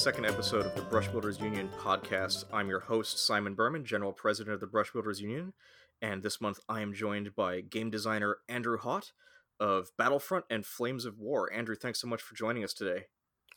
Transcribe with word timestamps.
second 0.00 0.24
episode 0.24 0.64
of 0.64 0.74
the 0.74 0.80
Brush 0.80 1.08
Builders 1.08 1.38
Union 1.40 1.68
podcast. 1.78 2.46
I'm 2.54 2.70
your 2.70 2.80
host, 2.80 3.18
Simon 3.18 3.54
Berman, 3.54 3.84
General 3.84 4.14
President 4.14 4.54
of 4.54 4.58
the 4.58 4.66
Brush 4.66 4.90
Builders 4.90 5.20
Union, 5.20 5.52
and 6.00 6.22
this 6.22 6.40
month 6.40 6.58
I 6.70 6.80
am 6.80 6.94
joined 6.94 7.34
by 7.34 7.60
game 7.60 7.90
designer 7.90 8.38
Andrew 8.48 8.78
Haught 8.78 9.12
of 9.60 9.90
Battlefront 9.98 10.46
and 10.48 10.64
Flames 10.64 11.04
of 11.04 11.18
War. 11.18 11.52
Andrew, 11.52 11.74
thanks 11.74 12.00
so 12.00 12.06
much 12.06 12.22
for 12.22 12.34
joining 12.34 12.64
us 12.64 12.72
today. 12.72 13.08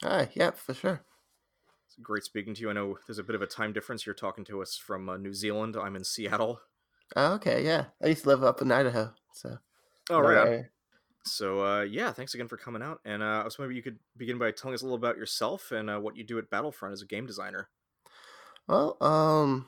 Hi, 0.01 0.31
yeah, 0.33 0.51
for 0.51 0.73
sure. 0.73 1.05
It's 1.87 1.95
great 2.01 2.23
speaking 2.23 2.53
to 2.55 2.61
you. 2.61 2.69
I 2.69 2.73
know 2.73 2.97
there's 3.07 3.19
a 3.19 3.23
bit 3.23 3.35
of 3.35 3.41
a 3.41 3.47
time 3.47 3.71
difference. 3.71 4.05
You're 4.05 4.13
talking 4.13 4.43
to 4.43 4.61
us 4.61 4.75
from 4.75 5.07
uh, 5.07 5.15
New 5.15 5.33
Zealand. 5.33 5.77
I'm 5.77 5.95
in 5.95 6.03
Seattle. 6.03 6.59
Oh, 7.15 7.35
okay, 7.35 7.63
yeah. 7.63 7.85
I 8.03 8.07
used 8.07 8.23
to 8.23 8.27
live 8.27 8.43
up 8.43 8.61
in 8.61 8.69
Idaho, 8.69 9.13
so. 9.31 9.59
Oh, 10.09 10.19
right. 10.19 10.65
So 11.25 11.65
uh, 11.65 11.81
yeah, 11.81 12.11
thanks 12.11 12.33
again 12.33 12.47
for 12.47 12.57
coming 12.57 12.81
out. 12.81 12.99
And 13.05 13.23
uh, 13.23 13.41
I 13.41 13.43
was 13.43 13.57
wondering 13.57 13.77
you 13.77 13.83
could 13.83 13.99
begin 14.17 14.37
by 14.37 14.51
telling 14.51 14.75
us 14.75 14.81
a 14.81 14.85
little 14.85 14.97
about 14.97 15.17
yourself 15.17 15.71
and 15.71 15.89
uh, 15.89 15.99
what 15.99 16.17
you 16.17 16.23
do 16.23 16.37
at 16.37 16.49
Battlefront 16.49 16.93
as 16.93 17.01
a 17.01 17.05
game 17.05 17.25
designer. 17.25 17.69
Well, 18.67 18.97
um, 19.01 19.67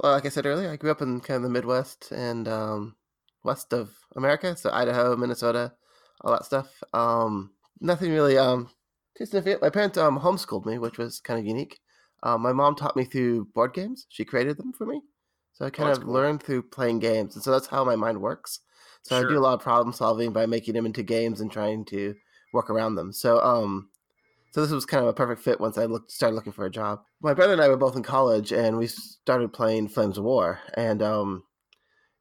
well, 0.00 0.12
like 0.12 0.26
I 0.26 0.28
said 0.28 0.46
earlier, 0.46 0.70
I 0.70 0.76
grew 0.76 0.90
up 0.90 1.02
in 1.02 1.20
kind 1.20 1.36
of 1.36 1.42
the 1.42 1.48
Midwest 1.50 2.10
and 2.12 2.48
um, 2.48 2.96
west 3.42 3.72
of 3.72 3.90
America, 4.16 4.56
so 4.56 4.70
Idaho, 4.72 5.16
Minnesota, 5.16 5.72
all 6.20 6.32
that 6.32 6.44
stuff. 6.44 6.82
Um, 6.92 7.50
nothing 7.80 8.12
really 8.12 8.36
um, 8.38 8.70
too 9.16 9.26
significant. 9.26 9.62
My 9.62 9.70
parents 9.70 9.98
um, 9.98 10.18
homeschooled 10.18 10.66
me, 10.66 10.78
which 10.78 10.98
was 10.98 11.20
kind 11.20 11.38
of 11.38 11.46
unique. 11.46 11.80
Um, 12.22 12.42
my 12.42 12.52
mom 12.52 12.74
taught 12.74 12.96
me 12.96 13.04
through 13.04 13.46
board 13.54 13.74
games. 13.74 14.06
She 14.08 14.24
created 14.24 14.56
them 14.56 14.72
for 14.72 14.86
me, 14.86 15.02
so 15.52 15.64
I 15.66 15.70
kind 15.70 15.90
oh, 15.90 15.92
of 15.92 16.02
cool. 16.02 16.12
learned 16.12 16.42
through 16.42 16.62
playing 16.64 17.00
games, 17.00 17.34
and 17.34 17.44
so 17.44 17.50
that's 17.50 17.66
how 17.66 17.84
my 17.84 17.96
mind 17.96 18.20
works. 18.20 18.60
So 19.04 19.18
sure. 19.18 19.26
I 19.26 19.32
do 19.32 19.38
a 19.38 19.40
lot 19.40 19.54
of 19.54 19.60
problem 19.60 19.92
solving 19.92 20.32
by 20.32 20.46
making 20.46 20.74
them 20.74 20.86
into 20.86 21.02
games 21.02 21.40
and 21.40 21.52
trying 21.52 21.84
to 21.86 22.14
work 22.52 22.70
around 22.70 22.94
them. 22.96 23.12
So 23.12 23.40
um 23.40 23.90
so 24.50 24.62
this 24.62 24.70
was 24.70 24.86
kind 24.86 25.02
of 25.02 25.08
a 25.08 25.14
perfect 25.14 25.42
fit 25.42 25.60
once 25.60 25.78
I 25.78 25.84
looked 25.84 26.10
started 26.10 26.34
looking 26.34 26.52
for 26.52 26.64
a 26.64 26.70
job. 26.70 27.00
My 27.20 27.34
brother 27.34 27.52
and 27.52 27.62
I 27.62 27.68
were 27.68 27.76
both 27.76 27.96
in 27.96 28.02
college 28.02 28.52
and 28.52 28.76
we 28.78 28.86
started 28.86 29.52
playing 29.52 29.88
Flames 29.88 30.18
of 30.18 30.24
War 30.24 30.60
and 30.74 31.02
um 31.02 31.44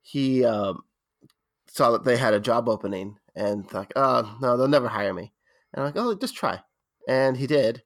he 0.04 0.46
uh, 0.46 0.74
saw 1.68 1.92
that 1.92 2.04
they 2.04 2.18
had 2.18 2.34
a 2.34 2.40
job 2.40 2.70
opening 2.70 3.18
and 3.36 3.72
like, 3.74 3.94
oh 3.96 4.38
no, 4.42 4.58
they'll 4.58 4.68
never 4.68 4.90
hire 4.90 5.14
me. 5.14 5.34
And 5.74 5.82
I'm 5.82 5.86
like, 5.88 5.96
oh 5.98 6.14
just 6.14 6.36
try. 6.36 6.60
And 7.08 7.36
he 7.36 7.48
did. 7.48 7.82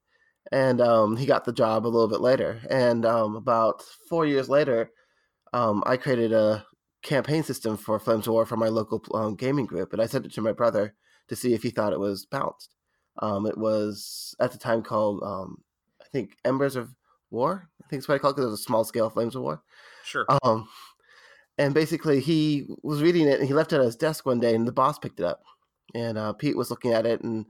And 0.52 0.82
um, 0.82 1.18
he 1.18 1.26
got 1.26 1.46
the 1.46 1.54
job 1.54 1.86
a 1.86 1.90
little 1.90 2.08
bit 2.08 2.22
later. 2.22 2.62
And 2.70 3.06
um, 3.06 3.36
about 3.36 3.84
four 4.10 4.26
years 4.26 4.50
later, 4.50 4.92
um, 5.54 5.84
I 5.86 5.98
created 5.98 6.34
a 6.34 6.66
campaign 7.02 7.44
system 7.44 7.78
for 7.78 8.00
Flames 8.00 8.28
of 8.28 8.34
War 8.34 8.46
for 8.46 8.58
my 8.58 8.70
local 8.70 9.04
um, 9.14 9.36
gaming 9.36 9.66
group, 9.66 9.94
and 9.94 10.02
I 10.02 10.06
sent 10.06 10.26
it 10.26 10.34
to 10.34 10.42
my 10.42 10.52
brother 10.52 10.94
to 11.28 11.36
see 11.36 11.54
if 11.54 11.64
he 11.64 11.70
thought 11.70 11.94
it 11.94 12.00
was 12.00 12.26
balanced. 12.26 12.76
Um, 13.20 13.46
it 13.46 13.58
was 13.58 14.36
at 14.40 14.52
the 14.52 14.58
time 14.58 14.84
called, 14.84 15.24
um, 15.24 15.64
I 16.02 16.06
think, 16.12 16.38
Embers 16.46 16.76
of 16.76 16.94
War. 17.32 17.70
I 17.84 17.88
think 17.88 18.00
it's 18.00 18.08
what 18.08 18.16
I 18.16 18.20
call 18.20 18.32
it 18.32 18.36
because 18.36 18.46
it 18.46 18.52
was 18.52 18.60
a 18.60 18.64
small 18.64 18.84
scale 18.84 19.10
Flames 19.10 19.36
of 19.36 19.42
War. 19.42 19.62
Sure. 20.04 20.26
Um, 20.44 20.68
and 21.58 21.74
basically, 21.74 22.20
he 22.20 22.68
was 22.84 23.02
reading 23.02 23.28
it 23.28 23.40
and 23.40 23.48
he 23.48 23.54
left 23.54 23.74
it 23.74 23.78
at 23.78 23.86
his 23.86 23.96
desk 23.96 24.26
one 24.26 24.40
day, 24.40 24.54
and 24.54 24.68
the 24.68 24.72
boss 24.72 25.00
picked 25.00 25.20
it 25.20 25.26
up. 25.26 25.42
And 25.96 26.18
uh, 26.18 26.34
Pete 26.34 26.58
was 26.58 26.70
looking 26.70 26.92
at 26.92 27.06
it 27.06 27.22
and 27.22 27.46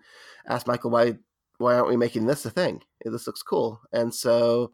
asked 0.47 0.67
Michael, 0.67 0.91
"Why, 0.91 1.15
why 1.57 1.75
aren't 1.75 1.89
we 1.89 1.97
making 1.97 2.25
this 2.25 2.45
a 2.45 2.49
thing? 2.49 2.81
This 3.03 3.27
looks 3.27 3.43
cool." 3.43 3.81
And 3.91 4.13
so 4.13 4.71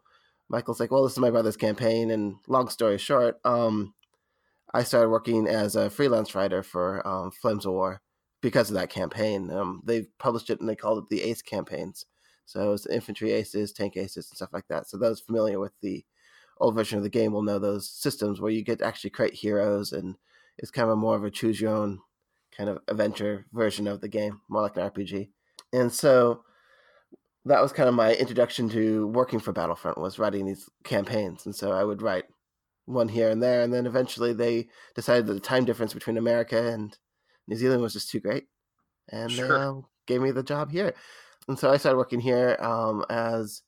Michael's 0.49 0.79
like, 0.79 0.91
"Well, 0.91 1.03
this 1.03 1.13
is 1.13 1.19
my 1.19 1.31
brother's 1.31 1.57
campaign." 1.57 2.11
And 2.11 2.35
long 2.47 2.69
story 2.69 2.97
short, 2.99 3.39
um, 3.43 3.95
I 4.73 4.83
started 4.83 5.09
working 5.09 5.47
as 5.47 5.75
a 5.75 5.89
freelance 5.89 6.33
writer 6.33 6.63
for 6.63 7.05
um, 7.07 7.31
Flames 7.31 7.65
of 7.65 7.73
War 7.73 8.01
because 8.41 8.69
of 8.69 8.75
that 8.75 8.89
campaign. 8.89 9.51
Um, 9.51 9.81
they 9.85 10.03
published 10.19 10.49
it 10.49 10.59
and 10.59 10.67
they 10.67 10.75
called 10.75 11.03
it 11.03 11.09
the 11.09 11.21
ACE 11.21 11.41
campaigns. 11.41 12.05
So 12.45 12.73
it's 12.73 12.87
infantry 12.87 13.31
aces, 13.31 13.71
tank 13.71 13.97
aces, 13.97 14.29
and 14.29 14.35
stuff 14.35 14.49
like 14.51 14.67
that. 14.69 14.87
So 14.87 14.97
those 14.97 15.21
familiar 15.21 15.59
with 15.59 15.73
the 15.81 16.03
old 16.57 16.75
version 16.75 16.97
of 16.97 17.03
the 17.03 17.09
game 17.09 17.31
will 17.31 17.41
know 17.41 17.59
those 17.59 17.89
systems 17.89 18.41
where 18.41 18.51
you 18.51 18.63
get 18.63 18.79
to 18.79 18.85
actually 18.85 19.09
create 19.11 19.33
heroes 19.33 19.93
and 19.93 20.15
it's 20.57 20.71
kind 20.71 20.89
of 20.89 20.97
more 20.97 21.15
of 21.15 21.23
a 21.23 21.31
choose 21.31 21.59
your 21.59 21.75
own 21.75 21.99
kind 22.55 22.69
of 22.69 22.79
adventure 22.87 23.45
version 23.53 23.87
of 23.87 24.01
the 24.01 24.07
game, 24.07 24.41
more 24.49 24.61
like 24.61 24.77
an 24.77 24.89
RPG. 24.89 25.29
And 25.71 25.91
so 25.91 26.43
that 27.45 27.61
was 27.61 27.73
kind 27.73 27.89
of 27.89 27.95
my 27.95 28.13
introduction 28.15 28.69
to 28.69 29.07
working 29.07 29.39
for 29.39 29.51
Battlefront 29.51 29.97
was 29.97 30.19
writing 30.19 30.45
these 30.45 30.69
campaigns. 30.83 31.45
And 31.45 31.55
so 31.55 31.71
I 31.71 31.83
would 31.83 32.01
write 32.01 32.25
one 32.85 33.07
here 33.07 33.29
and 33.29 33.41
there, 33.41 33.61
and 33.61 33.73
then 33.73 33.85
eventually 33.85 34.33
they 34.33 34.67
decided 34.95 35.27
that 35.27 35.33
the 35.33 35.39
time 35.39 35.65
difference 35.65 35.93
between 35.93 36.17
America 36.17 36.71
and 36.71 36.97
New 37.47 37.55
Zealand 37.55 37.81
was 37.81 37.93
just 37.93 38.09
too 38.09 38.19
great, 38.19 38.45
and 39.09 39.31
sure. 39.31 39.47
they 39.47 39.53
um, 39.53 39.85
gave 40.07 40.21
me 40.21 40.31
the 40.31 40.43
job 40.43 40.71
here. 40.71 40.93
And 41.47 41.59
so 41.59 41.71
I 41.71 41.77
started 41.77 41.97
working 41.97 42.19
here 42.21 42.57
um, 42.59 43.05
as 43.09 43.61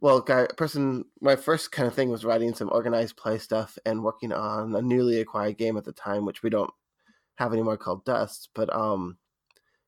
well, 0.00 0.20
guy 0.20 0.46
person. 0.56 1.04
My 1.20 1.36
first 1.36 1.72
kind 1.72 1.86
of 1.86 1.94
thing 1.94 2.10
was 2.10 2.24
writing 2.24 2.54
some 2.54 2.70
organized 2.72 3.16
play 3.16 3.38
stuff 3.38 3.78
and 3.84 4.02
working 4.02 4.32
on 4.32 4.74
a 4.74 4.82
newly 4.82 5.20
acquired 5.20 5.58
game 5.58 5.76
at 5.76 5.84
the 5.84 5.92
time, 5.92 6.24
which 6.24 6.42
we 6.42 6.50
don't 6.50 6.70
have 7.36 7.52
anymore, 7.52 7.76
called 7.76 8.04
Dust. 8.04 8.48
But 8.54 8.74
um, 8.74 9.18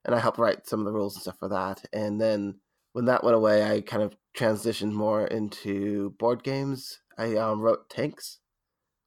and 0.04 0.14
I 0.14 0.18
helped 0.18 0.38
write 0.38 0.66
some 0.66 0.80
of 0.80 0.86
the 0.86 0.92
rules 0.92 1.14
and 1.14 1.22
stuff 1.22 1.38
for 1.38 1.48
that. 1.48 1.84
And 1.92 2.20
then 2.20 2.60
when 2.92 3.06
that 3.06 3.24
went 3.24 3.36
away, 3.36 3.62
I 3.64 3.80
kind 3.80 4.02
of 4.02 4.16
transitioned 4.36 4.92
more 4.92 5.26
into 5.26 6.10
board 6.18 6.42
games 6.42 6.98
I 7.18 7.36
um, 7.36 7.60
wrote 7.60 7.88
tanks 7.90 8.38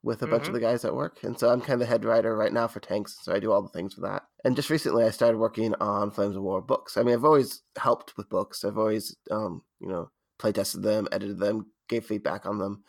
with 0.04 0.22
a 0.22 0.26
mm-hmm. 0.26 0.32
bunch 0.32 0.42
of 0.44 0.48
mm-hmm. 0.48 0.54
the 0.56 0.60
guys 0.62 0.86
at 0.86 0.96
work, 0.96 1.24
and 1.24 1.38
so 1.38 1.50
I'm 1.50 1.62
kind 1.62 1.74
of 1.74 1.80
the 1.80 1.86
head 1.88 2.06
writer 2.06 2.36
right 2.36 2.54
now 2.54 2.68
for 2.68 2.80
tanks. 2.80 3.18
So 3.22 3.34
I 3.34 3.40
do 3.40 3.52
all 3.52 3.62
the 3.62 3.70
things 3.70 3.94
for 3.94 4.02
that. 4.02 4.24
And 4.44 4.56
just 4.56 4.70
recently, 4.70 5.04
I 5.04 5.10
started 5.10 5.38
working 5.38 5.74
on 5.76 6.12
Flames 6.12 6.36
of 6.36 6.44
War 6.44 6.62
books. 6.62 6.98
I 6.98 7.04
mean, 7.04 7.16
I've 7.16 7.26
always 7.26 7.64
helped 7.78 8.16
with 8.16 8.30
books. 8.30 8.64
I've 8.64 8.78
always, 8.78 9.16
um, 9.32 9.64
you 9.80 9.90
know, 9.90 10.12
play 10.38 10.52
tested 10.52 10.84
them, 10.84 11.08
edited 11.12 11.40
them, 11.40 11.72
gave 11.90 12.06
feedback 12.06 12.46
on 12.46 12.60
them, 12.60 12.84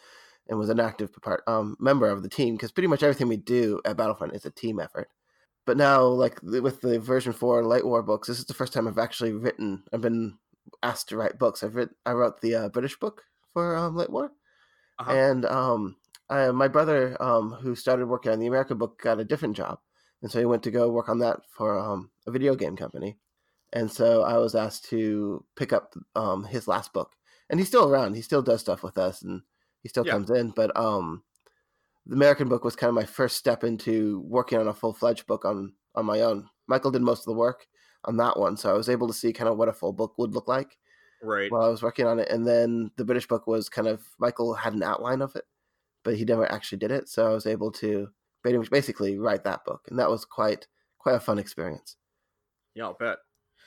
and 0.48 0.58
was 0.58 0.68
an 0.68 0.80
active 0.80 1.10
part 1.22 1.42
um, 1.46 1.76
member 1.80 2.08
of 2.08 2.22
the 2.22 2.28
team 2.28 2.54
because 2.54 2.72
pretty 2.72 2.88
much 2.88 3.02
everything 3.02 3.28
we 3.28 3.38
do 3.38 3.80
at 3.84 3.96
Battlefront 3.96 4.34
is 4.34 4.44
a 4.44 4.50
team 4.50 4.78
effort. 4.78 5.08
But 5.64 5.76
now, 5.76 6.04
like 6.04 6.40
with 6.42 6.80
the 6.82 7.00
version 7.00 7.32
four 7.32 7.64
Late 7.64 7.84
War 7.84 8.02
books, 8.02 8.28
this 8.28 8.38
is 8.38 8.44
the 8.44 8.54
first 8.54 8.72
time 8.72 8.86
I've 8.86 8.98
actually 8.98 9.32
written. 9.32 9.82
I've 9.92 10.02
been 10.02 10.38
asked 10.82 11.09
to 11.10 11.16
write 11.16 11.38
books. 11.38 11.62
I've 11.62 11.75
written. 11.75 11.94
I 12.04 12.12
wrote 12.12 12.41
the 12.41 12.54
uh, 12.54 12.69
British 12.69 12.99
book 12.99 13.25
for 13.53 13.77
um, 13.77 13.97
Late 13.97 14.10
War 14.10 14.32
uh-huh. 14.99 15.12
And 15.12 15.44
um, 15.44 15.97
I, 16.31 16.50
my 16.50 16.69
brother, 16.69 17.21
um, 17.21 17.53
who 17.53 17.75
started 17.75 18.06
working 18.06 18.32
on 18.32 18.38
the 18.38 18.47
American 18.47 18.78
book, 18.78 19.00
got 19.03 19.21
a 19.21 19.25
different 19.25 19.56
job, 19.56 19.78
and 20.22 20.31
so 20.31 20.38
he 20.38 20.44
went 20.44 20.62
to 20.65 20.71
go 20.71 20.91
work 20.91 21.09
on 21.09 21.19
that 21.19 21.41
for 21.50 21.78
um, 21.78 22.10
a 22.26 22.31
video 22.31 22.55
game 22.55 22.76
company. 22.76 23.19
And 23.72 23.91
so 23.91 24.22
I 24.22 24.38
was 24.38 24.55
asked 24.55 24.88
to 24.91 25.44
pick 25.56 25.72
up 25.72 25.94
um, 26.15 26.44
his 26.44 26.66
last 26.66 26.93
book, 26.93 27.12
and 27.50 27.60
he's 27.60 27.69
still 27.69 27.88
around. 27.88 28.15
He 28.15 28.22
still 28.22 28.43
does 28.43 28.60
stuff 28.60 28.82
with 28.82 28.97
us, 28.97 29.22
and 29.22 29.43
he 29.82 29.88
still 29.88 30.06
yeah. 30.06 30.12
comes 30.12 30.31
in. 30.31 30.50
But 30.50 30.75
um, 30.76 31.22
the 32.06 32.15
American 32.15 32.49
book 32.49 32.65
was 32.65 32.76
kind 32.76 32.88
of 32.88 32.94
my 32.94 33.05
first 33.05 33.37
step 33.37 33.65
into 33.65 34.21
working 34.21 34.59
on 34.59 34.69
a 34.69 34.75
full 34.75 34.94
fledged 34.94 35.26
book 35.26 35.44
on 35.44 35.75
on 35.94 36.06
my 36.06 36.21
own. 36.21 36.49
Michael 36.69 36.91
did 36.91 37.03
most 37.03 37.21
of 37.21 37.26
the 37.26 37.34
work 37.34 37.66
on 38.06 38.17
that 38.19 38.39
one, 38.39 38.56
so 38.56 38.71
I 38.71 38.75
was 38.75 38.89
able 38.89 39.06
to 39.09 39.15
see 39.15 39.33
kind 39.33 39.49
of 39.49 39.56
what 39.56 39.69
a 39.69 39.72
full 39.72 39.93
book 39.93 40.15
would 40.19 40.34
look 40.34 40.49
like 40.49 40.77
right 41.22 41.50
while 41.50 41.62
I 41.62 41.69
was 41.69 41.83
working 41.83 42.06
on 42.06 42.19
it. 42.19 42.28
And 42.31 42.47
then 42.47 42.91
the 42.97 43.05
British 43.05 43.27
book 43.27 43.47
was 43.47 43.69
kind 43.69 43.89
of 43.89 44.03
Michael 44.19 44.55
had 44.55 44.75
an 44.75 44.83
outline 44.83 45.22
of 45.22 45.34
it, 45.37 45.44
but 46.05 46.17
he 46.17 46.25
never 46.25 46.50
actually 46.50 46.78
did 46.78 46.91
it. 46.91 47.09
So 47.09 47.27
I 47.27 47.34
was 47.34 47.47
able 47.47 47.72
to 47.72 48.09
basically 48.71 49.19
write 49.19 49.44
that 49.44 49.65
book, 49.65 49.87
and 49.89 49.99
that 49.99 50.11
was 50.11 50.25
quite 50.25 50.67
quite 50.99 51.17
a 51.17 51.21
fun 51.21 51.39
experience. 51.39 51.97
Yeah, 52.75 52.84
I'll 52.84 52.94
bet. 52.94 53.19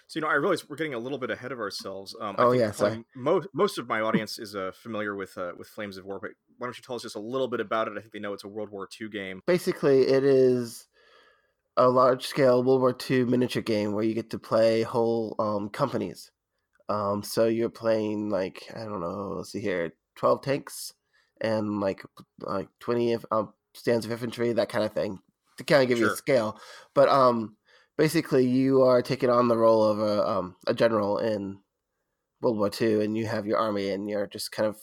So 0.08 0.18
you 0.18 0.22
know, 0.22 0.28
I 0.28 0.36
realize 0.36 0.68
we're 0.68 0.76
getting 0.76 0.96
a 0.96 1.00
little 1.00 1.20
bit 1.20 1.30
ahead 1.30 1.52
of 1.52 1.60
ourselves. 1.60 2.16
Um, 2.20 2.36
oh 2.40 2.52
yeah, 2.52 2.72
sorry. 2.72 3.04
Most 3.16 3.48
most 3.54 3.78
of 3.78 3.88
my 3.88 4.02
audience 4.02 4.40
is 4.40 4.56
uh, 4.56 4.72
familiar 4.74 5.16
with 5.16 5.38
uh, 5.38 5.52
with 5.58 5.68
Flames 5.68 5.98
of 5.98 6.06
War, 6.06 6.20
but 6.20 6.32
why 6.58 6.66
don't 6.66 6.76
you 6.78 6.84
tell 6.84 6.96
us 6.96 7.04
just 7.04 7.16
a 7.16 7.20
little 7.20 7.48
bit 7.48 7.60
about 7.60 7.88
it? 7.88 7.94
I 7.96 8.02
think 8.02 8.14
they 8.14 8.20
know 8.20 8.34
it's 8.34 8.44
a 8.44 8.48
World 8.48 8.70
War 8.70 8.88
II 9.00 9.10
game. 9.10 9.42
Basically, 9.46 10.08
it 10.08 10.24
is 10.24 10.88
a 11.78 11.88
large 11.88 12.28
scale 12.28 12.64
World 12.64 12.82
War 12.82 12.98
II 13.10 13.26
miniature 13.26 13.62
game 13.62 13.94
where 13.94 14.04
you 14.04 14.14
get 14.14 14.30
to 14.32 14.40
play 14.40 14.84
whole 14.84 15.36
um, 15.40 15.70
companies. 15.70 16.32
Um, 16.90 17.24
so 17.24 17.48
you're 17.48 17.70
playing 17.70 18.30
like 18.30 18.64
I 18.76 18.80
don't 18.80 19.00
know. 19.00 19.34
Let's 19.38 19.52
see 19.52 19.62
here, 19.62 19.94
twelve 20.16 20.42
tanks 20.42 20.94
and 21.42 21.80
like 21.80 22.04
like 22.42 22.68
twenty 22.80 23.16
um, 23.32 23.54
stands 23.74 24.06
of 24.06 24.12
infantry, 24.12 24.54
that 24.54 24.70
kind 24.70 24.84
of 24.84 24.94
thing, 24.94 25.20
to 25.58 25.64
kind 25.64 25.84
of 25.84 25.88
give 25.88 26.00
sure. 26.00 26.08
you 26.08 26.14
a 26.14 26.18
scale. 26.18 26.60
But 26.94 27.10
um, 27.10 27.56
basically, 27.98 28.46
you 28.46 28.82
are 28.82 29.02
taking 29.02 29.30
on 29.30 29.48
the 29.48 29.58
role 29.58 29.84
of 29.84 30.00
a 30.00 30.28
um, 30.28 30.56
a 30.68 30.74
general 30.74 31.20
in 31.20 31.60
World 32.42 32.58
War 32.58 32.72
II, 32.80 33.04
and 33.04 33.18
you 33.18 33.28
have 33.28 33.46
your 33.46 33.60
army, 33.60 33.92
and 33.92 34.10
you're 34.10 34.28
just 34.28 34.52
kind 34.52 34.68
of 34.68 34.78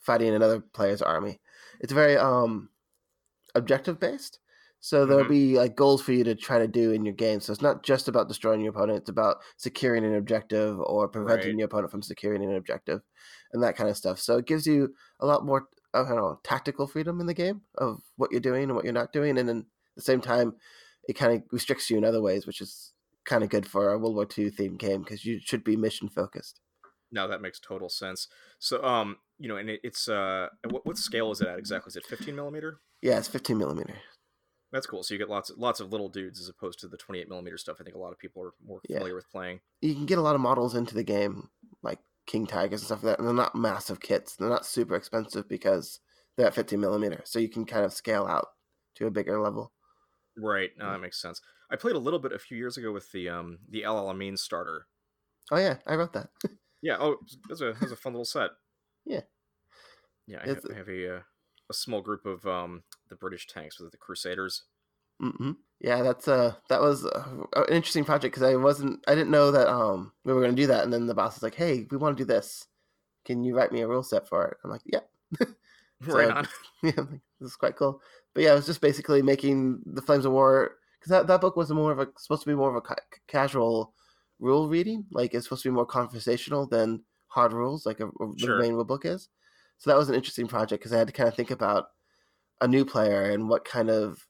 fighting 0.00 0.34
another 0.34 0.60
player's 0.60 1.02
army. 1.02 1.40
It's 1.80 1.92
very 1.92 2.16
um 2.16 2.68
objective 3.54 3.98
based. 3.98 4.38
So 4.80 5.04
there'll 5.04 5.24
mm-hmm. 5.24 5.32
be 5.32 5.58
like 5.58 5.76
goals 5.76 6.00
for 6.00 6.12
you 6.12 6.24
to 6.24 6.34
try 6.34 6.58
to 6.58 6.66
do 6.66 6.92
in 6.92 7.04
your 7.04 7.14
game. 7.14 7.40
So 7.40 7.52
it's 7.52 7.62
not 7.62 7.82
just 7.82 8.08
about 8.08 8.28
destroying 8.28 8.62
your 8.62 8.70
opponent; 8.70 9.00
it's 9.00 9.10
about 9.10 9.36
securing 9.56 10.04
an 10.04 10.14
objective 10.14 10.80
or 10.80 11.06
preventing 11.08 11.50
right. 11.50 11.58
your 11.58 11.66
opponent 11.66 11.90
from 11.90 12.02
securing 12.02 12.42
an 12.42 12.56
objective, 12.56 13.02
and 13.52 13.62
that 13.62 13.76
kind 13.76 13.90
of 13.90 13.96
stuff. 13.96 14.18
So 14.18 14.38
it 14.38 14.46
gives 14.46 14.66
you 14.66 14.94
a 15.20 15.26
lot 15.26 15.44
more, 15.44 15.68
I 15.92 15.98
don't 15.98 16.16
know, 16.16 16.40
tactical 16.42 16.86
freedom 16.86 17.20
in 17.20 17.26
the 17.26 17.34
game 17.34 17.60
of 17.76 18.00
what 18.16 18.30
you're 18.32 18.40
doing 18.40 18.64
and 18.64 18.74
what 18.74 18.84
you're 18.84 18.92
not 18.92 19.12
doing, 19.12 19.38
and 19.38 19.48
then 19.48 19.58
at 19.58 19.64
the 19.96 20.02
same 20.02 20.22
time, 20.22 20.54
it 21.08 21.12
kind 21.12 21.34
of 21.34 21.42
restricts 21.52 21.90
you 21.90 21.98
in 21.98 22.04
other 22.04 22.22
ways, 22.22 22.46
which 22.46 22.62
is 22.62 22.92
kind 23.26 23.44
of 23.44 23.50
good 23.50 23.66
for 23.66 23.92
a 23.92 23.98
World 23.98 24.14
War 24.14 24.26
II 24.26 24.50
themed 24.50 24.78
game 24.78 25.02
because 25.02 25.26
you 25.26 25.40
should 25.44 25.62
be 25.62 25.76
mission 25.76 26.08
focused. 26.08 26.60
No, 27.12 27.28
that 27.28 27.42
makes 27.42 27.58
total 27.58 27.88
sense. 27.88 28.28
So, 28.58 28.82
um, 28.84 29.16
you 29.38 29.48
know, 29.48 29.56
and 29.56 29.68
it, 29.68 29.80
it's 29.82 30.08
uh, 30.08 30.48
what, 30.70 30.86
what 30.86 30.96
scale 30.96 31.32
is 31.32 31.40
it 31.40 31.48
at 31.48 31.58
exactly? 31.58 31.90
Is 31.90 31.96
it 31.96 32.06
15 32.06 32.34
millimeter? 32.34 32.80
Yeah, 33.02 33.18
it's 33.18 33.28
15 33.28 33.58
millimeter. 33.58 33.94
That's 34.72 34.86
cool. 34.86 35.02
So 35.02 35.14
you 35.14 35.18
get 35.18 35.28
lots, 35.28 35.50
of, 35.50 35.58
lots 35.58 35.80
of 35.80 35.90
little 35.90 36.08
dudes 36.08 36.40
as 36.40 36.48
opposed 36.48 36.78
to 36.80 36.88
the 36.88 36.96
28 36.96 37.28
millimeter 37.28 37.58
stuff. 37.58 37.78
I 37.80 37.84
think 37.84 37.96
a 37.96 37.98
lot 37.98 38.12
of 38.12 38.18
people 38.18 38.42
are 38.44 38.52
more 38.64 38.80
Yeah. 38.88 38.98
familiar 38.98 39.16
with 39.16 39.28
playing. 39.30 39.60
You 39.80 39.94
can 39.94 40.06
get 40.06 40.18
a 40.18 40.22
lot 40.22 40.34
of 40.36 40.40
models 40.40 40.74
into 40.76 40.94
the 40.94 41.02
game, 41.02 41.48
like 41.82 41.98
King 42.26 42.46
Tigers 42.46 42.80
and 42.80 42.86
stuff 42.86 43.02
like 43.02 43.12
that. 43.16 43.18
And 43.18 43.26
they're 43.26 43.34
not 43.34 43.54
massive 43.56 44.00
kits. 44.00 44.36
They're 44.36 44.48
not 44.48 44.64
super 44.66 44.94
expensive 44.94 45.48
because 45.48 45.98
they're 46.36 46.46
at 46.46 46.54
50 46.54 46.76
millimeter. 46.76 47.22
So 47.24 47.38
you 47.40 47.48
can 47.48 47.64
kind 47.66 47.84
of 47.84 47.92
scale 47.92 48.26
out 48.26 48.46
to 48.96 49.06
a 49.06 49.10
bigger 49.10 49.40
level. 49.40 49.72
Right. 50.36 50.70
No, 50.78 50.92
that 50.92 51.00
makes 51.00 51.20
sense. 51.20 51.40
I 51.70 51.76
played 51.76 51.96
a 51.96 52.00
little 52.00 52.20
bit 52.20 52.32
a 52.32 52.38
few 52.38 52.56
years 52.56 52.76
ago 52.76 52.92
with 52.92 53.10
the 53.12 53.28
um 53.28 53.58
the 53.68 53.82
Alamein 53.82 54.38
starter. 54.38 54.86
Oh 55.50 55.56
yeah, 55.58 55.78
I 55.86 55.96
wrote 55.96 56.12
that. 56.12 56.30
Yeah. 56.82 56.96
Oh, 56.98 57.18
that's 57.46 57.60
a 57.60 57.74
that's 57.78 57.92
a 57.92 57.96
fun 57.96 58.14
little 58.14 58.24
set. 58.24 58.50
Yeah. 59.04 59.20
Yeah, 60.26 60.38
I 60.42 60.48
have, 60.48 60.64
I 60.72 60.74
have 60.78 60.88
a 60.88 61.16
uh, 61.16 61.20
a 61.70 61.74
small 61.74 62.02
group 62.02 62.26
of 62.26 62.44
um 62.46 62.82
the 63.08 63.16
British 63.16 63.46
tanks 63.46 63.78
with 63.80 63.90
the 63.92 63.96
Crusaders. 63.98 64.64
hmm 65.20 65.52
Yeah, 65.80 66.02
that's 66.02 66.28
uh 66.28 66.54
that 66.68 66.80
was 66.80 67.06
uh, 67.06 67.44
an 67.56 67.64
interesting 67.74 68.04
project 68.04 68.34
because 68.34 68.42
I 68.50 68.56
wasn't 68.56 69.02
I 69.08 69.14
didn't 69.14 69.30
know 69.30 69.50
that 69.52 69.68
um 69.68 70.12
we 70.24 70.32
were 70.34 70.40
gonna 70.42 70.52
do 70.54 70.66
that, 70.66 70.84
and 70.84 70.92
then 70.92 71.06
the 71.06 71.14
boss 71.14 71.36
was 71.36 71.42
like, 71.42 71.54
"Hey, 71.54 71.86
we 71.90 71.96
want 71.96 72.16
to 72.18 72.24
do 72.24 72.26
this. 72.26 72.66
Can 73.24 73.44
you 73.44 73.54
write 73.56 73.72
me 73.72 73.80
a 73.82 73.88
rule 73.88 74.02
set 74.02 74.28
for 74.28 74.44
it?" 74.48 74.56
I'm 74.64 74.70
like, 74.70 74.82
"Yeah." 74.84 75.00
So- 76.06 76.16
right 76.16 76.30
on. 76.30 76.48
yeah, 76.82 76.92
like, 76.96 77.20
this 77.40 77.50
is 77.50 77.56
quite 77.56 77.76
cool. 77.76 78.00
But 78.34 78.42
yeah, 78.44 78.52
it 78.52 78.56
was 78.56 78.64
just 78.66 78.80
basically 78.80 79.20
making 79.20 79.82
the 79.84 80.00
Flames 80.00 80.24
of 80.24 80.32
War 80.32 80.76
because 80.98 81.10
that, 81.10 81.26
that 81.26 81.42
book 81.42 81.56
was 81.56 81.70
more 81.70 81.92
of 81.92 81.98
a 81.98 82.08
supposed 82.16 82.42
to 82.42 82.48
be 82.48 82.54
more 82.54 82.70
of 82.70 82.76
a 82.76 82.80
ca- 82.80 83.04
casual 83.28 83.92
rule 84.38 84.66
reading. 84.66 85.04
Like 85.12 85.34
it's 85.34 85.44
supposed 85.44 85.62
to 85.64 85.68
be 85.68 85.74
more 85.74 85.84
conversational 85.84 86.66
than 86.66 87.04
hard 87.28 87.52
rules, 87.52 87.84
like 87.84 88.00
a, 88.00 88.06
a- 88.08 88.32
Sure. 88.38 88.56
the 88.56 88.62
main 88.62 88.72
rule 88.72 88.84
book 88.86 89.04
is. 89.04 89.28
So 89.80 89.90
that 89.90 89.96
was 89.96 90.10
an 90.10 90.14
interesting 90.14 90.46
project 90.46 90.82
because 90.82 90.92
I 90.92 90.98
had 90.98 91.06
to 91.06 91.12
kind 91.12 91.28
of 91.28 91.34
think 91.34 91.50
about 91.50 91.86
a 92.60 92.68
new 92.68 92.84
player 92.84 93.30
and 93.30 93.48
what 93.48 93.64
kind 93.64 93.88
of 93.88 94.26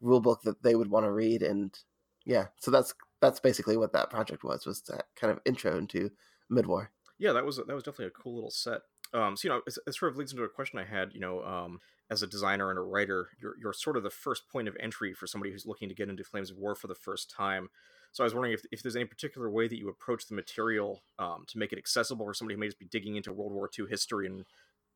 rule 0.00 0.20
book 0.20 0.40
that 0.44 0.62
they 0.62 0.74
would 0.74 0.90
want 0.90 1.04
to 1.04 1.12
read, 1.12 1.42
and 1.42 1.78
yeah, 2.24 2.46
so 2.58 2.70
that's 2.70 2.94
that's 3.20 3.40
basically 3.40 3.76
what 3.76 3.92
that 3.92 4.08
project 4.08 4.42
was 4.42 4.64
was 4.64 4.80
that 4.82 5.04
kind 5.16 5.30
of 5.30 5.38
intro 5.44 5.76
into 5.76 6.10
mid 6.48 6.66
war. 6.66 6.90
Yeah, 7.18 7.32
that 7.32 7.44
was 7.44 7.56
that 7.56 7.68
was 7.68 7.82
definitely 7.82 8.06
a 8.06 8.22
cool 8.22 8.34
little 8.34 8.50
set. 8.50 8.80
Um, 9.12 9.36
so 9.36 9.48
you 9.48 9.54
know, 9.54 9.60
it, 9.66 9.94
sort 9.94 10.12
of 10.12 10.16
leads 10.16 10.32
into 10.32 10.44
a 10.44 10.48
question 10.48 10.78
I 10.78 10.84
had. 10.84 11.12
You 11.12 11.20
know, 11.20 11.44
um, 11.44 11.80
as 12.10 12.22
a 12.22 12.26
designer 12.26 12.70
and 12.70 12.78
a 12.78 12.82
writer, 12.82 13.28
you're 13.38 13.56
you're 13.60 13.74
sort 13.74 13.98
of 13.98 14.02
the 14.02 14.08
first 14.08 14.48
point 14.48 14.66
of 14.66 14.76
entry 14.80 15.12
for 15.12 15.26
somebody 15.26 15.52
who's 15.52 15.66
looking 15.66 15.90
to 15.90 15.94
get 15.94 16.08
into 16.08 16.24
Flames 16.24 16.50
of 16.50 16.56
War 16.56 16.74
for 16.74 16.86
the 16.86 16.94
first 16.94 17.30
time. 17.30 17.68
So 18.12 18.24
I 18.24 18.26
was 18.26 18.34
wondering 18.34 18.54
if, 18.54 18.62
if 18.72 18.82
there's 18.82 18.96
any 18.96 19.04
particular 19.04 19.48
way 19.48 19.68
that 19.68 19.78
you 19.78 19.88
approach 19.88 20.26
the 20.26 20.34
material 20.34 21.02
um, 21.18 21.44
to 21.46 21.58
make 21.58 21.72
it 21.72 21.78
accessible 21.78 22.26
for 22.26 22.34
somebody 22.34 22.54
who 22.54 22.60
may 22.60 22.66
just 22.66 22.78
be 22.78 22.86
digging 22.86 23.14
into 23.14 23.32
World 23.32 23.52
War 23.52 23.70
II 23.78 23.86
history 23.88 24.26
and 24.26 24.44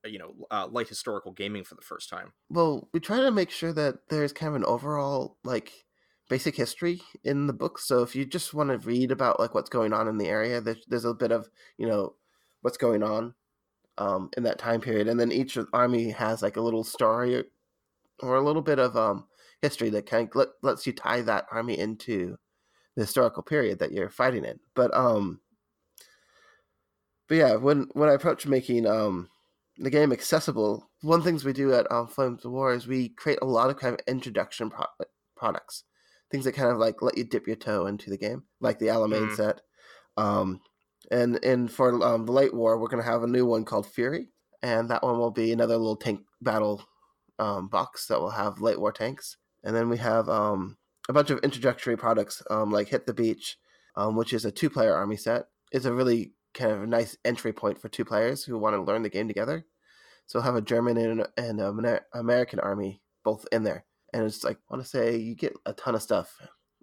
you 0.04 0.18
know 0.18 0.34
uh, 0.50 0.66
light 0.70 0.88
historical 0.88 1.32
gaming 1.32 1.64
for 1.64 1.74
the 1.74 1.82
first 1.82 2.08
time. 2.08 2.32
Well, 2.48 2.88
we 2.92 3.00
try 3.00 3.20
to 3.20 3.30
make 3.30 3.50
sure 3.50 3.72
that 3.72 4.08
there's 4.08 4.32
kind 4.32 4.50
of 4.50 4.56
an 4.56 4.64
overall 4.64 5.38
like 5.44 5.72
basic 6.28 6.56
history 6.56 7.02
in 7.22 7.46
the 7.46 7.52
book. 7.52 7.78
So 7.78 8.02
if 8.02 8.16
you 8.16 8.24
just 8.24 8.54
want 8.54 8.70
to 8.70 8.86
read 8.86 9.10
about 9.10 9.40
like 9.40 9.54
what's 9.54 9.70
going 9.70 9.92
on 9.92 10.08
in 10.08 10.18
the 10.18 10.28
area, 10.28 10.60
there's, 10.60 10.84
there's 10.88 11.04
a 11.04 11.14
bit 11.14 11.32
of 11.32 11.48
you 11.78 11.86
know 11.86 12.14
what's 12.62 12.78
going 12.78 13.02
on 13.02 13.34
um, 13.98 14.30
in 14.36 14.42
that 14.44 14.58
time 14.58 14.80
period, 14.80 15.08
and 15.08 15.18
then 15.18 15.32
each 15.32 15.58
army 15.72 16.10
has 16.10 16.42
like 16.42 16.56
a 16.56 16.62
little 16.62 16.84
story 16.84 17.44
or, 18.20 18.36
a 18.36 18.44
little 18.44 18.62
bit 18.62 18.78
of 18.78 18.96
um, 18.96 19.26
history 19.62 19.90
that 19.90 20.06
kind 20.06 20.28
of 20.28 20.36
let, 20.36 20.48
lets 20.62 20.86
you 20.86 20.92
tie 20.92 21.20
that 21.22 21.46
army 21.50 21.78
into 21.78 22.36
the 22.96 23.02
historical 23.02 23.42
period 23.42 23.78
that 23.80 23.92
you're 23.92 24.10
fighting 24.10 24.44
in. 24.44 24.58
But 24.74 24.94
um, 24.94 25.40
but 27.28 27.36
yeah, 27.36 27.56
when 27.56 27.88
when 27.92 28.08
I 28.08 28.14
approach 28.14 28.46
making 28.46 28.86
um 28.86 29.28
the 29.78 29.90
game 29.90 30.12
accessible, 30.12 30.90
one 31.02 31.22
things 31.22 31.44
we 31.44 31.52
do 31.52 31.72
at 31.74 31.90
um, 31.90 32.06
Flames 32.06 32.44
of 32.44 32.52
War 32.52 32.72
is 32.72 32.86
we 32.86 33.08
create 33.10 33.40
a 33.42 33.46
lot 33.46 33.70
of 33.70 33.76
kind 33.78 33.94
of 33.94 34.00
introduction 34.06 34.70
pro- 34.70 34.86
products, 35.36 35.84
things 36.30 36.44
that 36.44 36.52
kind 36.52 36.70
of 36.70 36.78
like 36.78 37.02
let 37.02 37.16
you 37.18 37.24
dip 37.24 37.46
your 37.46 37.56
toe 37.56 37.86
into 37.86 38.10
the 38.10 38.18
game, 38.18 38.44
like 38.60 38.78
the 38.78 38.86
Alamein 38.86 39.28
Mhm. 39.28 39.36
set. 39.36 39.60
Um, 40.16 40.60
and 41.10 41.44
and 41.44 41.70
for 41.70 42.02
um, 42.04 42.24
the 42.26 42.32
late 42.32 42.54
war, 42.54 42.78
we're 42.78 42.88
gonna 42.88 43.02
have 43.02 43.22
a 43.24 43.26
new 43.28 43.44
one 43.46 43.64
called 43.64 43.86
Fury, 43.86 44.28
and 44.62 44.88
that 44.90 45.02
one 45.02 45.18
will 45.18 45.30
be 45.30 45.52
another 45.52 45.76
little 45.76 45.96
tank 45.96 46.20
battle 46.40 46.82
um, 47.38 47.68
box 47.68 48.06
that 48.06 48.20
will 48.20 48.30
have 48.30 48.60
late 48.60 48.80
war 48.80 48.92
tanks. 48.92 49.36
And 49.64 49.74
then 49.74 49.88
we 49.88 49.96
have 49.98 50.28
um, 50.28 50.78
a 51.08 51.12
bunch 51.12 51.30
of 51.30 51.40
introductory 51.40 51.96
products 51.96 52.42
um, 52.48 52.70
like 52.70 52.88
Hit 52.88 53.06
the 53.06 53.14
Beach, 53.14 53.58
um, 53.96 54.14
which 54.16 54.32
is 54.32 54.44
a 54.44 54.52
two 54.52 54.70
player 54.70 54.94
army 54.94 55.16
set. 55.16 55.48
It's 55.72 55.84
a 55.84 55.92
really 55.92 56.32
kind 56.54 56.70
of 56.72 56.82
a 56.82 56.86
nice 56.86 57.16
entry 57.24 57.52
point 57.52 57.80
for 57.80 57.88
two 57.88 58.04
players 58.04 58.44
who 58.44 58.58
want 58.58 58.74
to 58.74 58.82
learn 58.82 59.02
the 59.02 59.10
game 59.10 59.28
together. 59.28 59.66
So 60.26 60.38
we'll 60.38 60.44
have 60.44 60.54
a 60.56 60.62
German 60.62 60.96
and, 60.96 61.26
and 61.36 61.60
an 61.60 61.98
American 62.14 62.60
army 62.60 63.02
both 63.24 63.46
in 63.52 63.62
there. 63.64 63.84
And 64.12 64.24
it's 64.24 64.44
like, 64.44 64.56
I 64.56 64.74
want 64.74 64.82
to 64.82 64.88
say 64.88 65.16
you 65.16 65.34
get 65.34 65.54
a 65.66 65.72
ton 65.74 65.94
of 65.94 66.02
stuff 66.02 66.40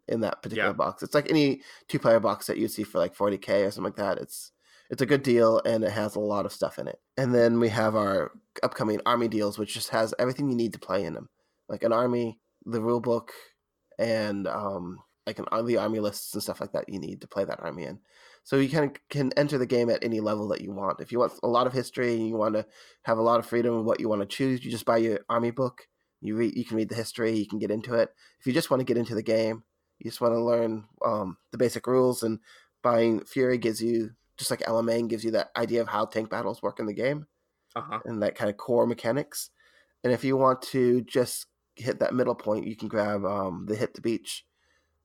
in 0.07 0.19
that 0.21 0.41
particular 0.43 0.69
Yeah. 0.69 0.73
box. 0.73 1.01
It's 1.01 1.15
like 1.15 1.29
any 1.29 1.61
two 1.87 1.97
player 1.99 2.19
box 2.19 2.47
that 2.47 2.57
you'd 2.57 2.71
see 2.71 2.83
for 2.83 2.99
like 2.99 3.15
40K 3.15 3.65
or 3.65 3.71
something 3.71 3.85
like 3.85 3.95
that. 3.95 4.17
It's 4.17 4.51
it's 4.89 5.01
a 5.01 5.05
good 5.05 5.23
deal 5.23 5.61
and 5.65 5.85
it 5.85 5.91
has 5.91 6.15
a 6.15 6.19
lot 6.19 6.45
of 6.45 6.51
stuff 6.51 6.77
in 6.77 6.85
it. 6.89 6.99
And 7.15 7.33
then 7.33 7.59
we 7.61 7.69
have 7.69 7.95
our 7.95 8.33
upcoming 8.61 8.99
army 9.05 9.29
deals, 9.29 9.57
which 9.57 9.73
just 9.73 9.87
has 9.89 10.13
everything 10.19 10.49
you 10.49 10.55
need 10.55 10.73
to 10.73 10.79
play 10.79 11.05
in 11.05 11.13
them, 11.13 11.29
like 11.69 11.83
an 11.83 11.93
army, 11.93 12.41
the 12.65 12.81
rule 12.81 12.99
book, 12.99 13.31
and 13.97 14.47
um, 14.47 14.99
like 15.25 15.39
an 15.39 15.45
the 15.65 15.77
army 15.77 15.99
lists 16.01 16.33
and 16.33 16.43
stuff 16.43 16.59
like 16.59 16.73
that 16.73 16.89
you 16.89 16.99
need 16.99 17.21
to 17.21 17.27
play 17.27 17.45
that 17.45 17.61
army 17.61 17.85
in. 17.85 17.99
So 18.43 18.57
you 18.57 18.69
of 18.85 18.91
can 19.09 19.31
enter 19.37 19.57
the 19.57 19.65
game 19.67 19.89
at 19.89 20.03
any 20.03 20.19
level 20.19 20.47
that 20.49 20.61
you 20.61 20.71
want. 20.71 20.99
If 20.99 21.11
you 21.11 21.19
want 21.19 21.33
a 21.43 21.47
lot 21.47 21.67
of 21.67 21.73
history 21.73 22.15
and 22.15 22.27
you 22.27 22.35
want 22.35 22.55
to 22.55 22.65
have 23.03 23.17
a 23.17 23.21
lot 23.21 23.39
of 23.39 23.45
freedom 23.45 23.75
in 23.75 23.85
what 23.85 23.99
you 23.99 24.09
want 24.09 24.21
to 24.21 24.27
choose, 24.27 24.65
you 24.65 24.71
just 24.71 24.85
buy 24.85 24.97
your 24.97 25.19
army 25.29 25.51
book. 25.51 25.87
You 26.21 26.35
read, 26.35 26.55
you 26.55 26.65
can 26.65 26.77
read 26.77 26.89
the 26.89 26.95
history, 26.95 27.35
you 27.37 27.47
can 27.47 27.59
get 27.59 27.71
into 27.71 27.95
it. 27.95 28.13
If 28.39 28.45
you 28.45 28.53
just 28.53 28.69
want 28.69 28.79
to 28.81 28.85
get 28.85 28.97
into 28.97 29.15
the 29.15 29.23
game, 29.23 29.63
you 29.99 30.09
just 30.09 30.21
want 30.21 30.33
to 30.33 30.43
learn 30.43 30.85
um, 31.05 31.37
the 31.51 31.57
basic 31.57 31.87
rules, 31.87 32.23
and 32.23 32.39
buying 32.83 33.23
Fury 33.25 33.57
gives 33.57 33.81
you 33.81 34.11
just 34.37 34.51
like 34.51 34.61
Alamein 34.61 35.07
gives 35.07 35.23
you 35.23 35.31
that 35.31 35.51
idea 35.55 35.81
of 35.81 35.87
how 35.87 36.05
tank 36.05 36.29
battles 36.29 36.61
work 36.61 36.79
in 36.79 36.85
the 36.87 36.93
game 36.93 37.27
Uh 37.75 37.81
huh. 37.81 37.99
and 38.05 38.21
that 38.23 38.35
kind 38.35 38.49
of 38.49 38.57
core 38.57 38.87
mechanics. 38.87 39.49
And 40.03 40.11
if 40.13 40.23
you 40.23 40.37
want 40.37 40.61
to 40.63 41.01
just 41.01 41.47
hit 41.75 41.99
that 41.99 42.13
middle 42.13 42.35
point, 42.35 42.65
you 42.67 42.75
can 42.75 42.87
grab 42.87 43.23
um, 43.25 43.65
the 43.67 43.75
Hit 43.75 43.93
the 43.93 44.01
Beach 44.01 44.45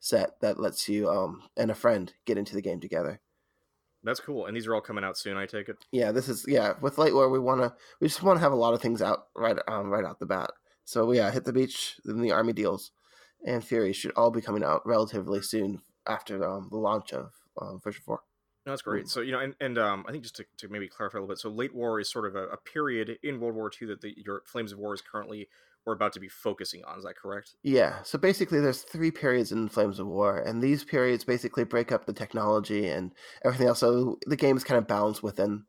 set 0.00 0.40
that 0.40 0.58
lets 0.60 0.88
you 0.88 1.08
um, 1.10 1.42
and 1.56 1.70
a 1.70 1.74
friend 1.74 2.14
get 2.26 2.38
into 2.38 2.54
the 2.54 2.62
game 2.62 2.80
together. 2.80 3.20
That's 4.06 4.20
cool. 4.20 4.46
And 4.46 4.56
these 4.56 4.66
are 4.68 4.74
all 4.74 4.80
coming 4.80 5.04
out 5.04 5.18
soon. 5.18 5.36
I 5.36 5.46
take 5.46 5.68
it. 5.68 5.76
Yeah, 5.90 6.12
this 6.12 6.28
is 6.28 6.44
yeah. 6.46 6.74
With 6.80 6.96
Late 6.96 7.12
War, 7.12 7.28
we 7.28 7.40
want 7.40 7.60
to 7.60 7.74
we 8.00 8.06
just 8.06 8.22
want 8.22 8.36
to 8.36 8.40
have 8.40 8.52
a 8.52 8.56
lot 8.56 8.72
of 8.72 8.80
things 8.80 9.02
out 9.02 9.26
right 9.34 9.56
um, 9.66 9.90
right 9.90 10.04
out 10.04 10.20
the 10.20 10.26
bat. 10.26 10.52
So 10.84 11.10
yeah, 11.12 11.30
Hit 11.30 11.44
the 11.44 11.52
Beach, 11.52 11.96
then 12.04 12.20
the 12.20 12.30
Army 12.30 12.52
deals, 12.52 12.92
and 13.44 13.64
Fury 13.64 13.92
should 13.92 14.12
all 14.12 14.30
be 14.30 14.40
coming 14.40 14.62
out 14.62 14.86
relatively 14.86 15.42
soon 15.42 15.82
after 16.06 16.48
um, 16.48 16.68
the 16.70 16.78
launch 16.78 17.12
of 17.12 17.32
um, 17.60 17.80
version 17.82 18.02
four. 18.06 18.20
No, 18.64 18.72
that's 18.72 18.82
great. 18.82 19.06
Mm. 19.06 19.08
So 19.08 19.20
you 19.20 19.32
know, 19.32 19.40
and, 19.40 19.54
and 19.60 19.76
um, 19.76 20.04
I 20.08 20.12
think 20.12 20.22
just 20.22 20.36
to, 20.36 20.44
to 20.58 20.68
maybe 20.68 20.86
clarify 20.86 21.18
a 21.18 21.20
little 21.20 21.32
bit, 21.32 21.38
so 21.38 21.50
late 21.50 21.74
war 21.74 21.98
is 21.98 22.10
sort 22.10 22.26
of 22.26 22.36
a, 22.36 22.46
a 22.48 22.56
period 22.56 23.18
in 23.24 23.40
World 23.40 23.56
War 23.56 23.70
II 23.80 23.88
that 23.88 24.00
the, 24.00 24.14
your 24.16 24.42
Flames 24.46 24.72
of 24.72 24.78
War 24.78 24.94
is 24.94 25.02
currently 25.02 25.48
we're 25.86 25.94
about 25.94 26.12
to 26.14 26.20
be 26.20 26.28
focusing 26.28 26.84
on. 26.84 26.98
Is 26.98 27.04
that 27.04 27.16
correct? 27.16 27.54
Yeah, 27.62 28.02
so 28.02 28.18
basically 28.18 28.60
there's 28.60 28.82
three 28.82 29.12
periods 29.12 29.52
in 29.52 29.68
Flames 29.68 30.00
of 30.00 30.08
War, 30.08 30.38
and 30.38 30.60
these 30.60 30.82
periods 30.84 31.24
basically 31.24 31.64
break 31.64 31.92
up 31.92 32.04
the 32.04 32.12
technology 32.12 32.88
and 32.88 33.12
everything 33.44 33.68
else. 33.68 33.78
So 33.78 34.18
the 34.26 34.36
game 34.36 34.56
is 34.56 34.64
kind 34.64 34.78
of 34.78 34.88
balanced 34.88 35.22
within 35.22 35.64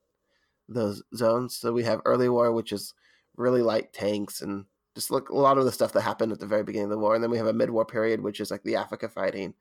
those 0.68 1.04
zones. 1.16 1.56
So 1.56 1.72
we 1.72 1.84
have 1.84 2.02
early 2.04 2.30
war, 2.30 2.52
which 2.52 2.72
is 2.72 2.94
really 3.38 3.62
light 3.62 3.94
tanks 3.94 4.42
and 4.42 4.66
just 4.96 5.12
look 5.12 5.30
a 5.30 5.36
lot 5.36 5.60
of 5.60 5.66
the 5.66 5.72
stuff 5.72 5.94
that 5.94 6.02
happened 6.02 6.32
at 6.32 6.40
the 6.40 6.48
very 6.48 6.64
beginning 6.64 6.86
of 6.86 6.92
the 6.92 6.98
war. 6.98 7.14
And 7.14 7.24
then 7.24 7.30
we 7.30 7.38
have 7.38 7.48
a 7.48 7.54
mid-war 7.54 7.86
period, 7.86 8.20
which 8.20 8.40
is 8.40 8.50
like 8.50 8.64
the 8.64 8.76
Africa 8.76 9.08
fighting 9.08 9.54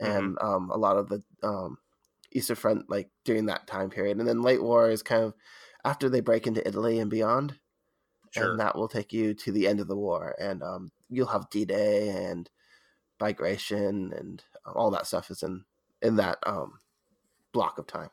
and 0.00 0.36
um, 0.40 0.70
a 0.70 0.76
lot 0.76 0.96
of 0.96 1.08
the 1.08 1.22
um, 1.44 1.78
Eastern 2.32 2.56
Front, 2.56 2.90
like 2.90 3.08
during 3.24 3.46
that 3.46 3.68
time 3.68 3.88
period. 3.88 4.18
And 4.18 4.28
then 4.28 4.42
late 4.42 4.60
war 4.60 4.90
is 4.90 5.04
kind 5.04 5.22
of 5.22 5.34
after 5.84 6.08
they 6.08 6.20
break 6.20 6.48
into 6.48 6.66
Italy 6.66 6.98
and 6.98 7.08
beyond 7.08 7.56
Sure. 8.34 8.50
and 8.50 8.60
that 8.60 8.76
will 8.76 8.88
take 8.88 9.12
you 9.12 9.32
to 9.34 9.52
the 9.52 9.66
end 9.66 9.80
of 9.80 9.88
the 9.88 9.96
war 9.96 10.34
and 10.40 10.62
um, 10.62 10.90
you'll 11.08 11.26
have 11.26 11.48
d-day 11.50 12.08
and 12.10 12.50
migration 13.20 14.12
and 14.16 14.42
all 14.74 14.90
that 14.90 15.06
stuff 15.06 15.30
is 15.30 15.42
in 15.42 15.64
in 16.02 16.16
that 16.16 16.38
um, 16.46 16.78
block 17.52 17.78
of 17.78 17.86
time 17.86 18.10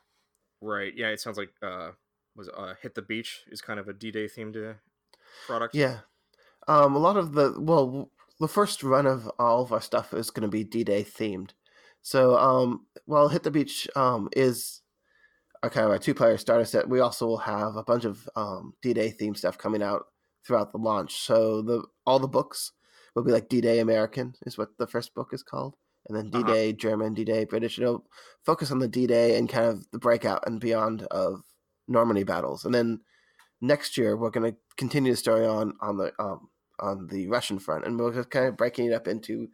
Right. 0.64 0.92
Yeah. 0.96 1.08
It 1.08 1.18
sounds 1.20 1.38
like 1.38 1.50
uh, 1.60 1.90
was 2.36 2.48
uh, 2.48 2.74
hit 2.80 2.94
the 2.94 3.02
beach 3.02 3.42
is 3.50 3.60
kind 3.60 3.80
of 3.80 3.88
a 3.88 3.92
D-Day 3.92 4.26
themed 4.26 4.56
uh, 4.56 4.74
product. 5.46 5.74
yeah 5.74 5.98
um, 6.68 6.94
a 6.94 6.98
lot 6.98 7.16
of 7.16 7.32
the 7.32 7.54
well 7.58 8.10
the 8.38 8.48
first 8.48 8.82
run 8.82 9.06
of 9.06 9.30
all 9.38 9.62
of 9.62 9.72
our 9.72 9.80
stuff 9.80 10.14
is 10.14 10.30
going 10.30 10.42
to 10.42 10.48
be 10.48 10.64
d-day 10.64 11.02
themed 11.04 11.50
so 12.00 12.36
um, 12.38 12.86
while 13.06 13.28
hit 13.28 13.42
the 13.42 13.50
beach 13.50 13.88
um, 13.96 14.28
is 14.36 14.80
a 15.62 15.70
kind 15.70 15.86
of 15.86 15.92
a 15.92 15.98
two-player 15.98 16.36
starter 16.38 16.64
set 16.64 16.88
we 16.88 17.00
also 17.00 17.26
will 17.26 17.38
have 17.38 17.76
a 17.76 17.82
bunch 17.84 18.04
of 18.04 18.28
um, 18.36 18.74
d-day 18.82 19.14
themed 19.18 19.36
stuff 19.36 19.58
coming 19.58 19.82
out 19.82 20.06
throughout 20.46 20.72
the 20.72 20.78
launch. 20.78 21.20
So 21.20 21.62
the 21.62 21.84
all 22.06 22.18
the 22.18 22.28
books 22.28 22.72
will 23.14 23.24
be 23.24 23.32
like 23.32 23.48
d-day 23.48 23.78
american 23.80 24.34
is 24.46 24.56
what 24.56 24.70
the 24.78 24.86
first 24.86 25.14
book 25.14 25.30
is 25.32 25.42
called. 25.42 25.76
And 26.08 26.16
then 26.16 26.30
D 26.30 26.42
Day 26.42 26.70
uh-huh. 26.70 26.76
German, 26.78 27.14
D 27.14 27.24
Day 27.24 27.44
British. 27.44 27.78
It'll 27.78 28.04
focus 28.44 28.70
on 28.70 28.80
the 28.80 28.88
D 28.88 29.06
Day 29.06 29.38
and 29.38 29.48
kind 29.48 29.66
of 29.66 29.88
the 29.92 29.98
breakout 29.98 30.42
and 30.46 30.60
beyond 30.60 31.02
of 31.04 31.42
Normandy 31.86 32.24
battles, 32.24 32.64
and 32.64 32.74
then 32.74 33.00
next 33.60 33.96
year 33.96 34.16
we're 34.16 34.30
going 34.30 34.50
to 34.52 34.58
continue 34.76 35.12
the 35.12 35.16
story 35.16 35.46
on 35.46 35.74
on 35.80 35.96
the 35.96 36.12
um, 36.18 36.48
on 36.80 37.06
the 37.06 37.28
Russian 37.28 37.58
front, 37.58 37.86
and 37.86 37.98
we're 37.98 38.12
just 38.12 38.30
kind 38.30 38.46
of 38.46 38.56
breaking 38.56 38.86
it 38.86 38.92
up 38.92 39.06
into 39.06 39.48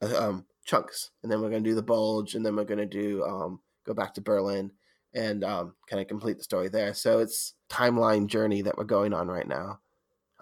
uh, 0.00 0.16
um, 0.16 0.46
chunks, 0.64 1.10
and 1.22 1.30
then 1.30 1.40
we're 1.40 1.50
going 1.50 1.62
to 1.62 1.70
do 1.70 1.76
the 1.76 1.82
Bulge, 1.82 2.34
and 2.34 2.44
then 2.44 2.56
we're 2.56 2.64
going 2.64 2.78
to 2.78 2.86
do 2.86 3.22
um, 3.24 3.60
go 3.84 3.92
back 3.92 4.14
to 4.14 4.20
Berlin 4.20 4.70
and 5.12 5.44
um, 5.44 5.74
kind 5.88 6.00
of 6.00 6.08
complete 6.08 6.38
the 6.38 6.44
story 6.44 6.68
there. 6.68 6.94
So 6.94 7.18
it's 7.18 7.54
timeline 7.68 8.26
journey 8.26 8.62
that 8.62 8.78
we're 8.78 8.84
going 8.84 9.12
on 9.12 9.28
right 9.28 9.46
now 9.46 9.80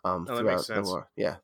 um, 0.04 0.26
oh, 0.28 0.38
throughout 0.38 0.66
the 0.66 0.82
war. 0.82 1.08
Yeah, 1.16 1.36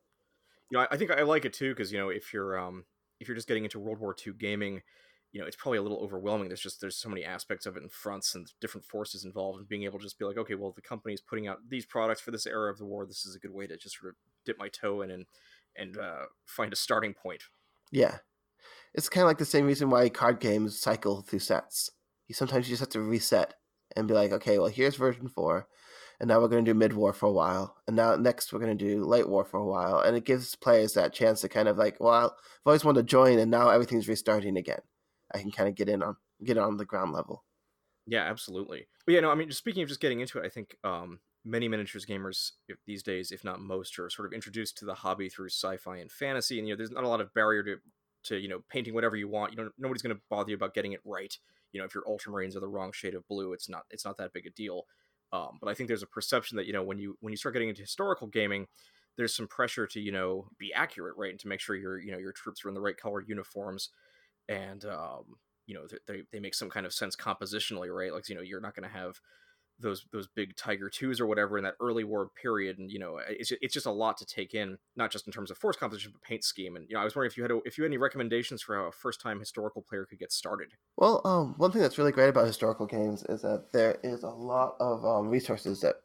you 0.71 0.79
know, 0.79 0.87
I 0.91 0.97
think 0.97 1.11
I 1.11 1.23
like 1.23 1.45
it 1.45 1.53
too 1.53 1.71
because 1.71 1.93
you 1.93 1.99
know 1.99 2.09
if 2.09 2.33
you're 2.33 2.59
um, 2.59 2.85
if 3.21 3.29
you're 3.29 3.37
just 3.37 3.49
getting 3.49 3.65
into 3.65 3.79
World 3.79 3.99
War 3.99 4.15
II 4.27 4.35
gaming, 4.39 4.83
you 5.33 5.41
know, 5.41 5.47
it's 5.47 5.57
probably 5.57 5.79
a 5.79 5.83
little 5.83 5.99
overwhelming. 5.99 6.49
There's 6.49 6.61
just 6.61 6.81
there's 6.81 6.97
so 6.97 7.09
many 7.09 7.25
aspects 7.25 7.67
of 7.67 7.77
it 7.77 7.83
and 7.83 7.91
fronts 7.91 8.35
and 8.35 8.51
different 8.61 8.85
forces 8.85 9.25
involved, 9.25 9.59
and 9.59 9.69
being 9.69 9.83
able 9.83 9.99
to 9.99 10.05
just 10.05 10.19
be 10.19 10.25
like, 10.25 10.39
okay, 10.39 10.55
well, 10.55 10.73
the 10.73 10.81
company's 10.81 11.21
putting 11.21 11.49
out 11.49 11.59
these 11.69 11.85
products 11.85 12.21
for 12.21 12.31
this 12.31 12.47
era 12.47 12.71
of 12.71 12.79
the 12.79 12.85
war. 12.85 13.05
This 13.05 13.27
is 13.27 13.35
a 13.35 13.41
good 13.41 13.53
way 13.53 13.67
to 13.67 13.77
just 13.77 13.99
sort 13.99 14.11
of 14.11 14.17
dip 14.47 14.59
my 14.59 14.69
toe 14.69 15.03
in 15.03 15.11
and 15.11 15.27
and 15.77 15.99
uh, 15.99 16.27
find 16.47 16.73
a 16.73 16.77
starting 16.77 17.15
point. 17.15 17.43
Yeah, 17.91 18.19
it's 18.95 19.09
kind 19.09 19.23
of 19.23 19.29
like 19.29 19.39
the 19.39 19.45
same 19.45 19.67
reason 19.67 19.91
why 19.91 20.09
card 20.09 20.39
games 20.39 20.79
cycle 20.79 21.23
through 21.23 21.41
sets. 21.41 21.91
You 22.29 22.35
sometimes 22.35 22.69
you 22.69 22.73
just 22.73 22.81
have 22.81 22.91
to 22.91 23.01
reset 23.01 23.55
and 23.97 24.07
be 24.07 24.15
like, 24.15 24.33
okay, 24.33 24.59
well, 24.59 24.69
here's 24.69 24.97
version 24.97 25.29
four, 25.29 25.67
and 26.21 26.29
now 26.29 26.41
we're 26.41 26.49
going 26.49 26.65
to 26.65 26.71
do 26.73 26.79
mid 26.79 26.93
war 26.93 27.13
for 27.13 27.27
a 27.27 27.33
while, 27.33 27.77
and 27.87 27.97
now 27.97 28.17
next 28.17 28.53
we're 28.53 28.61
going 28.61 28.77
to 28.77 28.85
do 28.85 29.05
late 29.05 29.29
war 29.29 29.45
for 29.45 29.59
a 29.59 29.67
while, 29.67 30.01
and 30.01 30.17
it 30.17 30.25
gives 30.25 30.55
players 30.57 30.95
that 30.95 31.13
chance 31.13 31.41
to 31.41 31.49
kind 31.49 31.69
of 31.69 31.77
like, 31.77 32.01
well, 32.01 32.13
I've 32.13 32.67
always 32.67 32.85
wanted 32.85 33.03
to 33.03 33.07
join, 33.07 33.39
and 33.39 33.51
now 33.51 33.69
everything's 33.69 34.09
restarting 34.09 34.57
again. 34.57 34.81
I 35.35 35.39
can 35.39 35.51
kind 35.51 35.69
of 35.69 35.75
get 35.75 35.89
in 35.89 36.03
on 36.03 36.17
get 36.43 36.59
on 36.59 36.77
the 36.77 36.85
ground 36.85 37.13
level. 37.13 37.45
Yeah, 38.07 38.25
absolutely. 38.25 38.87
But 39.07 39.15
yeah, 39.15 39.21
no, 39.21 39.31
I 39.31 39.35
mean, 39.35 39.51
speaking 39.51 39.83
of 39.83 39.89
just 39.89 40.01
getting 40.01 40.21
into 40.21 40.39
it, 40.39 40.45
I 40.45 40.49
think 40.49 40.77
um, 40.85 41.21
many 41.45 41.69
miniatures 41.69 42.07
gamers 42.07 42.53
these 42.87 43.03
days, 43.03 43.33
if 43.33 43.45
not 43.45 43.61
most, 43.61 43.99
are 43.99 44.11
sort 44.11 44.27
of 44.27 44.33
introduced 44.33 44.79
to 44.79 44.85
the 44.85 44.95
hobby 44.95 45.29
through 45.29 45.49
sci-fi 45.49 45.97
and 45.99 46.11
fantasy, 46.11 46.59
and 46.59 46.69
you 46.69 46.75
know, 46.75 46.79
there's 46.79 46.91
not 46.91 47.05
a 47.05 47.09
lot 47.09 47.21
of 47.21 47.33
barrier 47.35 47.63
to 47.63 47.77
to 48.25 48.39
you 48.39 48.49
know 48.49 48.61
painting 48.69 48.95
whatever 48.95 49.17
you 49.17 49.29
want. 49.29 49.53
You 49.53 49.65
know, 49.65 49.71
nobody's 49.79 50.03
going 50.03 50.15
to 50.15 50.23
bother 50.31 50.51
you 50.51 50.57
about 50.57 50.75
getting 50.75 50.93
it 50.93 51.01
right. 51.05 51.37
You 51.73 51.81
know, 51.81 51.87
if 51.87 51.95
your 51.95 52.05
ultramarines 52.05 52.57
are 52.57 52.61
the 52.61 52.69
wrong 52.69 52.93
shade 52.93 53.15
of 53.15 53.27
blue, 53.29 53.53
it's 53.53 53.69
not 53.69 53.83
it's 53.91 54.05
not 54.05 54.17
that 54.19 54.33
big 54.33 54.47
a 54.47 54.51
deal. 54.51 54.85
Um, 55.35 55.59
but 55.61 55.69
I 55.69 55.75
think 55.75 55.89
there's 55.89 56.03
a 56.03 56.07
perception 56.09 56.57
that 56.59 56.67
you 56.67 56.73
know 56.73 56.83
when 56.83 56.99
you 56.99 57.17
when 57.21 57.33
you 57.33 57.37
start 57.37 57.55
getting 57.55 57.69
into 57.71 57.83
historical 57.83 58.29
gaming, 58.29 58.67
there's 59.17 59.35
some 59.37 59.49
pressure 59.49 59.87
to 59.89 60.01
you 60.01 60.13
know 60.13 60.49
be 60.59 60.73
accurate, 60.73 61.17
right, 61.17 61.31
and 61.31 61.41
to 61.41 61.49
make 61.49 61.61
sure 61.61 61.77
your 61.77 61.99
you 61.99 62.13
know 62.13 62.19
your 62.19 62.33
troops 62.33 62.65
are 62.65 62.69
in 62.69 62.75
the 62.75 62.81
right 62.81 62.97
color 62.97 63.23
uniforms, 63.23 63.91
and 64.49 64.85
um, 64.87 65.25
you 65.67 65.75
know 65.75 65.87
they 66.07 66.23
they 66.33 66.41
make 66.41 66.55
some 66.55 66.71
kind 66.71 66.87
of 66.87 66.95
sense 66.95 67.17
compositionally, 67.17 67.95
right? 67.95 68.13
Like 68.13 68.29
you 68.29 68.35
know 68.37 68.43
you're 68.43 68.61
not 68.61 68.75
going 68.77 68.89
to 68.89 68.97
have 68.97 69.21
those 69.81 70.07
those 70.13 70.29
big 70.29 70.57
Tiger 70.57 70.89
twos 70.89 71.21
or 71.21 71.27
whatever 71.27 71.59
in 71.59 71.65
that 71.65 71.75
early 71.81 72.05
war 72.05 72.31
period, 72.41 72.79
and 72.79 72.91
you 72.91 72.99
know 72.99 73.19
it's 73.29 73.53
it's 73.61 73.75
just 73.75 73.87
a 73.87 73.91
lot 73.91 74.17
to 74.19 74.27
take 74.27 74.55
in, 74.55 74.79
not 74.97 75.11
just 75.11 75.27
in 75.27 75.33
terms 75.33 75.51
of 75.51 75.59
force 75.59 75.77
composition, 75.77 76.13
but 76.13 76.23
paint 76.23 76.45
scheme. 76.45 76.77
And 76.77 76.87
you 76.89 76.95
know, 76.95 77.01
I 77.01 77.05
was 77.05 77.15
wondering 77.15 77.31
if 77.31 77.37
you 77.37 77.43
had 77.43 77.53
a, 77.53 77.61
if 77.65 77.77
you 77.77 77.85
had 77.85 77.91
any 77.91 77.99
recommendations 77.99 78.63
for 78.63 78.77
how 78.77 78.85
a 78.85 78.93
first 78.93 79.21
time 79.21 79.39
historical 79.39 79.83
player 79.83 80.07
could 80.07 80.19
get 80.19 80.33
started. 80.33 80.73
Well, 80.97 81.21
um, 81.25 81.55
one 81.57 81.73
thing 81.73 81.83
that's 81.83 81.99
really 81.99 82.13
great 82.13 82.29
about 82.29 82.47
historical 82.47 82.87
games 82.87 83.25
is 83.29 83.43
that 83.43 83.73
there 83.73 83.99
is 84.03 84.23
a 84.23 84.31
lot 84.31 84.75
of 84.81 85.05
um, 85.05 85.29
resources 85.29 85.81
that 85.81 85.97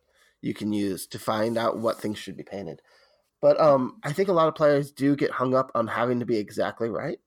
you 0.42 0.54
can 0.54 0.74
use 0.74 1.06
to 1.08 1.20
find 1.20 1.58
out 1.58 1.80
what 1.80 2.00
things 2.00 2.18
should 2.18 2.38
be 2.38 2.44
painted. 2.44 2.82
But 3.42 3.60
um, 3.60 4.00
I 4.04 4.14
think 4.14 4.30
a 4.30 4.34
lot 4.34 4.48
of 4.48 4.56
players 4.56 4.92
do 4.92 5.16
get 5.16 5.32
hung 5.32 5.56
up 5.56 5.72
on 5.76 5.88
having 5.88 6.20
to 6.20 6.26
be 6.26 6.38
exactly 6.38 6.90
right, 6.90 7.20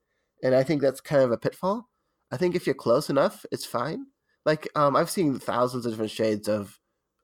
and 0.43 0.55
I 0.55 0.63
think 0.63 0.83
that's 0.83 1.01
kind 1.01 1.23
of 1.23 1.31
a 1.31 1.39
pitfall. 1.39 1.89
I 2.31 2.37
think 2.37 2.55
if 2.55 2.67
you're 2.67 2.75
close 2.75 3.11
enough, 3.11 3.45
it's 3.53 3.67
fine 3.67 4.07
like 4.45 4.69
um, 4.75 4.97
I've 4.97 5.11
seen 5.11 5.39
thousands 5.39 5.87
of 5.87 5.93
different 5.93 6.11
shades 6.11 6.49
of 6.49 6.79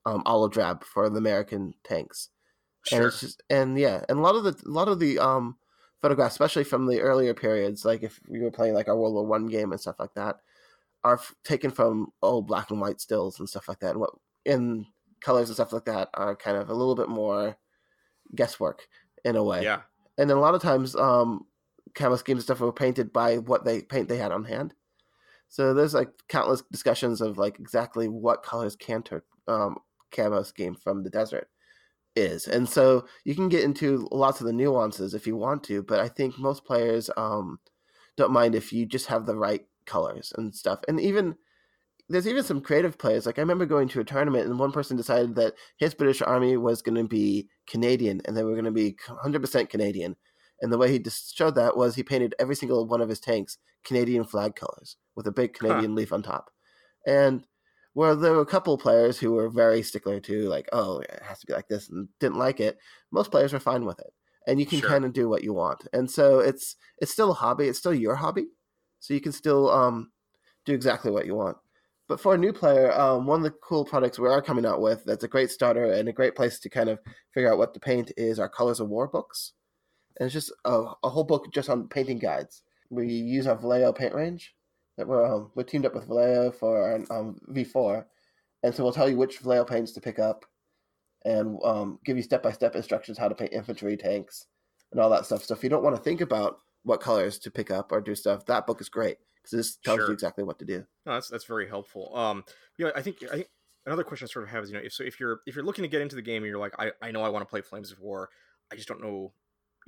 um, 0.06 0.22
olive 0.26 0.52
drab 0.52 0.84
for 0.84 1.10
the 1.10 1.18
American 1.18 1.74
tanks, 1.84 2.30
sure. 2.86 2.98
and 2.98 3.06
it's 3.06 3.20
just 3.20 3.42
and 3.50 3.78
yeah, 3.78 4.04
and 4.08 4.18
a 4.18 4.22
lot 4.22 4.36
of 4.36 4.44
the 4.44 4.56
a 4.66 4.70
lot 4.70 4.88
of 4.88 5.00
the 5.00 5.18
um, 5.18 5.56
photographs, 6.00 6.34
especially 6.34 6.64
from 6.64 6.86
the 6.86 7.00
earlier 7.00 7.34
periods, 7.34 7.84
like 7.84 8.02
if 8.02 8.20
we 8.28 8.40
were 8.40 8.50
playing 8.50 8.74
like 8.74 8.88
our 8.88 8.96
World 8.96 9.14
War 9.14 9.26
One 9.26 9.46
game 9.46 9.72
and 9.72 9.80
stuff 9.80 9.98
like 9.98 10.14
that, 10.14 10.36
are 11.04 11.14
f- 11.14 11.34
taken 11.44 11.70
from 11.70 12.12
old 12.22 12.46
black 12.46 12.70
and 12.70 12.80
white 12.80 13.00
stills 13.00 13.38
and 13.38 13.48
stuff 13.48 13.68
like 13.68 13.80
that, 13.80 13.90
and 13.90 14.00
what 14.00 14.10
in 14.44 14.86
colors 15.20 15.48
and 15.48 15.56
stuff 15.56 15.72
like 15.72 15.84
that 15.86 16.08
are 16.14 16.36
kind 16.36 16.56
of 16.56 16.70
a 16.70 16.74
little 16.74 16.94
bit 16.94 17.08
more 17.08 17.56
guesswork 18.34 18.86
in 19.24 19.36
a 19.36 19.42
way. 19.42 19.62
Yeah, 19.62 19.80
and 20.16 20.30
then 20.30 20.36
a 20.36 20.40
lot 20.40 20.54
of 20.54 20.62
times, 20.62 20.94
um, 20.94 21.46
camo 21.94 22.16
schemes 22.16 22.38
and 22.38 22.44
stuff 22.44 22.60
were 22.60 22.72
painted 22.72 23.12
by 23.12 23.38
what 23.38 23.64
they 23.64 23.82
paint 23.82 24.08
they 24.08 24.18
had 24.18 24.32
on 24.32 24.44
hand. 24.44 24.74
So 25.48 25.74
there's 25.74 25.94
like 25.94 26.10
countless 26.28 26.62
discussions 26.70 27.20
of 27.20 27.38
like 27.38 27.58
exactly 27.58 28.08
what 28.08 28.42
colors 28.42 28.76
Caunter 28.76 29.24
um, 29.46 29.78
camo 30.12 30.42
scheme 30.42 30.74
from 30.74 31.02
the 31.02 31.10
desert 31.10 31.48
is, 32.16 32.46
and 32.46 32.68
so 32.68 33.06
you 33.24 33.34
can 33.34 33.48
get 33.48 33.64
into 33.64 34.08
lots 34.10 34.40
of 34.40 34.46
the 34.46 34.52
nuances 34.52 35.14
if 35.14 35.26
you 35.26 35.36
want 35.36 35.62
to. 35.64 35.82
But 35.82 36.00
I 36.00 36.08
think 36.08 36.38
most 36.38 36.64
players 36.64 37.10
um, 37.16 37.58
don't 38.16 38.32
mind 38.32 38.54
if 38.54 38.72
you 38.72 38.84
just 38.86 39.06
have 39.06 39.24
the 39.24 39.36
right 39.36 39.64
colors 39.86 40.32
and 40.36 40.54
stuff. 40.54 40.80
And 40.86 41.00
even 41.00 41.36
there's 42.08 42.26
even 42.26 42.42
some 42.42 42.60
creative 42.60 42.98
players. 42.98 43.26
Like 43.26 43.38
I 43.38 43.42
remember 43.42 43.66
going 43.66 43.88
to 43.88 44.00
a 44.00 44.04
tournament 44.04 44.46
and 44.46 44.58
one 44.58 44.72
person 44.72 44.96
decided 44.96 45.34
that 45.36 45.54
his 45.76 45.94
British 45.94 46.22
Army 46.22 46.56
was 46.56 46.82
going 46.82 46.96
to 46.96 47.04
be 47.04 47.48
Canadian 47.66 48.20
and 48.24 48.36
they 48.36 48.44
were 48.44 48.52
going 48.52 48.64
to 48.64 48.70
be 48.70 48.96
100% 49.08 49.68
Canadian. 49.68 50.16
And 50.60 50.72
the 50.72 50.78
way 50.78 50.90
he 50.90 50.98
just 50.98 51.36
showed 51.36 51.54
that 51.54 51.76
was 51.76 51.94
he 51.94 52.02
painted 52.02 52.34
every 52.38 52.56
single 52.56 52.86
one 52.86 53.00
of 53.00 53.08
his 53.08 53.20
tanks 53.20 53.58
Canadian 53.84 54.24
flag 54.24 54.56
colors 54.56 54.96
with 55.14 55.26
a 55.26 55.32
big 55.32 55.54
Canadian 55.54 55.92
huh. 55.92 55.96
leaf 55.96 56.12
on 56.12 56.22
top. 56.22 56.50
And 57.06 57.44
where 57.94 58.14
there 58.14 58.32
were 58.32 58.42
a 58.42 58.46
couple 58.46 58.76
players 58.78 59.18
who 59.18 59.32
were 59.32 59.48
very 59.48 59.82
stickler 59.82 60.20
to 60.20 60.48
like, 60.48 60.68
oh, 60.72 60.98
it 61.00 61.20
has 61.22 61.40
to 61.40 61.46
be 61.46 61.52
like 61.52 61.68
this 61.68 61.88
and 61.88 62.08
didn't 62.20 62.38
like 62.38 62.60
it, 62.60 62.78
most 63.10 63.30
players 63.30 63.54
are 63.54 63.60
fine 63.60 63.84
with 63.84 63.98
it. 63.98 64.12
And 64.46 64.60
you 64.60 64.66
can 64.66 64.80
sure. 64.80 64.88
kind 64.88 65.04
of 65.04 65.12
do 65.12 65.28
what 65.28 65.42
you 65.42 65.52
want. 65.52 65.86
And 65.92 66.10
so 66.10 66.38
it's 66.38 66.76
it's 66.98 67.12
still 67.12 67.32
a 67.32 67.34
hobby. 67.34 67.66
It's 67.66 67.78
still 67.78 67.94
your 67.94 68.14
hobby. 68.14 68.46
So 69.00 69.14
you 69.14 69.20
can 69.20 69.32
still 69.32 69.70
um, 69.70 70.10
do 70.64 70.74
exactly 70.74 71.10
what 71.10 71.26
you 71.26 71.34
want. 71.34 71.56
But 72.08 72.20
for 72.20 72.34
a 72.34 72.38
new 72.38 72.52
player, 72.52 72.92
um, 72.98 73.26
one 73.26 73.40
of 73.40 73.44
the 73.44 73.58
cool 73.62 73.84
products 73.84 74.18
we 74.18 74.28
are 74.28 74.40
coming 74.40 74.64
out 74.64 74.80
with 74.80 75.04
that's 75.04 75.24
a 75.24 75.28
great 75.28 75.50
starter 75.50 75.92
and 75.92 76.08
a 76.08 76.12
great 76.12 76.34
place 76.34 76.58
to 76.60 76.70
kind 76.70 76.88
of 76.88 76.98
figure 77.34 77.52
out 77.52 77.58
what 77.58 77.74
to 77.74 77.80
paint 77.80 78.12
is 78.16 78.38
our 78.38 78.48
Colors 78.48 78.80
of 78.80 78.88
War 78.88 79.06
books 79.06 79.52
and 80.18 80.26
it's 80.26 80.34
just 80.34 80.52
a, 80.64 80.92
a 81.02 81.08
whole 81.08 81.24
book 81.24 81.52
just 81.52 81.70
on 81.70 81.88
painting 81.88 82.18
guides. 82.18 82.62
We 82.90 83.06
use 83.06 83.46
our 83.46 83.56
Vallejo 83.56 83.92
paint 83.92 84.14
range 84.14 84.54
that 84.96 85.06
we're 85.06 85.24
um, 85.24 85.50
we're 85.54 85.62
teamed 85.62 85.86
up 85.86 85.94
with 85.94 86.06
Vallejo 86.06 86.50
for 86.50 86.82
our 86.82 86.94
um, 87.10 87.38
V4, 87.50 88.04
and 88.62 88.74
so 88.74 88.82
we'll 88.82 88.92
tell 88.92 89.08
you 89.08 89.16
which 89.16 89.38
Vallejo 89.38 89.64
paints 89.64 89.92
to 89.92 90.00
pick 90.00 90.18
up, 90.18 90.44
and 91.24 91.58
um, 91.64 91.98
give 92.04 92.16
you 92.16 92.22
step 92.22 92.42
by 92.42 92.52
step 92.52 92.74
instructions 92.74 93.18
how 93.18 93.28
to 93.28 93.34
paint 93.34 93.52
infantry, 93.52 93.96
tanks, 93.96 94.46
and 94.90 95.00
all 95.00 95.10
that 95.10 95.26
stuff. 95.26 95.44
So 95.44 95.54
if 95.54 95.62
you 95.62 95.68
don't 95.68 95.84
want 95.84 95.96
to 95.96 96.02
think 96.02 96.20
about 96.20 96.58
what 96.82 97.00
colors 97.00 97.38
to 97.40 97.50
pick 97.50 97.70
up 97.70 97.92
or 97.92 98.00
do 98.00 98.14
stuff, 98.14 98.46
that 98.46 98.66
book 98.66 98.80
is 98.80 98.88
great 98.88 99.18
because 99.36 99.56
this 99.56 99.76
tells 99.76 99.98
sure. 99.98 100.06
you 100.08 100.12
exactly 100.12 100.44
what 100.44 100.58
to 100.58 100.64
do. 100.64 100.84
No, 101.06 101.14
that's 101.14 101.28
that's 101.28 101.44
very 101.44 101.68
helpful. 101.68 102.16
Um, 102.16 102.44
you 102.76 102.86
know, 102.86 102.92
I 102.96 103.02
think 103.02 103.18
I 103.30 103.36
think 103.36 103.48
another 103.86 104.04
question 104.04 104.26
I 104.26 104.32
sort 104.32 104.44
of 104.44 104.50
have 104.50 104.64
is 104.64 104.70
you 104.70 104.76
know 104.76 104.82
if 104.84 104.92
so 104.92 105.04
if 105.04 105.20
you're 105.20 105.40
if 105.46 105.54
you're 105.54 105.64
looking 105.64 105.82
to 105.82 105.88
get 105.88 106.00
into 106.00 106.16
the 106.16 106.22
game 106.22 106.42
and 106.42 106.50
you're 106.50 106.58
like 106.58 106.74
I 106.78 106.90
I 107.00 107.10
know 107.10 107.22
I 107.22 107.28
want 107.28 107.42
to 107.42 107.50
play 107.50 107.60
Flames 107.60 107.92
of 107.92 108.00
War, 108.00 108.30
I 108.72 108.76
just 108.76 108.88
don't 108.88 109.02
know 109.02 109.32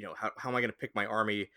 you 0.01 0.07
know 0.07 0.15
how, 0.19 0.31
how 0.39 0.49
am 0.49 0.57
i 0.57 0.61
going 0.61 0.71
to 0.71 0.77
pick 0.77 0.95
my 0.95 1.07
army? 1.07 1.49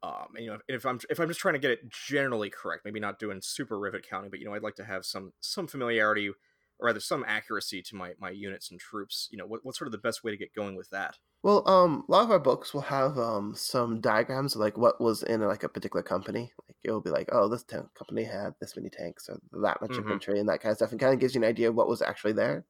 Um, 0.00 0.28
and, 0.36 0.44
you 0.44 0.50
know 0.52 0.58
if 0.68 0.86
i'm 0.86 1.00
if 1.10 1.18
i'm 1.18 1.26
just 1.26 1.40
trying 1.40 1.54
to 1.54 1.58
get 1.58 1.72
it 1.72 1.80
generally 1.90 2.50
correct 2.50 2.84
maybe 2.84 3.00
not 3.00 3.18
doing 3.18 3.40
super 3.42 3.76
rivet 3.76 4.08
counting 4.08 4.30
but 4.30 4.38
you 4.38 4.46
know 4.46 4.54
i'd 4.54 4.62
like 4.62 4.76
to 4.76 4.84
have 4.84 5.04
some 5.04 5.32
some 5.40 5.66
familiarity 5.66 6.30
or 6.78 6.86
rather 6.86 7.00
some 7.00 7.24
accuracy 7.26 7.82
to 7.82 7.96
my 7.96 8.12
my 8.20 8.30
units 8.30 8.70
and 8.70 8.78
troops 8.78 9.28
you 9.30 9.38
know 9.38 9.46
what, 9.46 9.60
what's 9.64 9.78
sort 9.78 9.88
of 9.88 9.92
the 9.92 9.98
best 9.98 10.22
way 10.22 10.30
to 10.30 10.36
get 10.36 10.54
going 10.54 10.76
with 10.76 10.88
that? 10.90 11.16
Well 11.42 11.68
um 11.68 12.04
a 12.08 12.12
lot 12.12 12.24
of 12.24 12.30
our 12.30 12.38
books 12.38 12.72
will 12.72 12.82
have 12.82 13.18
um 13.18 13.54
some 13.56 14.00
diagrams 14.00 14.54
of 14.54 14.60
like 14.60 14.78
what 14.78 15.00
was 15.00 15.22
in 15.22 15.40
like 15.40 15.64
a 15.64 15.68
particular 15.68 16.02
company. 16.02 16.52
Like 16.68 16.76
it'll 16.84 17.00
be 17.00 17.10
like 17.10 17.28
oh 17.32 17.48
this 17.48 17.64
tank 17.64 17.86
company 17.94 18.24
had 18.24 18.54
this 18.60 18.76
many 18.76 18.90
tanks 18.90 19.28
or 19.28 19.40
that 19.62 19.80
much 19.80 19.90
mm-hmm. 19.90 20.02
infantry 20.02 20.38
and 20.38 20.48
that 20.48 20.60
kind 20.60 20.70
of 20.70 20.76
stuff 20.76 20.92
and 20.92 21.00
kind 21.00 21.14
of 21.14 21.20
gives 21.20 21.34
you 21.34 21.42
an 21.42 21.48
idea 21.48 21.68
of 21.68 21.74
what 21.74 21.88
was 21.88 22.02
actually 22.02 22.34
there 22.34 22.64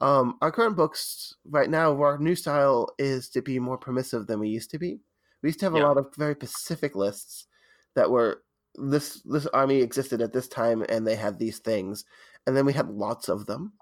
um, 0.00 0.36
our 0.42 0.50
current 0.50 0.76
books 0.76 1.34
right 1.48 1.70
now, 1.70 1.92
our 2.00 2.18
new 2.18 2.34
style 2.34 2.88
is 2.98 3.28
to 3.30 3.42
be 3.42 3.58
more 3.58 3.78
permissive 3.78 4.26
than 4.26 4.40
we 4.40 4.48
used 4.48 4.70
to 4.70 4.78
be. 4.78 5.00
We 5.42 5.48
used 5.48 5.60
to 5.60 5.66
have 5.66 5.76
yeah. 5.76 5.82
a 5.82 5.86
lot 5.86 5.98
of 5.98 6.14
very 6.16 6.34
specific 6.34 6.94
lists 6.94 7.46
that 7.94 8.10
were 8.10 8.42
this 8.76 9.22
this 9.24 9.46
army 9.48 9.80
existed 9.80 10.20
at 10.20 10.32
this 10.32 10.48
time 10.48 10.84
and 10.88 11.06
they 11.06 11.14
had 11.14 11.38
these 11.38 11.58
things, 11.58 12.04
and 12.46 12.56
then 12.56 12.66
we 12.66 12.72
had 12.72 12.88
lots 12.88 13.28
of 13.28 13.46
them. 13.46 13.74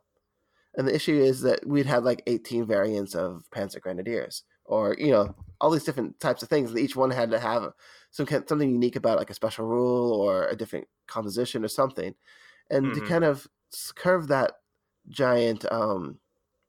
And 0.77 0.89
the 0.89 0.95
issue 0.95 1.19
is 1.19 1.43
that 1.43 1.67
we'd 1.67 1.87
had 1.87 2.05
like 2.05 2.23
18 2.27 2.67
variants 2.67 3.15
of 3.15 3.45
Panzer 3.55 3.81
Grenadiers, 3.81 4.43
or 4.65 4.97
you 4.99 5.11
know, 5.11 5.35
all 5.61 5.71
these 5.71 5.85
different 5.85 6.19
types 6.21 6.43
of 6.43 6.49
things. 6.49 6.71
And 6.71 6.79
each 6.79 6.97
one 6.97 7.11
had 7.11 7.31
to 7.31 7.39
have 7.39 7.73
some 8.11 8.27
kind, 8.27 8.47
something 8.49 8.71
unique 8.71 8.97
about 8.97 9.19
like 9.19 9.31
a 9.31 9.35
special 9.35 9.67
rule 9.67 10.13
or 10.13 10.49
a 10.49 10.57
different 10.57 10.87
composition 11.07 11.65
or 11.65 11.69
something. 11.69 12.15
And 12.71 12.87
mm-hmm. 12.87 13.01
to 13.01 13.09
kind 13.09 13.25
of 13.25 13.47
curve 13.95 14.29
that 14.29 14.53
giant 15.09 15.65
um 15.73 16.19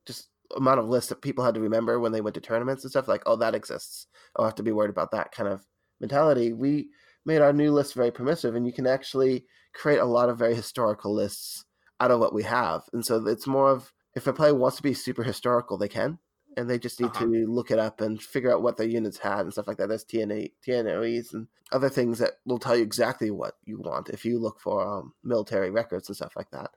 just 0.05 0.29
amount 0.55 0.79
of 0.79 0.87
lists 0.87 1.09
that 1.09 1.21
people 1.21 1.43
had 1.43 1.55
to 1.55 1.61
remember 1.61 1.99
when 1.99 2.11
they 2.11 2.21
went 2.21 2.33
to 2.35 2.41
tournaments 2.41 2.83
and 2.83 2.91
stuff 2.91 3.07
like 3.07 3.23
oh 3.25 3.35
that 3.35 3.55
exists 3.55 4.07
i'll 4.35 4.45
have 4.45 4.55
to 4.55 4.63
be 4.63 4.71
worried 4.71 4.89
about 4.89 5.11
that 5.11 5.31
kind 5.31 5.49
of 5.49 5.65
mentality 5.99 6.53
we 6.53 6.89
made 7.25 7.41
our 7.41 7.53
new 7.53 7.71
list 7.71 7.93
very 7.93 8.11
permissive, 8.11 8.55
and 8.55 8.65
you 8.65 8.73
can 8.73 8.87
actually 8.87 9.45
create 9.73 9.99
a 9.99 10.05
lot 10.05 10.29
of 10.29 10.37
very 10.37 10.55
historical 10.55 11.13
lists 11.13 11.65
out 11.99 12.11
of 12.11 12.19
what 12.19 12.33
we 12.33 12.43
have. 12.43 12.83
And 12.91 13.05
so 13.05 13.25
it's 13.27 13.47
more 13.47 13.69
of 13.71 13.93
if 14.15 14.27
a 14.27 14.33
player 14.33 14.53
wants 14.53 14.77
to 14.77 14.83
be 14.83 14.93
super 14.93 15.23
historical, 15.23 15.77
they 15.77 15.87
can, 15.87 16.19
and 16.57 16.69
they 16.69 16.77
just 16.77 16.99
need 16.99 17.11
Uh-huh. 17.11 17.25
to 17.25 17.47
look 17.47 17.71
it 17.71 17.79
up 17.79 18.01
and 18.01 18.21
figure 18.21 18.53
out 18.53 18.61
what 18.61 18.77
their 18.77 18.87
units 18.87 19.17
had 19.19 19.41
and 19.41 19.53
stuff 19.53 19.67
like 19.67 19.77
that. 19.77 19.87
There's 19.87 20.03
TNA, 20.05 20.53
TNOEs 20.61 21.33
and 21.33 21.47
other 21.71 21.89
things 21.89 22.19
that 22.19 22.33
will 22.45 22.59
tell 22.59 22.75
you 22.75 22.83
exactly 22.83 23.31
what 23.31 23.55
you 23.63 23.79
want 23.79 24.09
if 24.09 24.25
you 24.25 24.37
look 24.37 24.59
for 24.59 24.85
um, 24.85 25.13
military 25.23 25.71
records 25.71 26.09
and 26.09 26.15
stuff 26.15 26.35
like 26.35 26.51
that. 26.51 26.71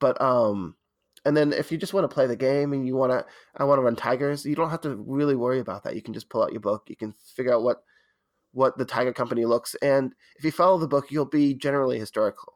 But 0.00 0.20
um, 0.20 0.76
and 1.26 1.36
then 1.36 1.52
if 1.52 1.70
you 1.70 1.76
just 1.76 1.92
want 1.92 2.08
to 2.08 2.14
play 2.14 2.26
the 2.26 2.36
game 2.36 2.72
and 2.72 2.86
you 2.86 2.96
want 2.96 3.12
to, 3.12 3.26
I 3.56 3.64
want 3.64 3.78
to 3.78 3.82
run 3.82 3.96
tigers, 3.96 4.46
you 4.46 4.54
don't 4.54 4.70
have 4.70 4.80
to 4.82 4.96
really 4.96 5.36
worry 5.36 5.60
about 5.60 5.84
that. 5.84 5.94
You 5.94 6.02
can 6.02 6.14
just 6.14 6.30
pull 6.30 6.42
out 6.42 6.52
your 6.52 6.60
book. 6.60 6.84
You 6.88 6.96
can 6.96 7.14
figure 7.34 7.52
out 7.52 7.62
what 7.62 7.82
what 8.52 8.78
the 8.78 8.86
tiger 8.86 9.12
company 9.12 9.44
looks, 9.44 9.74
and 9.82 10.14
if 10.38 10.44
you 10.44 10.50
follow 10.50 10.78
the 10.78 10.88
book, 10.88 11.10
you'll 11.10 11.26
be 11.26 11.52
generally 11.52 11.98
historical. 11.98 12.54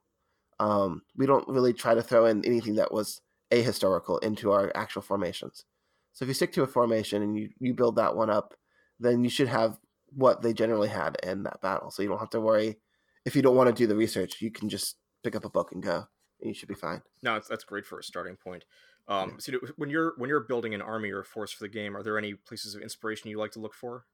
Um, 0.58 1.02
we 1.16 1.26
don't 1.26 1.46
really 1.48 1.74
try 1.74 1.94
to 1.94 2.02
throw 2.02 2.24
in 2.26 2.44
anything 2.46 2.76
that 2.76 2.92
was 2.92 3.20
ahistorical 3.50 4.22
into 4.22 4.50
our 4.52 4.72
actual 4.74 5.02
formations. 5.02 5.64
So 6.12 6.24
if 6.24 6.28
you 6.28 6.34
stick 6.34 6.52
to 6.52 6.62
a 6.62 6.66
formation 6.66 7.22
and 7.22 7.36
you, 7.36 7.50
you 7.58 7.74
build 7.74 7.96
that 7.96 8.16
one 8.16 8.30
up, 8.30 8.54
then 8.98 9.24
you 9.24 9.30
should 9.30 9.48
have 9.48 9.78
what 10.12 10.42
they 10.42 10.52
generally 10.52 10.88
had 10.88 11.16
in 11.22 11.42
that 11.44 11.60
battle. 11.60 11.90
So 11.90 12.02
you 12.02 12.08
don't 12.08 12.18
have 12.18 12.30
to 12.30 12.40
worry 12.40 12.78
if 13.24 13.36
you 13.36 13.42
don't 13.42 13.56
want 13.56 13.68
to 13.68 13.74
do 13.74 13.86
the 13.86 13.96
research, 13.96 14.40
you 14.40 14.50
can 14.50 14.68
just 14.68 14.96
pick 15.22 15.36
up 15.36 15.44
a 15.44 15.50
book 15.50 15.72
and 15.72 15.82
go, 15.82 16.06
you 16.42 16.54
should 16.54 16.68
be 16.68 16.75
fine. 16.75 17.02
No, 17.23 17.35
that's, 17.35 17.49
that's 17.49 17.64
great 17.64 17.87
for 17.87 17.99
a 17.99 18.02
starting 18.02 18.37
point. 18.37 18.64
Um, 19.09 19.37
so 19.38 19.52
when 19.76 19.90
you're 19.90 20.14
when 20.18 20.28
you're 20.28 20.40
building 20.40 20.73
an 20.73 20.82
army 20.82 21.11
or 21.11 21.20
a 21.20 21.25
force 21.25 21.50
for 21.50 21.64
the 21.64 21.68
game, 21.68 21.97
are 21.97 22.02
there 22.02 22.16
any 22.16 22.35
places 22.35 22.75
of 22.75 22.82
inspiration 22.82 23.28
you 23.28 23.38
like 23.38 23.50
to 23.52 23.59
look 23.59 23.75
for? 23.75 24.04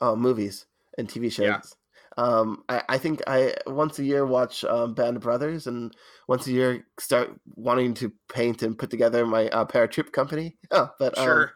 Uh, 0.00 0.14
movies 0.14 0.66
and 0.96 1.08
TV 1.08 1.30
shows. 1.30 1.46
Yeah. 1.46 1.60
Um, 2.16 2.64
I, 2.68 2.82
I 2.88 2.98
think 2.98 3.22
I 3.26 3.54
once 3.66 3.98
a 3.98 4.04
year 4.04 4.24
watch 4.24 4.64
um, 4.64 4.94
Band 4.94 5.16
of 5.16 5.22
Brothers, 5.22 5.66
and 5.66 5.94
once 6.26 6.46
a 6.46 6.52
year 6.52 6.86
start 6.98 7.38
wanting 7.56 7.94
to 7.94 8.12
paint 8.32 8.62
and 8.62 8.78
put 8.78 8.90
together 8.90 9.26
my 9.26 9.48
uh, 9.48 9.64
paratroop 9.64 10.12
company. 10.12 10.56
Oh, 10.70 10.90
but 10.98 11.16
um, 11.18 11.24
Sure. 11.24 11.52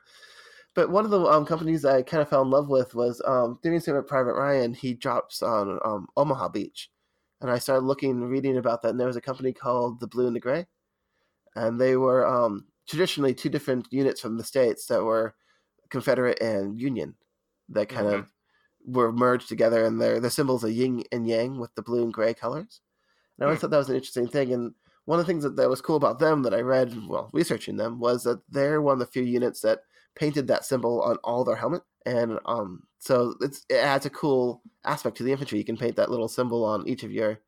But 0.74 0.90
one 0.90 1.04
of 1.04 1.10
the 1.10 1.20
um, 1.20 1.44
companies 1.44 1.84
I 1.84 2.02
kind 2.02 2.22
of 2.22 2.30
fell 2.30 2.42
in 2.42 2.50
love 2.50 2.68
with 2.68 2.94
was 2.94 3.20
um, 3.26 3.58
doing 3.62 3.78
something 3.78 3.96
with 3.96 4.06
Private 4.06 4.34
Ryan. 4.34 4.72
He 4.72 4.94
drops 4.94 5.42
on 5.42 5.78
um, 5.84 6.06
Omaha 6.16 6.48
Beach, 6.48 6.90
and 7.42 7.50
I 7.50 7.58
started 7.58 7.84
looking, 7.86 8.22
reading 8.22 8.56
about 8.58 8.82
that. 8.82 8.90
And 8.90 9.00
there 9.00 9.08
was 9.08 9.16
a 9.16 9.22
company 9.22 9.52
called 9.52 10.00
the 10.00 10.08
Blue 10.08 10.28
and 10.28 10.36
the 10.36 10.40
Gray, 10.40 10.66
and 11.54 11.80
they 11.80 11.96
were 11.96 12.26
um, 12.26 12.66
traditionally 12.88 13.34
two 13.34 13.48
different 13.50 13.88
units 13.92 14.20
from 14.20 14.38
the 14.38 14.44
states 14.44 14.86
that 14.86 15.04
were 15.04 15.34
Confederate 15.90 16.40
and 16.42 16.80
Union, 16.80 17.16
that 17.70 17.88
kind 17.88 18.08
of 18.08 18.32
were 18.84 19.12
merged 19.12 19.48
together, 19.48 19.84
and 19.84 20.00
their 20.00 20.20
the 20.20 20.30
symbols 20.30 20.64
are 20.64 20.70
yin 20.70 21.04
and 21.12 21.28
yang 21.28 21.58
with 21.60 21.74
the 21.74 21.82
blue 21.82 22.02
and 22.04 22.12
gray 22.14 22.34
colors. 22.34 22.80
And 23.38 23.44
I 23.44 23.46
always 23.46 23.60
Hmm. 23.60 23.62
thought 23.62 23.70
that 23.70 23.78
was 23.78 23.90
an 23.90 23.96
interesting 23.96 24.28
thing. 24.28 24.52
And 24.52 24.74
one 25.04 25.18
of 25.18 25.26
the 25.26 25.32
things 25.32 25.44
that, 25.44 25.56
that 25.56 25.68
was 25.70 25.80
cool 25.82 25.96
about 25.96 26.18
them 26.20 26.42
that 26.44 26.54
I 26.54 26.60
read 26.60 26.94
while 27.06 27.30
researching 27.32 27.76
them 27.76 27.98
was 28.00 28.24
that 28.24 28.42
they're 28.48 28.82
one 28.82 28.94
of 28.94 28.98
the 29.00 29.06
few 29.06 29.22
units 29.24 29.60
that 29.62 29.82
painted 30.14 30.46
that 30.48 30.64
symbol 30.64 31.02
on 31.02 31.16
all 31.18 31.44
their 31.44 31.56
helmet. 31.56 31.82
And 32.06 32.38
um, 32.46 32.84
so 33.02 33.34
it's, 33.40 33.66
it 33.68 33.74
adds 33.78 34.06
a 34.06 34.10
cool 34.10 34.62
aspect 34.84 35.16
to 35.16 35.24
the 35.24 35.32
infantry. 35.32 35.58
You 35.58 35.64
can 35.64 35.76
paint 35.76 35.96
that 35.96 36.08
little 36.08 36.28
symbol 36.28 36.64
on 36.64 36.86
each 36.86 37.02
of 37.02 37.10
your 37.10 37.40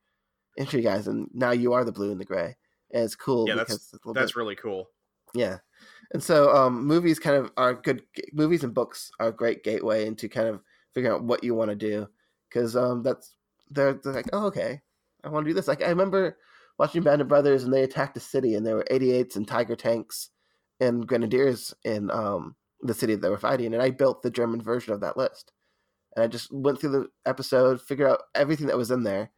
infantry 0.58 0.82
guys, 0.82 1.06
and 1.06 1.30
now 1.32 1.52
you 1.52 1.73
are 1.75 1.84
the 1.84 1.92
blue 1.92 2.11
and 2.11 2.20
the 2.20 2.25
gray. 2.25 2.56
And 2.92 3.04
it's 3.04 3.14
cool 3.14 3.46
Yeah, 3.46 3.54
because 3.54 3.88
that's- 3.92 4.14
That's 4.14 4.32
bit, 4.32 4.37
really 4.37 4.56
cool. 4.56 4.90
yeah. 5.32 5.58
And 6.12 6.20
so 6.20 6.52
um, 6.54 6.84
movies 6.84 7.20
kind 7.20 7.37
of 7.37 7.52
are 7.56 7.73
good. 7.75 8.02
Movies 8.32 8.64
and 8.64 8.75
books 8.75 9.12
are 9.20 9.28
a 9.28 9.32
great 9.32 9.62
gateway 9.62 10.06
into 10.06 10.28
kind 10.28 10.49
of 10.49 10.61
figuring 10.92 11.14
out 11.14 11.23
what 11.23 11.44
you 11.44 11.54
want 11.54 11.70
to 11.70 11.76
do 11.76 12.08
because 12.49 12.75
um, 12.76 13.02
that's 13.04 13.34
they're, 13.71 13.95
they're 13.95 14.12
like, 14.12 14.28
oh, 14.32 14.47
okay, 14.47 14.80
I 15.23 15.28
want 15.28 15.45
to 15.47 15.50
do 15.50 15.54
this. 15.54 15.69
Like 15.69 15.82
I 15.84 15.88
remember 15.88 16.36
watching 16.78 17.02
Band 17.02 17.21
of 17.21 17.28
Brothers 17.28 17.62
and 17.62 17.73
they 17.73 17.82
attacked 17.84 18.17
a 18.17 18.21
city 18.21 18.54
and 18.56 18.67
there 18.67 18.75
were 18.76 18.86
88s 18.90 19.36
and 19.36 19.47
Tiger 19.47 19.76
tanks 19.76 20.30
and 20.80 21.06
grenadiers 21.06 21.73
in 21.84 22.10
um, 22.10 22.54
the 22.82 22.95
city 22.95 23.15
that 23.15 23.23
they 23.23 23.30
were 23.30 23.39
fighting, 23.39 23.73
and 23.73 23.82
I 23.82 23.91
built 23.91 24.23
the 24.23 24.30
German 24.30 24.60
version 24.60 24.93
of 24.93 25.00
that 25.00 25.17
list. 25.17 25.52
And 26.15 26.23
I 26.23 26.28
just 26.28 26.52
went 26.52 26.80
through 26.80 26.91
the 26.91 27.08
episode, 27.26 27.80
figured 27.80 28.08
out 28.08 28.23
everything 28.34 28.67
that 28.69 28.76
was 28.76 28.91
in 28.91 29.02
there 29.02 29.30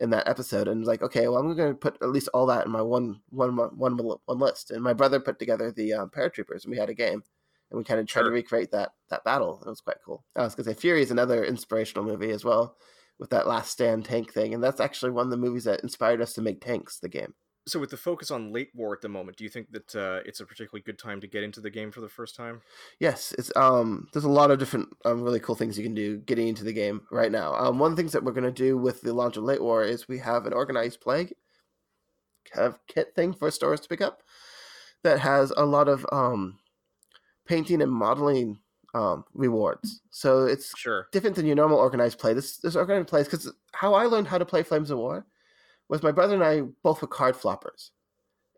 in 0.00 0.10
that 0.10 0.28
episode, 0.28 0.68
and 0.68 0.80
was 0.80 0.88
like, 0.88 1.02
okay, 1.02 1.26
well, 1.26 1.38
I'm 1.38 1.56
going 1.56 1.70
to 1.70 1.74
put 1.74 1.96
at 2.02 2.10
least 2.10 2.28
all 2.34 2.46
that 2.46 2.66
in 2.66 2.72
my 2.72 2.82
one 2.82 3.20
one 3.30 3.56
one 3.56 3.96
one 3.96 4.38
list. 4.38 4.70
And 4.70 4.82
my 4.82 4.92
brother 4.92 5.20
put 5.20 5.38
together 5.38 5.72
the 5.72 5.94
um, 5.94 6.10
paratroopers, 6.10 6.64
and 6.64 6.70
we 6.70 6.78
had 6.78 6.90
a 6.90 6.94
game, 6.94 7.22
and 7.70 7.78
we 7.78 7.84
kind 7.84 7.98
of 7.98 8.06
tried 8.06 8.24
to 8.24 8.30
recreate 8.30 8.70
that 8.72 8.90
that 9.10 9.24
battle. 9.24 9.62
It 9.64 9.68
was 9.68 9.80
quite 9.80 9.96
cool. 10.04 10.24
I 10.36 10.42
was 10.42 10.54
going 10.54 10.64
to 10.64 10.74
say 10.74 10.80
Fury 10.80 11.02
is 11.02 11.10
another 11.10 11.44
inspirational 11.44 12.04
movie 12.04 12.30
as 12.30 12.44
well, 12.44 12.76
with 13.18 13.30
that 13.30 13.46
last 13.46 13.72
stand 13.72 14.04
tank 14.04 14.32
thing, 14.32 14.54
and 14.54 14.62
that's 14.62 14.80
actually 14.80 15.12
one 15.12 15.26
of 15.26 15.30
the 15.30 15.36
movies 15.36 15.64
that 15.64 15.82
inspired 15.82 16.20
us 16.20 16.32
to 16.34 16.42
make 16.42 16.60
tanks. 16.60 16.98
The 16.98 17.08
game. 17.08 17.34
So 17.68 17.78
with 17.78 17.90
the 17.90 17.96
focus 17.96 18.30
on 18.30 18.52
late 18.52 18.70
war 18.74 18.94
at 18.94 19.00
the 19.02 19.08
moment, 19.08 19.36
do 19.36 19.44
you 19.44 19.50
think 19.50 19.70
that 19.72 19.94
uh, 19.94 20.22
it's 20.24 20.40
a 20.40 20.46
particularly 20.46 20.82
good 20.82 20.98
time 20.98 21.20
to 21.20 21.26
get 21.26 21.42
into 21.42 21.60
the 21.60 21.70
game 21.70 21.90
for 21.92 22.00
the 22.00 22.08
first 22.08 22.34
time? 22.34 22.62
Yes, 22.98 23.34
it's 23.38 23.52
um. 23.56 24.08
There's 24.12 24.24
a 24.24 24.30
lot 24.30 24.50
of 24.50 24.58
different 24.58 24.88
um, 25.04 25.22
really 25.22 25.40
cool 25.40 25.54
things 25.54 25.76
you 25.76 25.84
can 25.84 25.94
do 25.94 26.18
getting 26.18 26.48
into 26.48 26.64
the 26.64 26.72
game 26.72 27.06
right 27.10 27.30
now. 27.30 27.54
Um, 27.54 27.78
one 27.78 27.90
of 27.92 27.96
the 27.96 28.00
things 28.02 28.12
that 28.12 28.24
we're 28.24 28.32
gonna 28.32 28.50
do 28.50 28.76
with 28.76 29.02
the 29.02 29.12
launch 29.12 29.36
of 29.36 29.44
Late 29.44 29.62
War 29.62 29.84
is 29.84 30.08
we 30.08 30.18
have 30.18 30.46
an 30.46 30.52
organized 30.52 31.00
plague 31.00 31.34
kind 32.50 32.66
of 32.66 32.78
kit 32.86 33.14
thing 33.14 33.32
for 33.32 33.50
stores 33.50 33.80
to 33.80 33.88
pick 33.88 34.00
up 34.00 34.22
that 35.02 35.20
has 35.20 35.52
a 35.56 35.64
lot 35.64 35.88
of 35.88 36.06
um 36.12 36.58
painting 37.46 37.82
and 37.82 37.92
modeling 37.92 38.58
um 38.94 39.24
rewards. 39.34 40.00
So 40.10 40.46
it's 40.46 40.76
Sure. 40.76 41.08
different 41.12 41.36
than 41.36 41.46
your 41.46 41.56
normal 41.56 41.78
organized 41.78 42.18
play. 42.18 42.32
This 42.34 42.56
this 42.58 42.76
organized 42.76 43.08
play 43.08 43.22
because 43.22 43.52
how 43.72 43.94
I 43.94 44.04
learned 44.06 44.28
how 44.28 44.38
to 44.38 44.46
play 44.46 44.62
Flames 44.62 44.90
of 44.90 44.98
War 44.98 45.26
was 45.88 46.02
my 46.02 46.12
brother 46.12 46.34
and 46.34 46.44
I 46.44 46.62
both 46.82 47.00
were 47.02 47.08
card 47.08 47.34
floppers, 47.34 47.90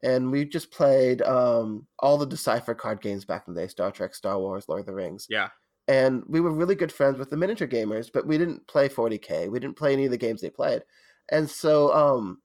and 0.03 0.31
we 0.31 0.45
just 0.45 0.71
played 0.71 1.23
um, 1.23 1.87
all 1.99 2.19
the 2.19 2.27
Decipher 2.27 2.75
card 2.75 3.01
games 3.01 3.25
back 3.25 3.45
in 3.47 3.55
the 3.55 3.61
day: 3.61 3.69
Star 3.69 3.91
Trek, 3.91 4.15
Star 4.15 4.39
Wars, 4.39 4.69
Lord 4.69 4.81
of 4.81 4.87
the 4.87 4.95
Rings. 4.95 5.27
Yeah. 5.29 5.49
And 5.89 6.23
we 6.29 6.41
were 6.41 6.53
really 6.53 6.77
good 6.77 6.93
friends 6.93 7.19
with 7.19 7.31
the 7.31 7.37
miniature 7.37 7.67
gamers, 7.67 8.11
but 8.13 8.27
we 8.27 8.39
didn't 8.39 8.67
play 8.69 8.89
40k. 8.89 9.51
We 9.51 9.59
didn't 9.59 9.77
play 9.77 9.93
any 9.93 10.05
of 10.05 10.13
the 10.13 10.19
games 10.19 10.41
they 10.41 10.51
played, 10.51 10.83
and 11.31 11.49
so 11.49 11.93
um, 11.93 12.41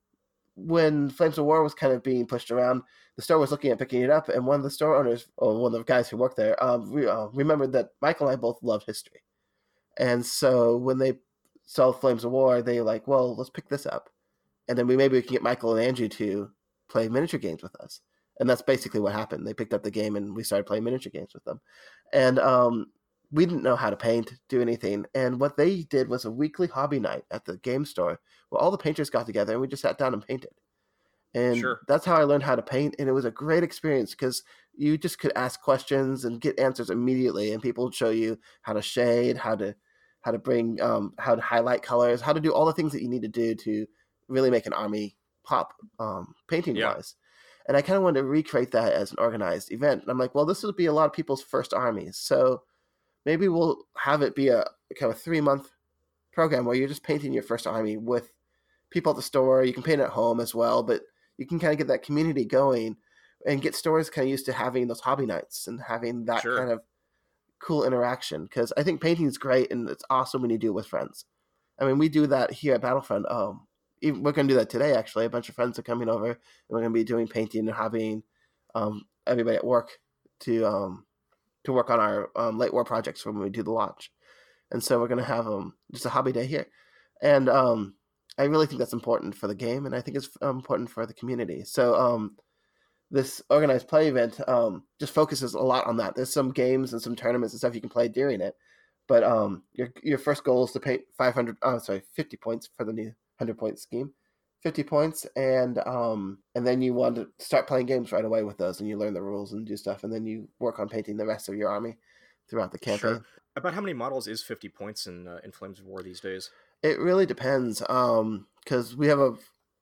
when 0.56 1.10
Flames 1.10 1.38
of 1.38 1.46
War 1.46 1.62
was 1.64 1.74
kind 1.74 1.94
of 1.94 2.04
being 2.04 2.26
pushed 2.26 2.50
around, 2.50 2.82
the 3.16 3.22
store 3.22 3.38
was 3.38 3.52
looking 3.52 3.72
at 3.72 3.80
picking 3.80 4.02
it 4.02 4.10
up, 4.10 4.30
and 4.30 4.46
one 4.46 4.60
of 4.60 4.64
the 4.64 4.70
store 4.70 4.96
owners, 4.96 5.28
or 5.38 5.60
one 5.60 5.74
of 5.74 5.78
the 5.78 5.84
guys 5.84 6.10
who 6.10 6.18
worked 6.18 6.38
there, 6.38 6.62
um, 6.64 6.92
re- 6.92 7.08
uh, 7.08 7.28
remembered 7.34 7.72
that 7.74 7.90
Michael 8.02 8.28
and 8.28 8.38
I 8.38 8.40
both 8.40 8.62
loved 8.64 8.86
history, 8.86 9.22
and 9.98 10.26
so 10.26 10.78
when 10.78 10.98
they 10.98 11.14
saw 11.66 11.92
Flames 11.92 12.24
of 12.24 12.32
War, 12.32 12.62
they 12.62 12.80
were 12.80 12.86
like, 12.86 13.08
well, 13.08 13.36
let's 13.36 13.50
pick 13.50 13.70
this 13.70 13.86
up, 13.86 14.10
and 14.68 14.78
then 14.78 14.88
we 14.88 14.98
maybe 14.98 15.18
we 15.18 15.22
can 15.22 15.34
get 15.34 15.44
Michael 15.44 15.76
and 15.76 15.86
Andrew 15.86 16.08
to 16.10 16.52
play 16.90 17.10
miniature 17.10 17.40
games 17.40 17.64
with 17.64 17.76
us, 17.78 18.02
and 18.40 18.50
that's 18.50 18.62
basically 18.62 19.00
what 19.00 19.14
happened. 19.14 19.46
They 19.48 19.54
picked 19.54 19.74
up 19.74 19.84
the 19.84 19.92
game, 19.92 20.16
and 20.16 20.36
we 20.36 20.44
started 20.44 20.66
playing 20.66 20.84
miniature 20.84 21.12
games 21.12 21.34
with 21.34 21.44
them, 21.46 21.62
and 22.14 22.40
um, 22.40 22.92
we 23.32 23.46
didn't 23.46 23.64
know 23.64 23.76
how 23.76 23.90
to 23.90 23.98
paint, 23.98 24.34
do 24.50 24.62
anything, 24.62 25.06
and 25.16 25.40
what 25.40 25.58
they 25.58 25.84
did 25.84 26.10
was 26.10 26.26
a 26.26 26.32
weekly 26.32 26.68
hobby 26.68 27.00
night 27.00 27.26
at 27.32 27.46
the 27.46 27.58
game 27.58 27.86
store 27.86 28.20
where 28.50 28.62
all 28.62 28.72
the 28.72 28.78
painters 28.78 29.10
got 29.10 29.26
together 29.26 29.54
and 29.54 29.62
we 29.62 29.68
just 29.68 29.82
sat 29.82 29.98
down 29.98 30.14
and 30.14 30.26
painted. 30.26 30.52
And 31.34 31.60
Sure. 31.60 31.82
that's 31.88 32.06
how 32.06 32.16
I 32.16 32.24
learned 32.24 32.44
how 32.44 32.56
to 32.56 32.62
paint, 32.62 32.96
and 32.98 33.10
it 33.10 33.12
was 33.12 33.26
a 33.26 33.32
great 33.32 33.64
experience 33.64 34.12
because 34.12 34.44
you 34.74 34.98
just 34.98 35.20
could 35.20 35.34
ask 35.36 35.62
questions 35.62 36.24
and 36.26 36.40
get 36.40 36.60
answers 36.60 36.90
immediately, 36.90 37.52
and 37.52 37.62
people 37.62 37.84
would 37.86 37.94
show 37.94 38.10
you 38.10 38.40
how 38.62 38.74
to 38.74 38.82
shade, 38.82 39.38
how 39.38 39.56
to 39.56 39.76
how 40.22 40.32
to 40.32 40.40
bring 40.40 40.82
um, 40.82 41.14
how 41.20 41.36
to 41.36 41.42
highlight 41.42 41.84
colors, 41.84 42.22
how 42.22 42.34
to 42.34 42.40
do 42.40 42.54
all 42.54 42.66
the 42.66 42.74
things 42.74 42.94
that 42.94 43.02
you 43.02 43.10
need 43.10 43.22
to 43.24 43.28
do 43.28 43.54
to 43.56 43.86
really 44.28 44.50
make 44.50 44.66
an 44.66 44.74
army 44.74 45.16
pop 45.44 45.74
um, 46.00 46.34
painting 46.48 46.76
Yeah. 46.76 46.94
wise. 46.96 47.16
And 47.68 47.76
I 47.76 47.82
kind 47.82 47.98
of 47.98 48.04
wanted 48.04 48.22
to 48.22 48.28
recreate 48.28 48.72
that 48.72 48.94
as 48.94 49.12
an 49.12 49.18
organized 49.20 49.72
event. 49.72 50.02
And 50.04 50.12
I'm 50.12 50.20
like, 50.20 50.36
well, 50.36 50.46
this 50.46 50.62
would 50.64 50.76
be 50.76 50.86
a 50.86 50.94
lot 50.94 51.06
of 51.08 51.14
people's 51.14 51.42
first 51.42 51.74
armies, 51.74 52.18
so 52.18 52.64
maybe 53.26 53.48
we'll 53.48 53.86
have 53.98 54.22
it 54.22 54.36
be 54.36 54.50
a 54.50 54.66
kind 55.00 55.12
of 55.12 55.20
three 55.20 55.42
month 55.42 55.70
program 56.32 56.66
where 56.66 56.76
you're 56.76 56.88
just 56.88 57.04
painting 57.04 57.34
your 57.34 57.42
first 57.44 57.66
army 57.66 57.98
with 57.98 58.32
people 58.92 59.12
at 59.12 59.16
the 59.16 59.22
store. 59.22 59.64
You 59.64 59.74
can 59.74 59.82
paint 59.84 60.02
at 60.02 60.10
home 60.12 60.40
as 60.40 60.54
well, 60.54 60.84
but 60.84 61.02
you 61.38 61.48
can 61.48 61.60
kind 61.60 61.72
of 61.72 61.78
get 61.80 61.88
that 61.88 62.04
community 62.04 62.46
going 62.46 62.98
and 63.48 63.62
get 63.62 63.76
stores 63.76 64.10
kind 64.10 64.26
of 64.26 64.30
used 64.32 64.46
to 64.46 64.54
having 64.54 64.88
those 64.88 65.00
hobby 65.02 65.26
nights 65.26 65.68
and 65.68 65.82
having 65.82 66.26
that 66.26 66.42
Sure. 66.42 66.58
kind 66.58 66.72
of 66.72 66.82
cool 67.60 67.84
interaction. 67.84 68.44
Because 68.44 68.72
I 68.78 68.84
think 68.84 69.02
painting 69.02 69.26
is 69.28 69.38
great 69.38 69.72
and 69.72 69.90
it's 69.90 70.04
awesome 70.10 70.42
when 70.42 70.52
you 70.52 70.58
do 70.58 70.68
it 70.70 70.74
with 70.74 70.88
friends. 70.88 71.26
I 71.80 71.86
mean, 71.86 71.98
we 71.98 72.10
do 72.10 72.28
that 72.28 72.52
here 72.52 72.76
at 72.76 72.82
Battlefront. 72.82 73.26
Um, 73.30 73.65
even, 74.06 74.24
we're 74.24 74.32
going 74.32 74.48
to 74.48 74.54
do 74.54 74.60
that 74.60 74.70
today. 74.70 74.94
Actually, 74.96 75.26
a 75.26 75.30
bunch 75.30 75.50
of 75.50 75.56
friends 75.56 75.80
are 75.80 75.84
coming 75.84 76.10
over, 76.10 76.28
and 76.28 76.38
we're 76.70 76.82
going 76.82 76.92
to 76.94 77.00
be 77.00 77.04
doing 77.04 77.28
painting 77.28 77.68
and 77.68 77.76
having 77.78 78.24
Um, 78.76 79.06
everybody 79.28 79.58
at 79.58 79.66
work 79.66 80.00
to 80.42 80.66
um, 80.66 81.06
to 81.64 81.74
work 81.74 81.90
on 81.90 82.00
our 82.00 82.30
um, 82.36 82.58
late 82.60 82.74
war 82.74 82.84
projects 82.86 83.26
when 83.26 83.40
we 83.40 83.50
do 83.50 83.64
the 83.64 83.72
launch, 83.72 84.12
and 84.72 84.84
so 84.84 85.00
we're 85.00 85.08
going 85.08 85.20
to 85.26 85.34
have 85.36 85.48
um, 85.48 85.74
just 85.94 86.06
a 86.06 86.10
hobby 86.10 86.32
day 86.34 86.46
here, 86.46 86.68
and 87.22 87.50
um, 87.50 87.96
I 88.38 88.44
really 88.46 88.68
think 88.68 88.80
that's 88.80 88.94
important 88.94 89.36
for 89.36 89.48
the 89.48 89.56
game, 89.56 89.86
and 89.86 89.96
I 89.96 90.02
think 90.02 90.18
it's 90.18 90.30
um, 90.42 90.58
important 90.58 90.90
for 90.90 91.06
the 91.06 91.14
community. 91.14 91.64
So 91.66 91.96
um, 91.96 92.38
this 93.12 93.42
organized 93.50 93.88
play 93.88 94.08
event 94.08 94.40
um, 94.48 94.84
just 95.00 95.14
focuses 95.14 95.54
a 95.54 95.60
lot 95.62 95.88
on 95.88 95.98
that. 95.98 96.16
There's 96.16 96.34
some 96.34 96.52
games 96.52 96.94
and 96.94 97.02
some 97.02 97.16
tournaments 97.16 97.54
and 97.54 97.60
stuff 97.60 97.76
you 97.76 97.82
can 97.82 97.90
play 97.90 98.08
during 98.10 98.42
it, 98.42 98.56
But 99.08 99.24
um, 99.24 99.64
your 99.74 99.90
your 100.04 100.18
first 100.18 100.44
goal 100.44 100.66
is 100.66 100.72
to 100.74 100.80
paint 100.80 101.04
500. 101.18 101.58
Oh, 101.62 101.78
sorry, 101.80 102.04
50 102.14 102.38
points 102.38 102.70
for 102.76 102.86
the 102.86 102.94
new 102.94 103.14
100 103.38 103.58
point 103.58 103.80
scheme. 103.80 104.14
50 104.62 104.84
points 104.84 105.26
and 105.36 105.78
um 105.80 106.42
and 106.56 106.66
then 106.66 106.82
you 106.82 106.94
want 106.94 107.16
to 107.16 107.30
start 107.40 107.68
playing 107.68 107.86
games 107.86 108.12
right 108.12 108.26
away 108.26 108.44
with 108.44 108.58
those 108.58 108.80
and 108.80 108.90
you 108.90 108.98
learn 108.98 109.14
the 109.14 109.22
rules 109.22 109.54
and 109.54 109.68
do 109.68 109.78
stuff 109.78 110.04
and 110.04 110.12
then 110.12 110.26
you 110.26 110.50
work 110.60 110.80
on 110.80 110.90
painting 110.90 111.18
the 111.18 111.26
rest 111.26 111.48
of 111.50 111.56
your 111.56 111.70
army 111.70 111.98
throughout 112.50 112.72
the 112.72 112.80
campaign 112.80 113.20
Sure. 113.20 113.26
About 113.56 113.74
how 113.74 113.82
many 113.82 113.94
models 113.94 114.28
is 114.28 114.44
50 114.44 114.70
points 114.70 115.08
in 115.08 115.28
uh, 115.28 115.40
in 115.44 115.52
Flames 115.52 115.80
of 115.80 115.86
War 115.86 116.02
these 116.04 116.22
days? 116.22 116.52
it 116.84 117.00
really 117.00 117.26
depends 117.26 117.82
um 117.90 118.48
because 118.64 118.96
we 118.96 119.08
have 119.08 119.20
a, 119.20 119.34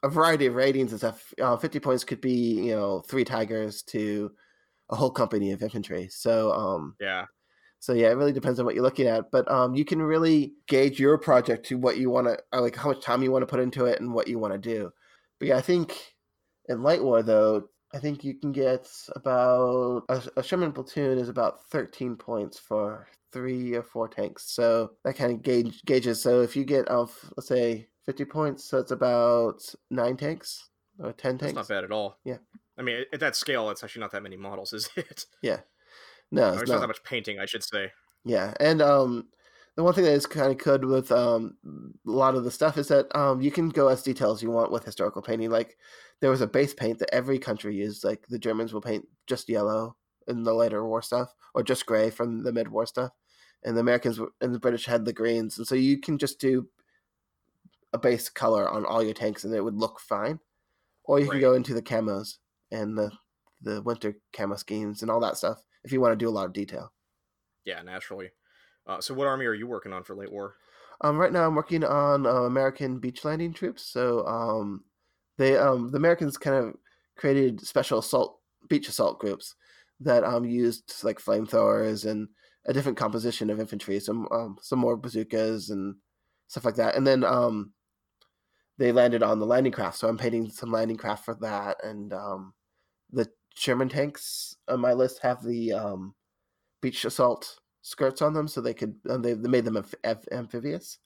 a 0.03 0.09
variety 0.09 0.45
of 0.45 0.55
ratings 0.55 0.91
and 0.91 0.99
stuff 0.99 1.33
uh, 1.41 1.57
50 1.57 1.79
points 1.79 2.03
could 2.03 2.21
be 2.21 2.67
you 2.67 2.75
know 2.75 3.01
three 3.01 3.23
tigers 3.23 3.81
to 3.83 4.31
a 4.89 4.95
whole 4.95 5.11
company 5.11 5.51
of 5.51 5.63
infantry 5.63 6.09
so 6.09 6.51
um 6.53 6.97
Yeah. 6.99 7.25
So 7.83 7.91
yeah, 7.91 8.11
it 8.11 8.15
really 8.15 8.31
depends 8.31 8.61
on 8.61 8.65
what 8.65 8.75
you're 8.75 8.83
looking 8.83 9.07
at, 9.07 9.29
but 9.29 9.45
um, 9.51 9.75
you 9.75 9.83
can 9.83 10.01
really 10.01 10.53
gauge 10.69 11.01
your 11.01 11.17
project 11.17 11.65
to 11.65 11.77
what 11.77 11.97
you 11.97 12.09
want 12.09 12.27
to, 12.27 12.37
like 12.57 12.77
how 12.77 12.87
much 12.87 13.03
time 13.03 13.21
you 13.21 13.29
want 13.29 13.41
to 13.41 13.45
put 13.45 13.59
into 13.59 13.83
it 13.83 13.99
and 13.99 14.13
what 14.13 14.29
you 14.29 14.39
want 14.39 14.53
to 14.53 14.57
do. 14.57 14.89
But 15.37 15.49
yeah, 15.49 15.57
I 15.57 15.61
think 15.61 15.93
in 16.69 16.81
Late 16.81 17.03
War 17.03 17.21
though, 17.23 17.67
I 17.93 17.99
think 17.99 18.23
you 18.23 18.35
can 18.35 18.53
get 18.53 18.89
about 19.17 20.03
a, 20.07 20.23
a 20.37 20.43
Sherman 20.43 20.71
platoon 20.71 21.17
is 21.17 21.27
about 21.27 21.65
13 21.71 22.15
points 22.15 22.57
for 22.57 23.05
three 23.33 23.73
or 23.73 23.83
four 23.83 24.07
tanks. 24.07 24.49
So 24.49 24.91
that 25.03 25.17
kind 25.17 25.33
of 25.33 25.41
gauge 25.41 25.83
gauges. 25.83 26.21
So 26.21 26.39
if 26.39 26.55
you 26.55 26.63
get 26.63 26.87
of 26.87 27.13
let's 27.35 27.49
say 27.49 27.89
50 28.05 28.23
points, 28.23 28.63
so 28.63 28.77
it's 28.77 28.91
about 28.91 29.61
nine 29.91 30.15
tanks 30.15 30.69
or 30.99 31.11
10 31.11 31.33
That's 31.33 31.41
tanks. 31.41 31.55
not 31.55 31.67
bad 31.67 31.83
at 31.83 31.91
all. 31.91 32.17
Yeah. 32.23 32.37
I 32.77 32.81
mean, 32.81 33.03
at 33.11 33.19
that 33.19 33.35
scale, 33.35 33.69
it's 33.71 33.83
actually 33.83 33.99
not 33.99 34.11
that 34.13 34.23
many 34.23 34.37
models, 34.37 34.71
is 34.71 34.89
it? 34.95 35.25
No, 36.33 36.53
it's 36.53 36.63
it's 36.63 36.69
not 36.69 36.75
not. 36.75 36.81
that 36.81 36.87
much 36.87 37.03
painting, 37.03 37.39
I 37.39 37.45
should 37.45 37.63
say. 37.63 37.91
Yeah, 38.25 38.53
and 38.59 38.81
um, 38.81 39.27
the 39.75 39.83
one 39.83 39.93
thing 39.93 40.03
that 40.03 40.13
is 40.13 40.25
kind 40.25 40.51
of 40.51 40.57
good 40.57 40.85
with 40.85 41.11
um 41.11 41.57
a 41.65 42.09
lot 42.09 42.35
of 42.35 42.43
the 42.43 42.51
stuff 42.51 42.77
is 42.77 42.87
that 42.87 43.13
um 43.15 43.41
you 43.41 43.51
can 43.51 43.69
go 43.69 43.87
as 43.87 44.03
detailed 44.03 44.37
as 44.37 44.43
you 44.43 44.49
want 44.49 44.71
with 44.71 44.83
historical 44.83 45.21
painting. 45.21 45.49
Like 45.49 45.77
there 46.21 46.29
was 46.29 46.41
a 46.41 46.47
base 46.47 46.73
paint 46.73 46.99
that 46.99 47.13
every 47.13 47.37
country 47.37 47.75
used. 47.75 48.03
Like 48.03 48.27
the 48.27 48.39
Germans 48.39 48.73
will 48.73 48.81
paint 48.81 49.07
just 49.27 49.49
yellow 49.49 49.95
in 50.27 50.43
the 50.43 50.53
later 50.53 50.85
war 50.85 51.01
stuff, 51.01 51.33
or 51.53 51.63
just 51.63 51.85
gray 51.85 52.09
from 52.09 52.43
the 52.43 52.51
mid 52.51 52.67
war 52.67 52.85
stuff, 52.85 53.11
and 53.63 53.75
the 53.75 53.81
Americans 53.81 54.19
and 54.41 54.55
the 54.55 54.59
British 54.59 54.85
had 54.85 55.05
the 55.05 55.13
greens, 55.13 55.57
and 55.57 55.67
so 55.67 55.75
you 55.75 55.99
can 55.99 56.17
just 56.17 56.39
do 56.39 56.67
a 57.93 57.99
base 57.99 58.27
color 58.27 58.67
on 58.67 58.85
all 58.85 59.03
your 59.03 59.13
tanks, 59.13 59.43
and 59.43 59.53
it 59.53 59.61
would 59.61 59.77
look 59.77 59.99
fine. 59.99 60.39
Or 61.05 61.19
you 61.19 61.29
can 61.29 61.41
go 61.41 61.53
into 61.53 61.73
the 61.73 61.81
camos 61.81 62.37
and 62.71 62.97
the 62.97 63.11
the 63.61 63.81
winter 63.81 64.17
camo 64.31 64.55
schemes 64.55 65.01
and 65.01 65.11
all 65.11 65.19
that 65.19 65.37
stuff 65.37 65.61
if 65.83 65.91
you 65.91 66.01
want 66.01 66.13
to 66.13 66.17
do 66.17 66.29
a 66.29 66.31
lot 66.31 66.45
of 66.45 66.53
detail. 66.53 66.91
Yeah, 67.65 67.81
naturally. 67.81 68.31
Uh, 68.85 68.99
so, 68.99 69.13
what 69.13 69.27
army 69.27 69.45
are 69.45 69.53
you 69.53 69.67
working 69.67 69.93
on 69.93 70.03
for 70.03 70.15
late 70.15 70.31
war? 70.31 70.55
Um, 71.01 71.17
right 71.17 71.31
now 71.31 71.45
I'm 71.45 71.55
working 71.55 71.83
on 71.83 72.25
uh, 72.25 72.43
American 72.43 72.99
beach 72.99 73.25
landing 73.25 73.53
troops. 73.53 73.83
So 73.83 74.25
um, 74.25 74.83
they 75.37 75.57
um, 75.57 75.91
the 75.91 75.97
Americans 75.97 76.37
kind 76.37 76.55
of 76.55 76.75
created 77.17 77.61
special 77.61 77.99
assault 77.99 78.39
beach 78.69 78.87
assault 78.87 79.19
groups 79.19 79.55
that 79.99 80.23
um, 80.23 80.45
used 80.45 81.03
like 81.03 81.19
flamethrowers 81.19 82.09
and 82.09 82.27
a 82.65 82.73
different 82.73 82.97
composition 82.97 83.49
of 83.49 83.59
infantry, 83.59 83.99
some 83.99 84.27
um, 84.31 84.57
some 84.61 84.79
more 84.79 84.95
bazookas 84.95 85.69
and 85.69 85.95
stuff 86.47 86.65
like 86.65 86.75
that. 86.75 86.95
And 86.95 87.05
then 87.05 87.23
um, 87.23 87.73
they 88.77 88.91
landed 88.91 89.23
on 89.23 89.39
the 89.39 89.45
landing 89.45 89.73
craft, 89.73 89.97
so 89.97 90.07
I'm 90.07 90.17
painting 90.17 90.49
some 90.49 90.71
landing 90.71 90.97
craft 90.97 91.25
for 91.25 91.35
that. 91.41 91.83
And 91.83 92.13
um, 92.13 92.53
the 93.11 93.27
Sherman 93.55 93.89
tanks 93.89 94.55
on 94.67 94.79
my 94.79 94.93
list 94.93 95.19
have 95.21 95.43
the 95.43 95.73
um, 95.73 96.15
beach 96.81 97.05
assault 97.05 97.59
skirts 97.81 98.21
on 98.21 98.33
them, 98.33 98.47
so 98.47 98.61
they 98.61 98.73
could 98.73 98.95
um, 99.09 99.21
they, 99.21 99.33
they 99.33 99.49
made 99.49 99.65
them 99.65 99.75
amph- 99.75 99.93
amph- 100.03 100.27
amphibious 100.31 100.97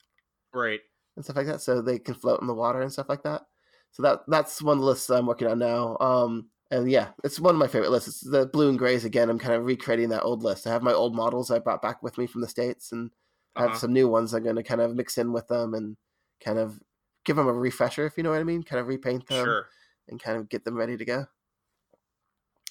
Right. 0.53 0.79
and 1.15 1.25
stuff 1.25 1.35
like 1.35 1.47
that, 1.47 1.61
so 1.61 1.81
they 1.81 1.99
can 1.99 2.13
float 2.15 2.41
in 2.41 2.47
the 2.47 2.53
water 2.53 2.81
and 2.81 2.91
stuff 2.91 3.09
like 3.09 3.23
that. 3.23 3.43
So 3.91 4.03
that 4.03 4.21
that's 4.27 4.61
one 4.61 4.77
of 4.77 4.81
the 4.81 4.85
lists 4.87 5.09
I'm 5.09 5.25
working 5.25 5.47
on 5.47 5.59
now. 5.59 5.97
Um, 5.99 6.49
and 6.71 6.89
yeah, 6.91 7.09
it's 7.23 7.39
one 7.39 7.55
of 7.55 7.59
my 7.59 7.67
favorite 7.67 7.91
lists. 7.91 8.09
It's 8.09 8.21
the 8.21 8.45
blue 8.47 8.69
and 8.69 8.77
grays 8.77 9.05
again. 9.05 9.29
I'm 9.29 9.39
kind 9.39 9.55
of 9.55 9.65
recreating 9.65 10.09
that 10.09 10.23
old 10.23 10.43
list. 10.43 10.67
I 10.67 10.71
have 10.71 10.83
my 10.83 10.93
old 10.93 11.15
models 11.15 11.49
I 11.51 11.59
brought 11.59 11.81
back 11.81 12.03
with 12.03 12.17
me 12.17 12.27
from 12.27 12.41
the 12.41 12.47
states, 12.47 12.91
and 12.91 13.11
I 13.55 13.61
have 13.61 13.69
Uh-huh. 13.71 13.79
some 13.79 13.93
new 13.93 14.07
ones 14.07 14.33
I'm 14.33 14.43
going 14.43 14.55
to 14.57 14.63
kind 14.63 14.81
of 14.81 14.93
mix 14.95 15.17
in 15.17 15.31
with 15.33 15.47
them 15.47 15.73
and 15.73 15.95
kind 16.43 16.59
of 16.59 16.79
give 17.25 17.35
them 17.37 17.47
a 17.47 17.53
refresher, 17.53 18.05
if 18.05 18.17
you 18.17 18.23
know 18.23 18.31
what 18.31 18.39
I 18.39 18.43
mean. 18.43 18.63
Kind 18.63 18.79
of 18.79 18.87
repaint 18.87 19.27
them 19.27 19.45
Sure. 19.45 19.67
and 20.09 20.21
kind 20.21 20.37
of 20.37 20.49
get 20.49 20.63
them 20.65 20.75
ready 20.75 20.95
to 20.97 21.05
go 21.05 21.25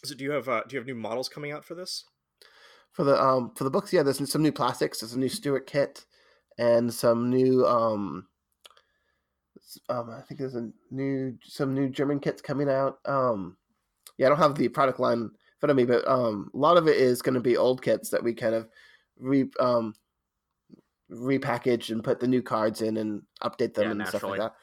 So, 0.06 0.14
do 0.14 0.24
you 0.24 0.32
have 0.32 0.48
uh, 0.48 0.62
do 0.66 0.74
you 0.74 0.80
have 0.80 0.86
new 0.86 0.94
models 0.94 1.28
coming 1.28 1.52
out 1.52 1.64
for 1.64 1.74
this? 1.74 2.04
for 2.96 3.04
the 3.04 3.22
um 3.22 3.52
for 3.54 3.64
the 3.64 3.70
books. 3.70 3.92
Yeah, 3.92 4.02
there's 4.02 4.30
some 4.30 4.42
new 4.42 4.52
plastics. 4.52 5.00
There's 5.00 5.12
a 5.12 5.18
new 5.18 5.28
Stuart 5.28 5.66
kit 5.66 6.04
and 6.58 6.92
some 6.92 7.28
new 7.28 7.66
um. 7.66 8.26
Um, 9.90 10.10
I 10.10 10.22
think 10.22 10.40
there's 10.40 10.54
a 10.54 10.70
new 10.90 11.36
some 11.42 11.74
new 11.74 11.90
German 11.90 12.20
kits 12.20 12.40
coming 12.40 12.70
out. 12.70 12.98
Um, 13.04 13.58
yeah, 14.16 14.26
I 14.26 14.28
don't 14.30 14.38
have 14.38 14.54
the 14.54 14.68
product 14.68 14.98
line 14.98 15.18
in 15.18 15.30
front 15.60 15.70
of 15.70 15.76
me, 15.76 15.84
but 15.84 16.08
um, 16.08 16.50
a 16.54 16.56
lot 16.56 16.78
of 16.78 16.88
it 16.88 16.96
is 16.96 17.20
going 17.20 17.34
to 17.34 17.40
be 17.40 17.58
old 17.58 17.82
kits 17.82 18.08
that 18.08 18.24
we 18.24 18.32
kind 18.32 18.54
of 18.54 18.66
re 19.18 19.50
um 19.60 19.94
repackage 21.10 21.90
and 21.90 22.02
put 22.02 22.18
the 22.18 22.26
new 22.26 22.40
cards 22.40 22.80
in 22.80 22.96
and 22.96 23.22
update 23.42 23.74
them 23.74 23.84
Yeah, 23.84 23.90
and 23.90 24.08
stuff 24.08 24.22
like 24.22 24.40
that. 24.40 24.54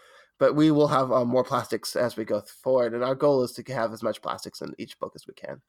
But 0.43 0.55
we 0.57 0.71
will 0.71 0.89
have 0.89 1.09
um, 1.09 1.29
more 1.29 1.45
plastics 1.45 1.95
as 1.95 2.17
we 2.17 2.25
go 2.25 2.41
forward, 2.41 2.93
and 2.93 3.01
our 3.01 3.15
goal 3.15 3.43
is 3.43 3.53
to 3.53 3.63
have 3.71 3.93
as 3.93 4.03
much 4.03 4.21
plastics 4.21 4.59
in 4.59 4.75
each 4.77 4.99
book 4.99 5.13
as 5.15 5.25
we 5.25 5.33
can. 5.33 5.61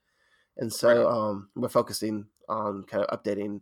And 0.56 0.72
so 0.72 0.88
Right 0.88 1.16
um, 1.16 1.48
we're 1.54 1.68
focusing 1.68 2.26
on 2.48 2.82
kind 2.82 3.04
of 3.04 3.16
updating 3.16 3.60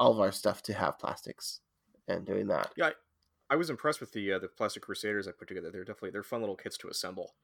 all 0.00 0.10
of 0.10 0.20
our 0.20 0.32
stuff 0.32 0.62
to 0.62 0.72
have 0.72 0.98
plastics 0.98 1.60
and 2.08 2.24
doing 2.24 2.46
that. 2.46 2.70
Yeah, 2.78 2.86
I, 2.86 2.92
I 3.50 3.56
was 3.56 3.68
impressed 3.68 4.00
with 4.00 4.10
the 4.12 4.32
uh, 4.32 4.38
the 4.38 4.48
plastic 4.48 4.84
crusaders 4.84 5.28
I 5.28 5.32
put 5.32 5.48
together. 5.48 5.70
They're 5.70 5.84
definitely 5.84 6.12
they're 6.12 6.22
fun 6.22 6.40
little 6.40 6.56
kits 6.56 6.78
to 6.78 6.88
assemble. 6.88 7.34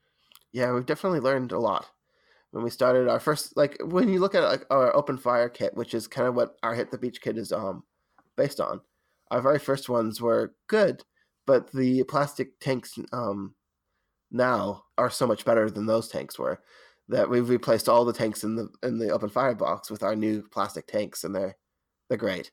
Yeah, 0.52 0.72
we've 0.72 0.86
definitely 0.86 1.20
learned 1.20 1.52
a 1.52 1.58
lot 1.58 1.90
when 2.52 2.64
we 2.64 2.70
started 2.70 3.06
our 3.06 3.20
first. 3.20 3.54
Like 3.54 3.76
when 3.84 4.08
you 4.08 4.18
look 4.18 4.34
at 4.34 4.44
like 4.44 4.64
our 4.70 4.96
open 4.96 5.18
fire 5.18 5.50
kit, 5.50 5.76
which 5.76 5.92
is 5.92 6.08
kind 6.08 6.26
of 6.26 6.36
what 6.36 6.56
our 6.62 6.74
hit 6.74 6.90
the 6.90 6.96
beach 6.96 7.20
kit 7.20 7.36
is 7.36 7.52
um 7.52 7.82
based 8.34 8.60
on. 8.60 8.80
Our 9.30 9.42
very 9.42 9.58
first 9.58 9.90
ones 9.90 10.22
were 10.22 10.54
good, 10.68 11.02
but 11.46 11.72
the 11.72 12.04
plastic 12.04 12.59
tanks 12.61 12.98
um 13.12 13.54
now 14.30 14.85
are 14.98 15.11
so 15.11 15.26
much 15.26 15.44
better 15.44 15.70
than 15.70 15.87
those 15.87 16.09
tanks 16.09 16.38
were 16.38 16.62
that 17.09 17.28
we've 17.30 17.48
replaced 17.48 17.88
all 17.88 18.04
the 18.04 18.12
tanks 18.12 18.44
in 18.44 18.57
the 18.57 18.68
in 18.83 18.98
the 18.98 19.11
open 19.11 19.28
fire 19.28 19.54
box 19.54 19.90
with 19.90 20.02
our 20.02 20.16
new 20.16 20.42
plastic 20.50 20.87
tanks, 20.87 21.24
and 21.24 21.35
they're 21.35 21.57
they're 22.09 22.18
great. 22.18 22.50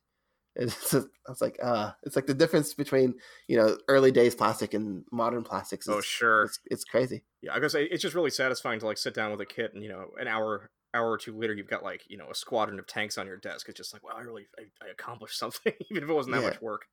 It's 0.55 0.75
just, 0.91 1.07
I 1.27 1.31
was 1.31 1.41
like, 1.41 1.57
uh, 1.63 1.93
it's 2.03 2.15
like 2.15 2.27
the 2.27 2.33
difference 2.33 2.73
between 2.73 3.15
you 3.47 3.57
know 3.57 3.77
early 3.87 4.11
days 4.11 4.35
plastic 4.35 4.73
and 4.73 5.05
modern 5.11 5.43
plastics. 5.43 5.87
Is, 5.87 5.95
Oh, 5.95 6.01
sure. 6.01 6.43
it's, 6.43 6.59
it's 6.65 6.83
crazy. 6.83 7.23
Yeah, 7.41 7.53
I 7.55 7.59
guess 7.59 7.73
it's 7.75 8.01
just 8.01 8.15
really 8.15 8.29
satisfying 8.29 8.79
to 8.81 8.85
like 8.85 8.97
sit 8.97 9.13
down 9.13 9.31
with 9.31 9.41
a 9.41 9.45
kit 9.45 9.73
and 9.73 9.83
you 9.83 9.89
know 9.89 10.11
an 10.19 10.27
hour 10.27 10.69
hour 10.93 11.09
or 11.11 11.17
two 11.17 11.37
later 11.37 11.53
you've 11.53 11.69
got 11.69 11.83
like 11.83 12.03
you 12.09 12.17
know 12.17 12.29
a 12.29 12.35
squadron 12.35 12.77
of 12.79 12.85
tanks 12.87 13.17
on 13.17 13.25
your 13.27 13.37
desk. 13.37 13.69
It's 13.69 13.77
just 13.77 13.93
like 13.93 14.03
wow, 14.03 14.13
I 14.15 14.21
really 14.21 14.47
I, 14.59 14.63
I 14.85 14.89
accomplished 14.89 15.37
something 15.39 15.73
even 15.89 16.03
if 16.03 16.09
it 16.09 16.13
wasn't 16.13 16.35
that 16.35 16.41
Yeah. 16.41 16.49
much 16.49 16.61
work. 16.61 16.85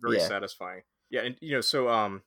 Very 0.00 0.18
Yeah. 0.18 0.28
satisfying. 0.28 0.82
Yeah, 1.10 1.22
and 1.22 1.36
you 1.40 1.52
know 1.52 1.60
so 1.60 1.88
um 1.88 2.22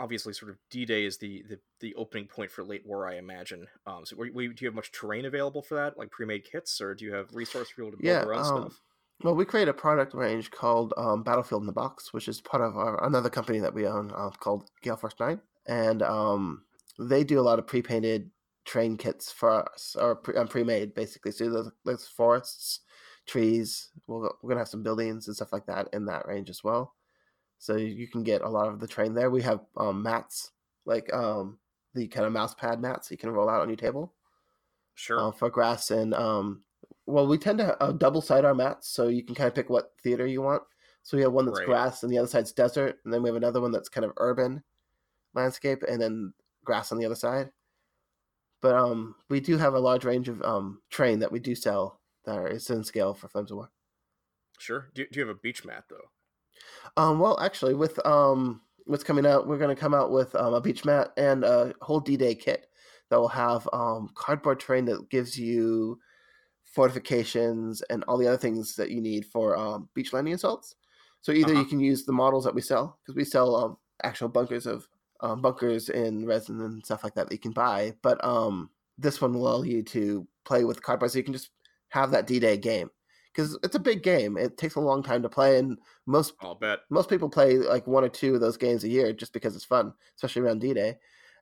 obviously 0.00 0.32
sort 0.32 0.50
of 0.50 0.58
D 0.70 0.84
Day 0.84 1.04
is 1.04 1.18
the, 1.18 1.44
the 1.48 1.60
the 1.80 1.94
opening 1.96 2.26
point 2.26 2.50
for 2.50 2.64
late 2.64 2.86
war, 2.86 3.08
I 3.08 3.16
imagine. 3.16 3.68
Um, 3.86 4.06
so 4.06 4.16
were, 4.16 4.30
were, 4.32 4.48
do 4.48 4.64
you 4.64 4.68
have 4.68 4.74
much 4.74 4.92
terrain 4.92 5.24
available 5.26 5.62
for 5.62 5.76
that, 5.76 5.98
like 5.98 6.10
pre-made 6.10 6.44
kits, 6.44 6.80
or 6.80 6.94
do 6.94 7.04
you 7.04 7.14
have 7.14 7.34
resource 7.34 7.70
for 7.70 7.76
people 7.76 7.92
to 7.92 7.98
build 7.98 8.20
Yeah, 8.20 8.20
their 8.20 8.34
own 8.34 8.44
um, 8.44 8.44
stuff? 8.44 8.80
Well, 9.22 9.34
we 9.34 9.44
create 9.44 9.68
a 9.68 9.74
product 9.74 10.14
range 10.14 10.50
called 10.50 10.92
um, 10.96 11.22
Battlefield 11.22 11.62
in 11.62 11.66
the 11.66 11.72
Box, 11.72 12.12
which 12.12 12.28
is 12.28 12.40
part 12.40 12.62
of 12.62 12.76
our, 12.76 13.04
another 13.06 13.30
company 13.30 13.60
that 13.60 13.74
we 13.74 13.86
own 13.86 14.12
uh, 14.14 14.30
called 14.30 14.70
Gale 14.82 14.96
Force 14.96 15.14
Nine, 15.20 15.40
and 15.66 16.02
um, 16.02 16.64
they 16.98 17.24
do 17.24 17.40
a 17.40 17.42
lot 17.42 17.58
of 17.58 17.66
pre-painted 17.66 18.30
train 18.64 18.96
kits 18.96 19.30
for 19.32 19.50
us, 19.72 19.96
or 19.98 20.16
pre- 20.16 20.36
um, 20.36 20.48
pre-made 20.48 20.94
basically. 20.94 21.32
So 21.32 21.50
there's, 21.50 21.70
there's 21.84 22.08
forests, 22.08 22.80
trees. 23.26 23.90
We'll, 24.06 24.22
we're 24.42 24.50
gonna 24.50 24.60
have 24.60 24.68
some 24.68 24.82
buildings 24.82 25.26
and 25.28 25.36
stuff 25.36 25.52
like 25.52 25.66
that 25.66 25.88
in 25.92 26.06
that 26.06 26.26
range 26.26 26.50
as 26.50 26.64
well. 26.64 26.94
So 27.58 27.76
you 27.76 28.06
can 28.08 28.22
get 28.22 28.42
a 28.42 28.48
lot 28.48 28.68
of 28.68 28.80
the 28.80 28.86
train 28.88 29.14
there. 29.14 29.30
We 29.30 29.42
have 29.42 29.60
um, 29.76 30.02
mats, 30.02 30.52
like 30.84 31.12
um, 31.14 31.58
the 31.94 32.08
kind 32.08 32.26
of 32.26 32.32
mouse 32.32 32.54
pad 32.54 32.80
mats 32.80 33.10
you 33.10 33.16
can 33.16 33.30
roll 33.30 33.48
out 33.48 33.60
on 33.62 33.68
your 33.68 33.76
table 33.76 34.12
Sure. 34.96 35.18
uh, 35.18 35.30
for 35.32 35.50
grass 35.50 35.90
and 35.90 36.14
um 36.14 36.62
well 37.06 37.26
we 37.26 37.36
tend 37.36 37.58
to 37.58 37.76
uh, 37.82 37.90
double 37.90 38.20
side 38.20 38.44
our 38.44 38.54
mats 38.54 38.88
so 38.88 39.08
you 39.08 39.24
can 39.24 39.34
kind 39.34 39.48
of 39.48 39.54
pick 39.54 39.68
what 39.68 39.92
theater 40.04 40.24
you 40.24 40.40
want 40.40 40.62
so 41.02 41.16
we 41.16 41.22
have 41.24 41.32
one 41.32 41.46
that's 41.46 41.58
Right. 41.58 41.66
grass 41.66 42.02
and 42.04 42.12
the 42.12 42.18
other 42.18 42.28
side's 42.28 42.52
desert 42.52 43.00
and 43.04 43.12
then 43.12 43.20
we 43.20 43.28
have 43.28 43.34
another 43.36 43.60
one 43.60 43.72
that's 43.72 43.88
kind 43.88 44.04
of 44.04 44.12
urban 44.18 44.62
landscape 45.34 45.82
and 45.88 46.00
then 46.00 46.32
grass 46.64 46.92
on 46.92 46.98
the 46.98 47.04
other 47.06 47.16
side 47.16 47.50
but 48.60 48.76
um 48.76 49.16
we 49.28 49.40
do 49.40 49.58
have 49.58 49.74
a 49.74 49.80
large 49.80 50.04
range 50.04 50.28
of 50.28 50.40
um 50.42 50.80
terrain 50.90 51.18
that 51.18 51.32
we 51.32 51.40
do 51.40 51.56
sell 51.56 52.00
that 52.24 52.52
is 52.52 52.70
in 52.70 52.84
scale 52.84 53.14
for 53.14 53.28
Flames 53.28 53.50
of 53.50 53.56
War. 53.58 53.70
Sure. 54.58 54.90
Do, 54.94 55.04
do 55.10 55.18
you 55.20 55.26
have 55.26 55.36
a 55.36 55.40
beach 55.40 55.64
mat 55.64 55.84
though? 55.90 56.08
Um, 56.96 57.18
well, 57.18 57.38
actually, 57.40 57.74
with 57.74 58.04
um, 58.06 58.62
what's 58.86 59.04
coming 59.04 59.26
out, 59.26 59.46
we're 59.46 59.58
going 59.58 59.74
to 59.74 59.80
come 59.80 59.94
out 59.94 60.10
with 60.10 60.34
um, 60.34 60.54
a 60.54 60.60
beach 60.60 60.84
mat 60.84 61.12
and 61.16 61.44
a 61.44 61.74
whole 61.80 62.00
D-Day 62.00 62.34
kit 62.34 62.68
that 63.10 63.18
will 63.18 63.28
have 63.28 63.68
um, 63.72 64.10
cardboard 64.14 64.60
terrain 64.60 64.84
that 64.86 65.10
gives 65.10 65.38
you 65.38 65.98
fortifications 66.64 67.82
and 67.82 68.04
all 68.04 68.18
the 68.18 68.26
other 68.26 68.36
things 68.36 68.74
that 68.76 68.90
you 68.90 69.00
need 69.00 69.26
for 69.26 69.56
um, 69.56 69.88
beach 69.94 70.12
landing 70.12 70.34
assaults. 70.34 70.74
So 71.20 71.32
either 71.32 71.52
Uh-huh. 71.52 71.60
you 71.60 71.66
can 71.66 71.80
use 71.80 72.04
the 72.04 72.12
models 72.12 72.44
that 72.44 72.54
we 72.54 72.60
sell 72.60 72.98
because 73.02 73.16
we 73.16 73.24
sell 73.24 73.56
um, 73.56 73.76
actual 74.02 74.28
bunkers 74.28 74.66
of 74.66 74.86
um, 75.20 75.40
bunkers 75.40 75.88
in 75.88 76.26
resin 76.26 76.60
and 76.60 76.84
stuff 76.84 77.04
like 77.04 77.14
that 77.14 77.28
that 77.28 77.34
you 77.34 77.38
can 77.38 77.52
buy. 77.52 77.94
But 78.02 78.22
um, 78.24 78.70
this 78.98 79.20
one 79.20 79.32
will 79.32 79.48
allow 79.48 79.62
you 79.62 79.82
to 79.84 80.26
play 80.44 80.64
with 80.64 80.82
cardboard, 80.82 81.12
so 81.12 81.18
you 81.18 81.24
can 81.24 81.32
just 81.32 81.50
have 81.88 82.10
that 82.10 82.26
D-Day 82.26 82.56
game 82.58 82.90
because 83.34 83.58
it's 83.62 83.74
a 83.74 83.80
big 83.80 84.02
game. 84.02 84.36
It 84.36 84.56
takes 84.56 84.76
a 84.76 84.80
long 84.80 85.02
time 85.02 85.22
to 85.22 85.28
play, 85.28 85.58
and 85.58 85.78
most 86.06 86.34
I'll 86.40 86.54
bet. 86.54 86.80
most 86.90 87.08
people 87.08 87.28
play 87.28 87.56
like 87.56 87.86
one 87.86 88.04
or 88.04 88.08
two 88.08 88.34
of 88.34 88.40
those 88.40 88.56
games 88.56 88.84
a 88.84 88.88
year 88.88 89.12
just 89.12 89.32
because 89.32 89.56
it's 89.56 89.64
fun, 89.64 89.92
especially 90.16 90.42
around 90.42 90.60
D-Day. 90.60 90.96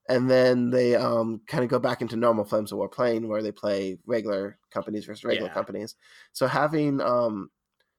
And 0.09 0.29
then 0.29 0.71
they 0.71 0.97
um, 0.97 1.43
kind 1.47 1.63
of 1.63 1.71
go 1.71 1.79
back 1.79 2.01
into 2.03 2.17
normal 2.17 2.45
Flames 2.45 2.73
of 2.73 2.79
War 2.79 2.89
playing, 2.89 3.29
where 3.29 3.43
they 3.43 3.53
play 3.53 3.99
regular 4.07 4.59
companies 4.71 5.05
versus 5.05 5.23
regular 5.25 5.49
Yeah. 5.49 5.55
companies. 5.55 5.95
So 6.33 6.49
having 6.49 7.01
um, 7.01 7.51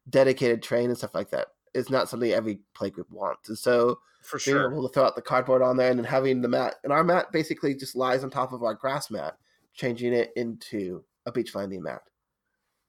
dedicated 0.10 0.62
train 0.62 0.90
and 0.90 0.98
stuff 0.98 1.16
like 1.16 1.30
that 1.30 1.48
is 1.74 1.90
not 1.90 2.10
something 2.10 2.32
every 2.32 2.60
play 2.74 2.90
group 2.90 3.10
wants. 3.10 3.50
And 3.50 3.58
so 3.58 4.00
For 4.22 4.38
being 4.46 4.58
sure. 4.58 4.72
able 4.72 4.88
to 4.88 4.94
throw 4.94 5.06
out 5.06 5.16
the 5.16 5.22
cardboard 5.22 5.62
on 5.62 5.78
there 5.78 5.90
and 5.90 5.98
then 5.98 6.06
having 6.06 6.42
the 6.42 6.50
mat, 6.50 6.76
and 6.84 6.92
our 6.92 7.04
mat 7.04 7.32
basically 7.32 7.74
just 7.74 7.96
lies 7.96 8.24
on 8.24 8.30
top 8.30 8.52
of 8.54 8.64
our 8.64 8.74
grass 8.74 9.10
mat, 9.10 9.38
changing 9.74 10.14
it 10.14 10.32
into 10.36 11.04
a 11.26 11.32
beach 11.32 11.56
landing 11.56 11.84
mat. 11.84 12.02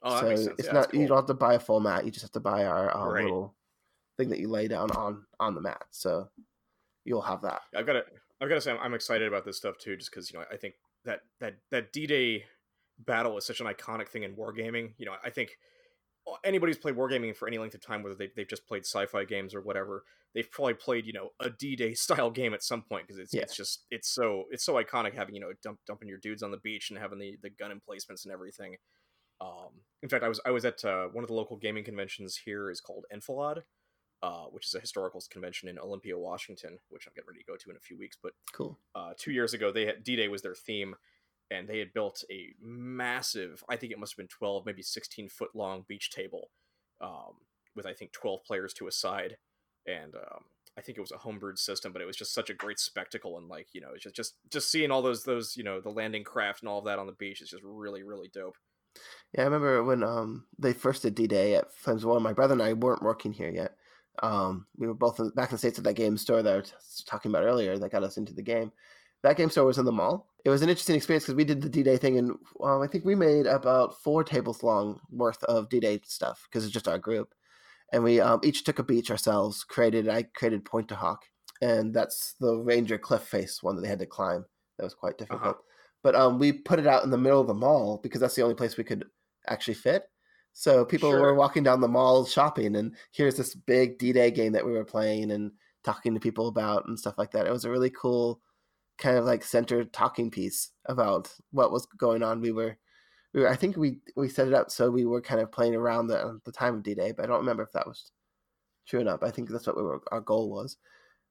Oh, 0.05 0.21
so 0.21 0.29
it's 0.29 0.47
Yeah, 0.47 0.73
not 0.73 0.73
that's 0.75 0.95
you 0.95 1.07
don't 1.09 1.17
have 1.17 1.27
to 1.27 1.35
buy 1.35 1.55
a 1.55 1.59
full 1.59 1.81
mat. 1.81 2.05
You 2.05 2.11
just 2.11 2.23
have 2.23 2.33
to 2.33 2.41
buy 2.41 2.65
our 2.65 2.95
um, 2.97 3.09
Right. 3.15 3.25
little 3.25 3.55
thing 4.19 4.29
that 4.29 4.39
you 4.39 4.49
lay 4.49 4.69
down 4.69 4.91
on 4.93 5.27
on 5.41 5.55
the 5.55 5.61
mat. 5.61 5.85
So 5.91 6.29
you'll 7.05 7.23
have 7.23 7.43
that. 7.43 7.63
I've 7.75 7.87
got 7.87 7.95
to 7.95 8.05
I've 8.41 8.49
got 8.49 8.57
to 8.57 8.61
say 8.61 8.73
I'm, 8.73 8.79
I'm 8.81 8.95
excited 8.95 9.27
about 9.27 9.45
this 9.45 9.57
stuff 9.57 9.79
too, 9.79 9.97
just 9.97 10.11
because 10.11 10.31
you 10.33 10.39
know 10.39 10.45
I 10.51 10.57
think 10.57 10.75
that 11.05 11.21
that 11.41 11.55
that 11.71 11.93
D-Day 11.93 12.45
battle 12.99 13.37
is 13.39 13.47
such 13.47 13.61
an 13.61 13.67
iconic 13.67 14.09
thing 14.09 14.23
in 14.23 14.37
wargaming. 14.37 14.95
You 14.99 15.07
know, 15.07 15.15
I 15.25 15.31
think 15.31 15.59
anybody 16.43 16.71
who's 16.71 16.79
played 16.79 16.97
wargaming 16.97 17.35
for 17.37 17.49
any 17.49 17.59
length 17.59 17.75
of 17.75 17.81
time, 17.83 18.03
whether 18.03 18.15
they, 18.15 18.31
they've 18.35 18.49
just 18.49 18.67
played 18.67 18.85
sci-fi 18.85 19.25
games 19.25 19.55
or 19.55 19.61
whatever, 19.61 20.05
they've 20.35 20.51
probably 20.51 20.75
played 20.75 21.07
you 21.07 21.13
know 21.13 21.31
a 21.41 21.51
D-Day 21.51 21.95
style 21.95 22.31
game 22.31 22.55
at 22.55 22.63
some 22.63 22.83
point 22.83 23.07
because 23.07 23.19
it's 23.19 23.35
Yeah. 23.35 23.43
it's 23.43 23.57
just 23.57 23.85
it's 23.91 24.09
so 24.09 24.45
it's 24.51 24.65
so 24.65 24.75
iconic 24.75 25.15
having 25.15 25.35
you 25.35 25.41
know 25.41 25.53
dump, 25.63 25.81
dumping 25.87 26.09
your 26.09 26.19
dudes 26.19 26.43
on 26.43 26.51
the 26.51 26.59
beach 26.59 26.91
and 26.91 26.99
having 26.99 27.19
the 27.19 27.37
the 27.43 27.51
gun 27.51 27.71
emplacements 27.73 28.25
and 28.25 28.33
everything. 28.33 28.77
Um, 29.45 29.81
in 30.03 30.09
fact, 30.09 30.25
I 30.25 30.29
was 30.29 30.41
I 30.45 30.51
was 30.51 30.65
at 30.65 30.85
uh, 30.85 31.07
one 31.13 31.25
of 31.25 31.29
the 31.29 31.35
local 31.35 31.57
gaming 31.57 31.85
conventions 31.85 32.41
here 32.45 32.71
is 32.71 32.81
called 32.81 33.05
Enfilade, 33.13 33.63
uh, 34.23 34.45
which 34.45 34.67
is 34.67 34.75
a 34.75 34.81
historical 34.81 35.23
convention 35.31 35.69
in 35.69 35.79
Olympia, 35.79 36.19
Washington, 36.19 36.79
which 36.89 37.07
I'm 37.07 37.13
getting 37.15 37.29
ready 37.29 37.41
to 37.41 37.47
go 37.47 37.57
to 37.57 37.71
in 37.71 37.77
a 37.77 37.81
few 37.81 37.99
weeks. 37.99 38.17
But 38.23 38.33
Cool. 38.53 38.79
uh, 38.95 39.13
two 39.19 39.33
years 39.33 39.55
ago, 39.55 39.71
they 39.71 39.87
had 39.87 40.03
D-Day 40.03 40.29
was 40.29 40.43
their 40.43 40.55
theme, 40.55 40.95
and 41.51 41.69
they 41.69 41.79
had 41.79 41.93
built 41.93 42.25
a 42.31 42.55
massive, 42.61 43.63
I 43.69 43.77
think 43.77 43.93
it 43.93 43.99
must 43.99 44.13
have 44.13 44.19
been 44.19 44.29
12, 44.29 44.65
maybe 44.65 44.83
16 44.83 45.29
foot 45.29 45.51
long 45.55 45.85
beach 45.87 46.11
table, 46.11 46.51
um, 47.01 47.35
with 47.77 47.87
I 47.87 47.93
think 47.93 48.13
12 48.13 48.45
players 48.45 48.73
to 48.75 48.87
a 48.87 48.93
side, 48.93 49.37
and 49.87 50.15
um, 50.15 50.45
I 50.79 50.81
think 50.81 50.99
it 50.99 51.03
was 51.03 51.13
a 51.13 51.17
homebrewed 51.17 51.59
system, 51.59 51.93
but 51.93 52.03
it 52.03 52.07
was 52.07 52.17
just 52.17 52.35
such 52.35 52.51
a 52.51 52.55
great 52.55 52.79
spectacle, 52.79 53.37
and 53.39 53.49
like 53.49 53.69
you 53.73 53.81
know, 53.81 53.91
it's 53.95 54.05
just 54.05 54.17
just 54.17 54.35
just 54.51 54.71
seeing 54.71 54.91
all 54.91 55.03
those 55.03 55.25
those 55.25 55.57
you 55.57 55.65
know 55.65 55.81
the 55.81 55.91
landing 55.91 56.25
craft 56.25 56.63
and 56.63 56.69
all 56.69 56.79
of 56.79 56.85
that 56.87 56.99
on 56.99 57.07
the 57.07 57.13
beach 57.13 57.41
is 57.41 57.51
just 57.51 57.63
really 57.63 58.03
really 58.03 58.29
dope. 58.33 58.57
Yeah, 59.33 59.43
I 59.43 59.45
remember 59.45 59.83
when 59.83 60.03
um 60.03 60.45
they 60.59 60.73
first 60.73 61.03
did 61.03 61.15
D 61.15 61.27
Day 61.27 61.57
at 61.57 61.73
Flames 61.73 62.05
of 62.05 62.11
War. 62.11 62.21
My 62.21 62.33
brother 62.33 62.53
and 62.53 62.63
I 62.63 62.73
weren't 62.73 63.03
working 63.03 63.33
here 63.33 63.51
yet. 63.51 63.77
Um, 64.23 64.67
we 64.77 64.87
were 64.87 64.95
both 64.95 65.19
in, 65.19 65.31
back 65.31 65.51
in 65.51 65.55
the 65.55 65.59
states 65.59 65.79
at 65.79 65.85
that 65.85 65.95
game 65.95 66.17
store 66.17 66.43
that 66.43 66.53
I 66.53 66.57
was 66.57 67.05
talking 67.07 67.31
about 67.33 67.45
earlier 67.45 67.77
that 67.79 67.91
got 67.91 68.05
us 68.05 68.17
into 68.17 68.33
the 68.33 68.43
game. 68.43 68.71
That 69.23 69.37
game 69.37 69.51
store 69.51 69.65
was 69.65 69.79
in 69.79 69.87
the 69.87 69.93
mall. 69.93 70.29
It 70.45 70.51
was 70.51 70.63
an 70.63 70.69
interesting 70.69 70.95
experience 70.95 71.25
because 71.25 71.35
we 71.35 71.45
did 71.45 71.63
the 71.63 71.69
D 71.69 71.83
Day 71.83 71.97
thing, 71.97 72.19
and 72.19 72.33
um, 72.63 72.83
I 72.83 72.87
think 72.87 73.05
we 73.05 73.15
made 73.15 73.47
about 73.47 74.01
four 74.03 74.23
tables 74.23 74.63
long 74.63 75.01
worth 75.11 75.43
of 75.45 75.69
D 75.69 75.81
Day 75.81 76.01
stuff 76.05 76.47
because 76.49 76.65
it's 76.65 76.75
just 76.75 76.87
our 76.87 76.99
group, 76.99 77.35
and 77.93 78.05
we 78.05 78.21
um, 78.21 78.41
each 78.45 78.63
took 78.63 78.79
a 78.79 78.83
beach 78.85 79.11
ourselves. 79.11 79.65
Created 79.65 80.09
I 80.09 80.25
created 80.25 80.65
Pointe 80.65 80.89
du 80.89 80.95
Hoc, 80.95 81.25
and 81.63 81.95
that's 81.95 82.35
the 82.39 82.55
Ranger 82.57 82.99
cliff 82.99 83.23
face 83.23 83.63
one 83.63 83.77
that 83.77 83.83
they 83.83 83.89
had 83.89 83.99
to 84.01 84.07
climb. 84.07 84.45
That 84.77 84.85
was 84.85 84.95
quite 84.95 85.19
difficult. 85.19 85.57
But 86.05 86.15
um, 86.15 86.39
we 86.39 86.53
put 86.53 86.79
it 86.79 86.87
out 86.87 87.03
in 87.03 87.11
the 87.11 87.19
middle 87.19 87.41
of 87.41 87.49
the 87.49 87.55
mall 87.55 87.99
because 88.01 88.21
that's 88.21 88.37
the 88.37 88.43
only 88.43 88.55
place 88.55 88.77
we 88.77 88.85
could 88.85 89.07
actually 89.49 89.75
fit. 89.75 90.05
So 90.53 90.85
people 90.85 91.11
Sure. 91.11 91.21
were 91.21 91.35
walking 91.35 91.65
down 91.65 91.81
the 91.81 91.89
mall 91.89 92.25
shopping, 92.27 92.77
and 92.77 92.95
here's 93.11 93.37
this 93.37 93.57
big 93.57 93.99
D 93.99 94.13
Day 94.13 94.31
game 94.31 94.53
that 94.53 94.65
we 94.65 94.71
were 94.73 94.85
playing 94.85 95.33
and 95.33 95.51
talking 95.83 96.15
to 96.15 96.21
people 96.21 96.47
about 96.47 96.87
and 96.87 96.97
stuff 96.99 97.19
like 97.19 97.33
that. 97.33 97.47
It 97.47 97.53
was 97.53 97.65
a 97.65 97.71
really 97.71 97.91
cool 97.91 98.41
kind 98.99 99.17
of 99.19 99.25
like 99.25 99.43
centered 99.43 99.93
talking 99.93 100.31
piece 100.31 100.71
about 100.87 101.35
what 101.51 101.73
was 101.73 101.87
going 101.87 102.23
on. 102.23 102.41
We 102.41 102.53
were, 102.53 102.79
we 103.33 103.41
were 103.41 103.49
I 103.49 103.57
think 103.57 103.77
we 103.77 103.99
we 104.15 104.29
set 104.29 104.47
it 104.47 104.55
up 104.55 104.71
so 104.71 104.91
we 104.91 105.05
were 105.07 105.21
kind 105.21 105.41
of 105.41 105.51
playing 105.51 105.75
around 105.75 106.07
the 106.07 106.41
the 106.45 106.53
time 106.53 106.77
of 106.77 106.83
D 106.85 106.95
Day, 106.95 107.11
but 107.13 107.25
I 107.25 107.29
don't 107.29 107.41
remember 107.41 107.65
if 107.65 107.73
that 107.73 107.89
was 107.89 108.13
true 108.87 109.01
enough. 109.01 109.23
I 109.23 109.31
think 109.31 109.49
that's 109.51 109.67
what 109.67 109.77
we 109.77 109.83
were, 109.83 110.03
our 110.13 110.21
goal 110.21 110.51
was. 110.51 110.77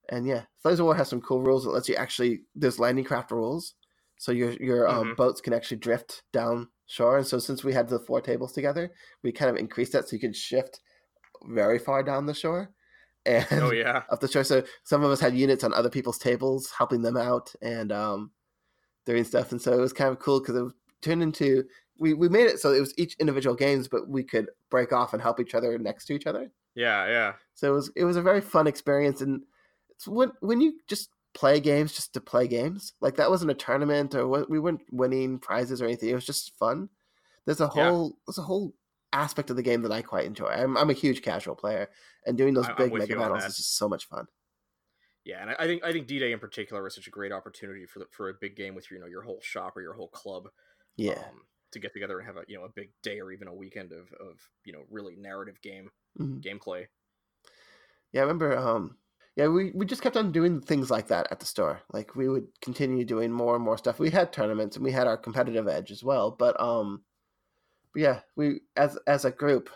And 0.10 0.28
yeah, 0.28 0.44
Flames 0.62 0.80
of 0.80 0.86
War 0.86 0.96
has 0.96 1.08
some 1.08 1.22
cool 1.22 1.42
rules 1.42 1.64
that 1.64 1.70
lets 1.70 1.88
you 1.88 1.96
actually 1.96 2.42
there's 2.56 2.80
landing 2.80 3.06
craft 3.06 3.32
rules, 3.32 3.76
so 4.24 4.32
your 4.32 4.52
your 4.54 4.88
um, 4.88 5.12
Mhm. 5.12 5.16
boats 5.16 5.42
can 5.42 5.54
actually 5.54 5.78
drift 5.78 6.24
down 6.32 6.70
shore. 6.86 7.18
And 7.18 7.28
so 7.28 7.40
since 7.40 7.64
we 7.64 7.74
had 7.74 7.90
the 7.90 8.00
four 8.00 8.22
tables 8.22 8.54
together, 8.54 8.94
we 9.24 9.32
kind 9.34 9.52
of 9.52 9.58
increased 9.58 9.92
that 9.94 10.08
so 10.08 10.16
you 10.16 10.20
could 10.22 10.36
shift 10.36 10.80
very 11.46 11.80
far 11.80 12.04
down 12.04 12.26
the 12.26 12.34
shore 12.34 12.74
and 13.26 13.46
Oh 13.60 13.72
yeah, 13.72 14.04
up 14.10 14.20
the 14.22 14.28
shore. 14.28 14.44
So 14.44 14.64
some 14.84 15.04
of 15.04 15.12
us 15.12 15.20
had 15.22 15.36
units 15.36 15.64
on 15.64 15.74
other 15.74 15.90
people's 15.90 16.20
tables, 16.20 16.72
helping 16.78 17.02
them 17.04 17.18
out 17.18 17.54
and 17.62 17.92
um, 17.92 18.32
doing 19.06 19.24
stuff. 19.24 19.52
And 19.52 19.62
so 19.62 19.74
it 19.74 19.82
was 19.82 19.94
kind 19.94 20.12
of 20.12 20.20
cool 20.20 20.40
because 20.42 20.56
it 20.56 20.74
turned 21.02 21.24
into 21.24 21.66
we 21.98 22.14
we 22.14 22.30
made 22.30 22.48
it 22.48 22.60
so 22.60 22.74
it 22.74 22.80
was 22.82 22.94
each 22.98 23.16
individual 23.20 23.56
games, 23.56 23.88
but 23.88 24.10
we 24.10 24.24
could 24.24 24.50
break 24.70 24.94
off 24.94 25.14
and 25.14 25.22
help 25.22 25.40
each 25.40 25.56
other 25.56 25.78
next 25.80 26.06
to 26.08 26.14
each 26.14 26.28
other. 26.28 26.52
yeah, 26.76 27.08
yeah. 27.08 27.34
So 27.56 27.72
it 27.72 27.76
was 27.76 27.92
it 27.96 28.04
was 28.04 28.16
a 28.18 28.22
very 28.22 28.42
fun 28.42 28.68
experience, 28.68 29.22
and 29.22 29.44
it's 29.90 30.08
when 30.08 30.32
when 30.42 30.62
you 30.62 30.80
just 30.88 31.10
play 31.34 31.60
games 31.60 31.94
just 31.94 32.14
to 32.14 32.22
play 32.22 32.48
games 32.48 32.94
like 33.02 33.16
that 33.16 33.30
wasn't 33.30 33.50
a 33.52 33.56
tournament 33.56 34.14
or 34.14 34.28
what, 34.28 34.50
we 34.50 34.60
weren't 34.60 34.82
winning 34.92 35.40
prizes 35.40 35.82
or 35.82 35.86
anything. 35.86 36.10
It 36.10 36.14
was 36.16 36.26
just 36.26 36.56
fun. 36.60 36.90
There's 37.46 37.60
a 37.62 37.72
Yeah. 37.76 37.90
whole 37.90 38.18
there's 38.28 38.38
a 38.38 38.44
whole 38.44 38.74
aspect 39.12 39.50
of 39.50 39.56
the 39.56 39.64
game 39.64 39.82
that 39.84 39.92
I 39.92 40.02
quite 40.02 40.26
enjoy. 40.26 40.48
I'm 40.48 40.78
I'm 40.78 40.90
a 40.90 40.94
huge 40.94 41.22
casual 41.22 41.56
player, 41.56 41.90
and 42.26 42.38
doing 42.38 42.54
those 42.54 42.68
I- 42.68 42.74
big 42.74 42.94
mega 42.94 43.16
battles 43.18 43.44
is 43.46 43.58
just 43.58 43.78
so 43.78 43.90
much 43.90 44.08
fun. 44.08 44.28
Yeah, 45.26 45.42
and 45.42 45.52
I, 45.58 45.66
think 45.68 45.84
I 45.86 45.94
think 45.94 46.06
D 46.08 46.20
Day 46.20 46.34
in 46.34 46.40
particular 46.40 46.86
is 46.86 46.96
such 46.96 47.08
a 47.08 47.12
great 47.12 47.32
opportunity 47.32 47.86
for 47.86 48.00
the, 48.00 48.06
for 48.12 48.30
a 48.30 48.34
big 48.34 48.56
game 48.58 48.76
with 48.76 48.92
you 48.92 49.00
know 49.00 49.06
your 49.06 49.22
whole 49.24 49.40
shop 49.42 49.78
or 49.78 49.82
your 49.82 49.94
whole 49.94 50.10
club. 50.10 50.50
Yeah, 50.98 51.14
um, 51.14 51.44
to 51.72 51.80
get 51.80 51.94
together 51.94 52.20
and 52.20 52.28
have 52.28 52.38
a 52.38 52.44
you 52.48 52.58
know 52.58 52.66
a 52.66 52.70
big 52.70 52.92
day 53.02 53.20
or 53.22 53.32
even 53.32 53.48
a 53.48 53.54
weekend 53.54 53.92
of, 53.94 54.12
of 54.20 54.38
you 54.66 54.74
know 54.74 54.84
really 54.90 55.16
narrative 55.16 55.62
game 55.62 55.90
Mhm. 56.20 56.44
gameplay. 56.44 56.88
yeah. 58.12 58.22
I 58.22 58.24
remember. 58.24 58.58
Um, 58.58 58.98
yeah, 59.36 59.48
we 59.48 59.72
we 59.74 59.86
just 59.86 60.04
kept 60.04 60.16
on 60.16 60.32
doing 60.32 60.62
things 60.62 60.92
like 60.92 61.08
that 61.08 61.28
at 61.32 61.40
the 61.40 61.46
store. 61.46 61.82
Like 61.92 62.16
we 62.16 62.30
would 62.30 62.48
continue 62.62 63.04
doing 63.04 63.32
more 63.32 63.56
and 63.56 63.64
more 63.64 63.78
stuff. 63.78 64.00
We 64.00 64.12
had 64.12 64.32
tournaments 64.32 64.76
and 64.76 64.86
we 64.86 64.92
had 64.92 65.08
our 65.08 65.18
competitive 65.18 65.68
edge 65.68 65.92
as 65.92 66.04
well. 66.04 66.32
But 66.32 66.60
um, 66.62 67.04
but 67.94 68.02
yeah, 68.02 68.20
we 68.36 68.62
as 68.76 68.98
as 69.08 69.26
a 69.26 69.32
group, 69.32 69.70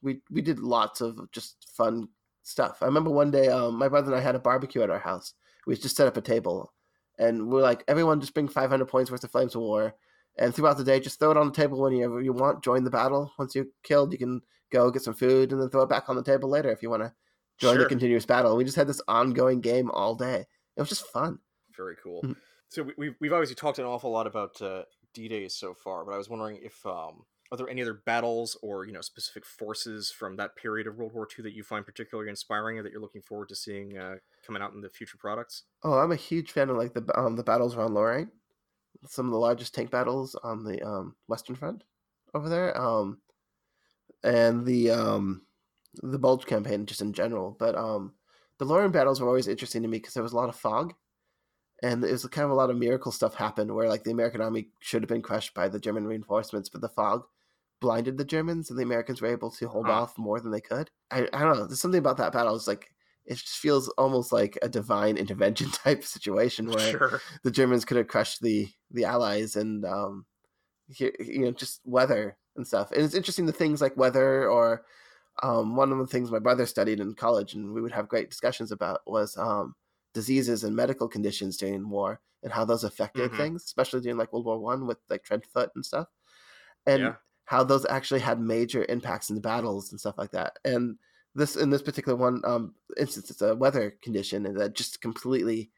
we 0.00 0.22
we 0.30 0.40
did 0.40 0.60
lots 0.60 1.02
of 1.02 1.30
just 1.30 1.68
fun 1.76 2.08
stuff. 2.42 2.78
I 2.80 2.86
remember 2.86 3.10
one 3.10 3.30
day, 3.30 3.48
um, 3.48 3.78
my 3.78 3.88
brother 3.88 4.12
and 4.12 4.20
I 4.20 4.24
had 4.24 4.34
a 4.34 4.40
barbecue 4.40 4.82
at 4.82 4.90
our 4.90 4.98
house. 4.98 5.34
We 5.66 5.76
just 5.76 5.96
set 5.96 6.08
up 6.08 6.16
a 6.16 6.22
table, 6.22 6.72
and 7.18 7.48
we're 7.48 7.62
like, 7.62 7.84
everyone 7.88 8.20
just 8.20 8.34
bring 8.34 8.48
500 8.48 8.86
points 8.86 9.10
worth 9.10 9.24
of 9.24 9.30
Flames 9.30 9.54
of 9.54 9.60
War, 9.60 9.94
and 10.38 10.54
throughout 10.54 10.78
the 10.78 10.84
day, 10.84 11.00
just 11.00 11.18
throw 11.18 11.30
it 11.32 11.36
on 11.36 11.48
the 11.48 11.52
table 11.52 11.80
whenever 11.80 12.22
you 12.22 12.32
want. 12.32 12.64
Join 12.64 12.82
the 12.82 12.90
battle. 12.90 13.30
Once 13.38 13.54
you're 13.54 13.66
killed, 13.82 14.12
you 14.12 14.18
can 14.18 14.40
go 14.70 14.90
get 14.90 15.02
some 15.02 15.14
food, 15.14 15.52
and 15.52 15.60
then 15.60 15.68
throw 15.68 15.82
it 15.82 15.90
back 15.90 16.08
on 16.08 16.16
the 16.16 16.24
table 16.24 16.48
later 16.48 16.70
if 16.70 16.82
you 16.82 16.88
want 16.88 17.02
to 17.02 17.12
join 17.58 17.74
the 17.74 17.80
Sure. 17.82 17.88
continuous 17.88 18.26
battle. 18.26 18.56
We 18.56 18.64
just 18.64 18.76
had 18.76 18.86
this 18.86 19.00
ongoing 19.08 19.60
game 19.60 19.90
all 19.90 20.14
day. 20.14 20.46
It 20.76 20.80
was 20.80 20.88
just 20.88 21.06
fun. 21.06 21.38
Very 21.76 21.96
cool. 22.02 22.22
Mhm. 22.22 22.36
So 22.68 22.82
we, 22.82 22.94
we've 22.96 23.14
we've 23.20 23.32
obviously 23.32 23.54
talked 23.56 23.78
an 23.78 23.84
awful 23.84 24.10
lot 24.10 24.26
about 24.26 24.60
uh, 24.62 24.84
D 25.12 25.28
Day 25.28 25.48
so 25.48 25.74
far, 25.74 26.04
but 26.04 26.14
I 26.14 26.16
was 26.18 26.28
wondering 26.30 26.56
if 26.62 26.84
um, 26.86 27.24
are 27.50 27.58
there 27.58 27.68
any 27.68 27.82
other 27.82 27.92
battles 28.06 28.56
or 28.62 28.86
you 28.86 28.92
know 28.92 29.02
specific 29.02 29.44
forces 29.44 30.10
from 30.10 30.36
that 30.36 30.56
period 30.56 30.86
of 30.86 30.96
World 30.96 31.12
War 31.12 31.28
II 31.38 31.42
that 31.42 31.52
you 31.52 31.62
find 31.62 31.84
particularly 31.84 32.30
inspiring 32.30 32.78
or 32.78 32.82
that 32.82 32.90
you're 32.92 33.00
looking 33.02 33.20
forward 33.20 33.48
to 33.50 33.54
seeing 33.56 33.98
uh, 33.98 34.16
coming 34.46 34.62
out 34.62 34.72
in 34.72 34.80
the 34.80 34.88
future 34.88 35.18
products? 35.18 35.64
Oh, 35.82 35.98
I'm 35.98 36.12
a 36.12 36.16
huge 36.16 36.52
fan 36.52 36.70
of 36.70 36.76
like 36.78 36.94
the 36.94 37.04
um, 37.18 37.36
the 37.36 37.44
battles 37.44 37.76
around 37.76 37.92
Lorraine. 37.94 38.30
Some 39.06 39.26
of 39.26 39.32
the 39.32 39.38
largest 39.38 39.74
tank 39.74 39.90
battles 39.90 40.34
on 40.42 40.64
the 40.64 40.80
um, 40.82 41.16
Western 41.26 41.56
Front 41.56 41.84
over 42.34 42.48
there, 42.48 42.80
um, 42.80 43.20
and 44.22 44.64
the 44.64 44.90
um, 44.90 45.44
the 45.94 46.18
Bulge 46.18 46.46
campaign 46.46 46.86
just 46.86 47.00
in 47.02 47.12
general. 47.12 47.56
But 47.58 47.74
um, 47.76 48.14
the 48.58 48.64
Lorraine 48.64 48.90
battles 48.92 49.20
were 49.20 49.28
always 49.28 49.48
interesting 49.48 49.82
to 49.82 49.88
me 49.88 49.98
because 49.98 50.14
there 50.14 50.22
was 50.22 50.32
a 50.32 50.36
lot 50.36 50.48
of 50.48 50.56
fog, 50.56 50.94
and 51.82 52.02
it 52.04 52.10
was 52.12 52.24
kind 52.26 52.44
of 52.44 52.50
a 52.50 52.54
lot 52.54 52.70
of 52.70 52.76
miracle 52.78 53.12
stuff 53.12 53.34
happened 53.34 53.74
where 53.74 53.88
like 53.88 54.04
the 54.04 54.10
American 54.12 54.40
army 54.40 54.68
should 54.80 55.02
have 55.02 55.08
been 55.08 55.22
crushed 55.22 55.54
by 55.54 55.68
the 55.68 55.80
German 55.80 56.06
reinforcements, 56.06 56.68
but 56.68 56.80
the 56.80 56.88
fog 56.88 57.24
blinded 57.80 58.16
the 58.16 58.24
Germans, 58.24 58.70
and 58.70 58.78
the 58.78 58.84
Americans 58.84 59.20
were 59.20 59.28
able 59.28 59.50
to 59.50 59.68
hold 59.68 59.88
off 59.88 60.16
more 60.16 60.38
than 60.40 60.52
they 60.52 60.60
could. 60.60 60.90
I, 61.10 61.28
I 61.32 61.40
don't 61.42 61.56
know. 61.56 61.66
There's 61.66 61.80
something 61.80 61.98
about 61.98 62.16
that 62.18 62.32
battle. 62.32 62.54
It's 62.54 62.68
like 62.68 62.88
it 63.26 63.34
just 63.34 63.56
feels 63.58 63.88
almost 63.90 64.32
like 64.32 64.58
a 64.62 64.68
divine 64.68 65.16
intervention 65.16 65.70
type 65.72 66.04
situation 66.04 66.68
where 66.70 66.90
Sure. 66.92 67.20
the 67.42 67.50
Germans 67.50 67.84
could 67.84 67.96
have 67.96 68.08
crushed 68.08 68.40
the 68.40 68.68
the 68.90 69.04
Allies 69.04 69.56
and 69.56 69.84
um, 69.84 70.26
you 70.88 71.40
know 71.40 71.50
just 71.52 71.80
weather 71.84 72.36
and 72.56 72.66
stuff. 72.66 72.92
And 72.92 73.02
it's 73.02 73.14
interesting 73.14 73.46
the 73.46 73.52
things 73.52 73.80
like 73.80 73.96
weather 73.96 74.48
or 74.48 74.84
um, 75.42 75.76
one 75.76 75.92
of 75.92 75.98
the 75.98 76.06
things 76.06 76.30
my 76.30 76.38
brother 76.38 76.66
studied 76.66 77.00
in 77.00 77.14
college 77.14 77.54
and 77.54 77.72
we 77.72 77.82
would 77.82 77.92
have 77.92 78.08
great 78.08 78.30
discussions 78.30 78.72
about 78.72 79.00
was 79.06 79.36
um, 79.36 79.74
diseases 80.14 80.64
and 80.64 80.76
medical 80.76 81.08
conditions 81.08 81.56
during 81.56 81.88
war 81.90 82.20
and 82.42 82.52
how 82.52 82.64
those 82.64 82.84
affected 82.84 83.34
Mhm. 83.34 83.36
things, 83.36 83.64
especially 83.64 84.00
during 84.00 84.16
like 84.18 84.32
World 84.32 84.46
War 84.46 84.58
One 84.58 84.86
with 84.86 84.98
like 85.10 85.24
trench 85.24 85.46
foot 85.46 85.70
and 85.74 85.84
stuff, 85.86 86.08
and 86.86 87.12
Yeah. 87.12 87.16
how 87.46 87.64
those 87.64 87.84
actually 87.86 88.20
had 88.20 88.40
major 88.40 88.84
impacts 88.88 89.28
in 89.30 89.34
the 89.36 89.42
battles 89.42 89.90
and 89.90 90.00
stuff 90.00 90.18
like 90.18 90.30
that. 90.32 90.58
And 90.64 90.98
this 91.34 91.56
in 91.56 91.70
this 91.70 91.82
particular 91.82 92.16
one 92.16 92.42
um, 92.44 92.74
instance, 92.98 93.30
it's 93.30 93.42
a 93.42 93.54
weather 93.56 93.92
condition 94.02 94.46
and 94.46 94.58
that 94.60 94.74
just 94.74 95.00
completely 95.00 95.72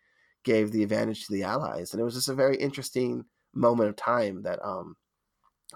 gave 0.45 0.73
the 0.73 0.83
advantage 0.83 1.27
to 1.27 1.33
the 1.33 1.43
Allies, 1.43 1.93
and 1.93 2.01
it 2.01 2.05
was 2.05 2.15
just 2.15 2.29
a 2.29 2.35
very 2.35 2.57
interesting 2.57 3.25
moment 3.55 3.89
of 3.89 3.97
time 3.97 4.43
that 4.43 4.61
um 4.65 4.97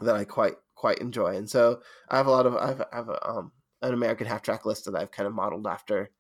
that 0.03 0.17
I 0.17 0.25
quite 0.25 0.57
quite 0.75 0.99
enjoy. 1.01 1.37
And 1.37 1.49
so 1.51 1.83
I 2.09 2.17
have 2.17 2.27
a 2.27 2.31
lot 2.31 2.47
of 2.47 2.57
I 2.57 2.69
have, 2.69 2.81
I 2.93 2.97
have 2.97 3.09
a, 3.09 3.29
um 3.29 3.53
an 3.83 3.95
American 3.95 4.27
half 4.27 4.43
track 4.43 4.65
list 4.65 4.85
that 4.85 4.95
I've 4.97 5.11
kind 5.11 5.27
of 5.27 5.35
modeled 5.35 5.67
after 5.67 6.11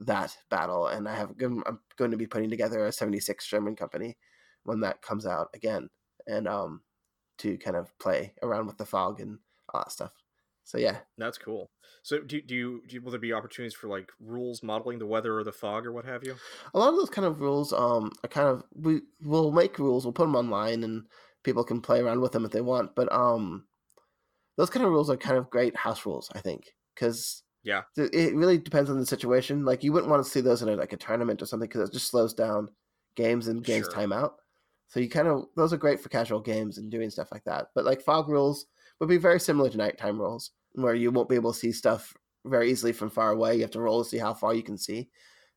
that 0.00 0.36
battle, 0.50 0.86
and 0.86 1.08
I 1.08 1.14
have 1.16 1.34
I'm 1.42 1.62
going 1.96 2.10
to 2.12 2.16
be 2.16 2.26
putting 2.26 2.50
together 2.50 2.86
a 2.86 2.92
76 2.92 3.44
Sherman 3.44 3.76
company 3.76 4.16
when 4.64 4.80
that 4.80 5.02
comes 5.02 5.26
out 5.26 5.48
again, 5.54 5.90
and 6.26 6.46
um 6.48 6.82
to 7.38 7.56
kind 7.58 7.76
of 7.76 7.96
play 7.98 8.34
around 8.42 8.66
with 8.66 8.78
the 8.78 8.86
fog 8.86 9.20
and 9.20 9.38
all 9.72 9.80
that 9.80 9.92
stuff. 9.92 10.12
So 10.64 10.78
yeah, 10.78 11.00
That's 11.16 11.38
cool. 11.38 11.70
So 12.02 12.20
do 12.20 12.40
do 12.40 12.54
you, 12.54 12.82
do 12.86 12.94
you 12.94 13.02
will 13.02 13.10
there 13.10 13.20
be 13.20 13.32
opportunities 13.32 13.74
for 13.74 13.88
like 13.88 14.10
rules 14.20 14.62
modeling 14.62 14.98
the 14.98 15.06
weather 15.06 15.36
or 15.38 15.44
the 15.44 15.52
fog 15.52 15.86
or 15.86 15.92
what 15.92 16.04
have 16.04 16.24
you? 16.24 16.36
a 16.74 16.78
lot 16.78 16.90
of 16.90 16.96
those 16.96 17.10
kind 17.10 17.26
of 17.26 17.40
rules 17.40 17.72
um 17.72 18.12
are 18.22 18.28
kind 18.28 18.48
of 18.48 18.64
we 18.74 19.00
will 19.22 19.52
make 19.52 19.78
rules, 19.78 20.04
we'll 20.04 20.12
put 20.12 20.24
them 20.24 20.36
online, 20.36 20.84
and 20.84 21.06
people 21.42 21.64
can 21.64 21.80
play 21.80 22.00
around 22.00 22.20
with 22.20 22.32
them 22.32 22.44
if 22.44 22.50
they 22.52 22.60
want. 22.60 22.94
But 22.94 23.10
um, 23.12 23.66
those 24.56 24.70
kind 24.70 24.84
of 24.84 24.92
rules 24.92 25.10
are 25.10 25.16
kind 25.16 25.36
of 25.38 25.50
great 25.50 25.76
house 25.76 26.04
rules, 26.06 26.30
I 26.34 26.40
think, 26.40 26.74
because 26.98 27.44
Yeah. 27.62 27.84
it 27.96 28.34
really 28.34 28.58
depends 28.58 28.90
on 28.90 28.98
the 28.98 29.06
situation. 29.06 29.64
Like 29.64 29.84
you 29.84 29.92
wouldn't 29.92 30.10
want 30.10 30.24
to 30.24 30.30
see 30.30 30.40
those 30.40 30.62
in 30.62 30.68
a, 30.68 30.76
like 30.76 30.92
a 30.92 30.96
tournament 30.96 31.42
or 31.42 31.46
something 31.46 31.68
because 31.68 31.88
it 31.88 31.92
just 31.92 32.08
slows 32.08 32.34
down 32.34 32.70
games 33.16 33.48
and 33.48 33.64
games 33.64 33.88
Sure. 33.88 33.88
timeout. 33.88 34.34
So 34.88 35.00
you 35.00 35.08
kind 35.10 35.28
of 35.28 35.46
those 35.56 35.72
are 35.72 35.76
great 35.78 36.00
for 36.00 36.08
casual 36.08 36.40
games 36.40 36.78
and 36.78 36.90
doing 36.90 37.10
stuff 37.10 37.32
like 37.32 37.44
that. 37.44 37.68
But 37.74 37.84
like 37.84 38.00
fog 38.02 38.28
rules 38.28 38.66
would 39.00 39.08
be 39.08 39.18
very 39.18 39.40
similar 39.40 39.70
to 39.70 39.76
nighttime 39.76 40.20
rules, 40.20 40.52
where 40.72 40.94
you 40.94 41.10
won't 41.10 41.28
be 41.28 41.34
able 41.36 41.52
to 41.52 41.58
see 41.58 41.72
stuff 41.72 42.14
very 42.46 42.70
easily 42.70 42.92
from 42.92 43.10
far 43.10 43.32
away. 43.32 43.56
You 43.56 43.62
have 43.62 43.70
to 43.72 43.80
roll 43.80 44.02
to 44.02 44.08
see 44.08 44.18
how 44.18 44.34
far 44.34 44.54
you 44.54 44.62
can 44.62 44.78
see, 44.78 45.10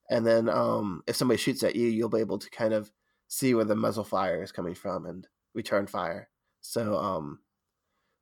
and 0.09 0.25
then 0.25 0.49
um, 0.49 1.03
if 1.07 1.15
somebody 1.15 1.37
shoots 1.37 1.63
at 1.63 1.75
you, 1.75 1.87
you'll 1.87 2.09
be 2.09 2.19
able 2.19 2.39
to 2.39 2.49
kind 2.49 2.73
of 2.73 2.91
see 3.27 3.53
where 3.55 3.65
the 3.65 3.75
muzzle 3.75 4.03
fire 4.03 4.43
is 4.43 4.51
coming 4.51 4.75
from 4.75 5.05
and 5.05 5.27
return 5.53 5.87
fire. 5.87 6.29
So 6.61 6.95
um, 6.97 7.41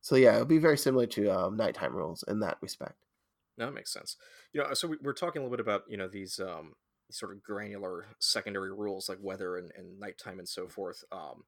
so 0.01 0.15
yeah, 0.15 0.35
it 0.35 0.39
would 0.39 0.47
be 0.47 0.57
very 0.59 0.77
similar 0.77 1.07
to 1.07 1.29
um, 1.29 1.57
nighttime 1.57 1.95
rules 1.95 2.23
in 2.27 2.39
that 2.41 2.57
respect. 2.61 3.05
No, 3.59 3.67
that 3.67 3.73
makes 3.73 3.93
sense. 3.93 4.17
You 4.53 4.63
know, 4.63 4.73
so 4.75 4.87
we, 4.89 4.97
we're 5.03 5.13
talking 5.13 5.41
a 5.41 5.45
little 5.45 5.57
bit 5.57 5.61
about 5.65 5.83
you 5.89 5.97
know 5.97 6.09
these 6.09 6.39
um 6.39 6.73
sort 7.11 7.33
of 7.33 7.43
granular 7.43 8.07
secondary 8.19 8.71
rules 8.73 9.09
like 9.09 9.19
weather 9.21 9.57
and, 9.57 9.71
and 9.77 9.99
nighttime 9.99 10.39
and 10.39 10.49
so 10.49 10.67
forth. 10.67 11.03
Um, 11.11 11.43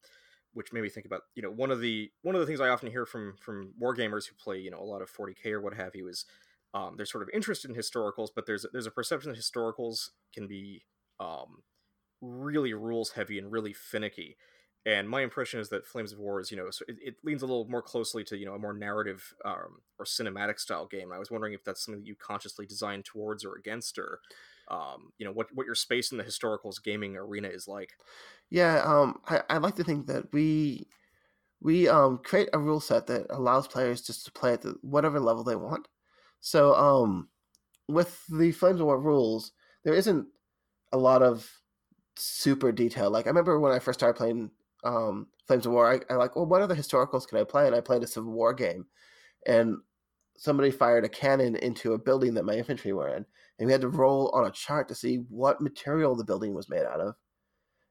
which 0.56 0.74
made 0.74 0.84
me 0.84 0.90
think 0.90 1.06
about 1.08 1.24
you 1.36 1.44
know 1.44 1.52
one 1.52 1.72
of 1.72 1.82
the 1.82 2.12
one 2.24 2.36
of 2.36 2.42
the 2.42 2.48
things 2.48 2.62
I 2.62 2.70
often 2.70 2.92
hear 2.92 3.06
from 3.06 3.36
from 3.42 3.74
wargamers 3.82 4.28
who 4.28 4.36
play 4.44 4.60
you 4.60 4.72
know 4.72 4.82
a 4.82 4.86
lot 4.86 5.04
of 5.04 5.10
40k 5.10 5.52
or 5.54 5.62
what 5.62 5.76
have 5.76 5.96
you 5.96 6.08
is 6.10 6.26
um, 6.76 6.96
they're 6.98 7.06
sort 7.08 7.24
of 7.24 7.30
interested 7.34 7.72
in 7.72 7.78
historicals, 7.78 8.30
but 8.36 8.48
there's 8.48 8.66
there's 8.74 8.88
a 8.88 8.92
perception 8.92 9.32
that 9.32 9.40
historicals 9.40 10.10
can 10.34 10.48
be 10.48 10.84
um, 11.20 11.64
really 12.22 12.74
rules 12.74 13.12
heavy 13.12 13.40
and 13.40 13.52
really 13.52 13.74
finicky. 13.74 14.38
And 14.86 15.08
my 15.08 15.22
impression 15.22 15.60
is 15.60 15.70
that 15.70 15.86
Flames 15.86 16.12
of 16.12 16.18
War 16.18 16.40
is, 16.40 16.50
you 16.50 16.58
know, 16.58 16.68
it, 16.88 16.98
it 17.04 17.16
leans 17.24 17.44
a 17.44 17.46
little 17.46 17.68
more 17.70 17.84
closely 17.84 18.24
to, 18.24 18.38
you 18.38 18.46
know, 18.48 18.56
a 18.56 18.60
more 18.60 18.74
narrative 18.74 19.34
um, 19.46 19.82
or 20.00 20.06
cinematic 20.06 20.60
style 20.60 20.88
game. 20.88 21.12
I 21.12 21.20
was 21.20 21.30
wondering 21.30 21.54
if 21.54 21.64
that's 21.64 21.86
something 21.86 22.02
that 22.02 22.08
you 22.08 22.16
consciously 22.16 22.66
designed 22.66 23.06
towards 23.06 23.46
or 23.46 23.56
against, 23.56 24.00
or, 24.00 24.22
um, 24.70 25.14
you 25.20 25.26
know, 25.26 25.32
what 25.32 25.54
what 25.54 25.68
your 25.68 25.76
space 25.76 26.12
in 26.12 26.18
the 26.18 26.24
historicals 26.24 26.82
gaming 26.84 27.16
arena 27.16 27.48
is 27.48 27.68
like. 27.68 27.92
Yeah, 28.50 28.82
um, 28.84 29.22
I, 29.28 29.42
I 29.52 29.58
like 29.60 29.76
to 29.76 29.84
think 29.84 30.08
that 30.08 30.34
we 30.34 30.88
we 31.62 31.88
um 31.88 32.20
create 32.24 32.50
a 32.54 32.60
rule 32.60 32.80
set 32.80 33.08
that 33.08 33.28
allows 33.30 33.68
players 33.68 34.02
just 34.02 34.26
to 34.26 34.32
play 34.32 34.54
at 34.54 34.62
the, 34.62 34.78
whatever 34.82 35.20
level 35.20 35.44
they 35.44 35.56
want. 35.56 35.88
So 36.40 36.74
um, 36.76 37.30
with 37.88 38.26
the 38.28 38.52
Flames 38.52 38.80
of 38.80 38.88
War 38.88 39.00
rules, 39.00 39.52
there 39.84 39.94
isn't 39.94 40.28
a 40.92 40.98
lot 40.98 41.22
of 41.24 41.52
super 42.16 42.72
detail. 42.72 43.12
Like 43.12 43.26
I 43.28 43.30
remember 43.30 43.60
when 43.60 43.72
I 43.72 43.80
first 43.80 44.00
started 44.00 44.18
playing 44.18 44.52
um 44.84 45.28
Flames 45.48 45.66
of 45.66 45.74
War, 45.74 45.92
I, 45.92 46.14
I 46.14 46.18
like, 46.18 46.36
well, 46.36 46.46
what 46.46 46.62
other 46.62 46.76
historicals 46.76 47.28
can 47.28 47.38
I 47.38 47.44
play? 47.44 47.68
And 47.68 47.76
I 47.76 47.82
played 47.82 48.04
a 48.04 48.08
Civil 48.08 48.32
War 48.32 48.54
game, 48.54 48.86
and 49.46 49.78
somebody 50.38 50.72
fired 50.72 51.06
a 51.06 51.10
cannon 51.10 51.56
into 51.58 51.94
a 51.94 52.00
building 52.00 52.34
that 52.36 52.46
my 52.46 52.56
infantry 52.56 52.94
were 52.94 53.10
in, 53.10 53.26
and 53.60 53.68
we 53.68 53.72
had 53.72 53.82
to 53.82 53.90
roll 53.90 54.30
on 54.34 54.46
a 54.46 54.52
chart 54.52 54.88
to 54.90 54.96
see 54.96 55.18
what 55.30 55.62
material 55.62 56.16
the 56.16 56.24
building 56.24 56.54
was 56.54 56.70
made 56.70 56.84
out 56.84 57.00
of 57.02 57.16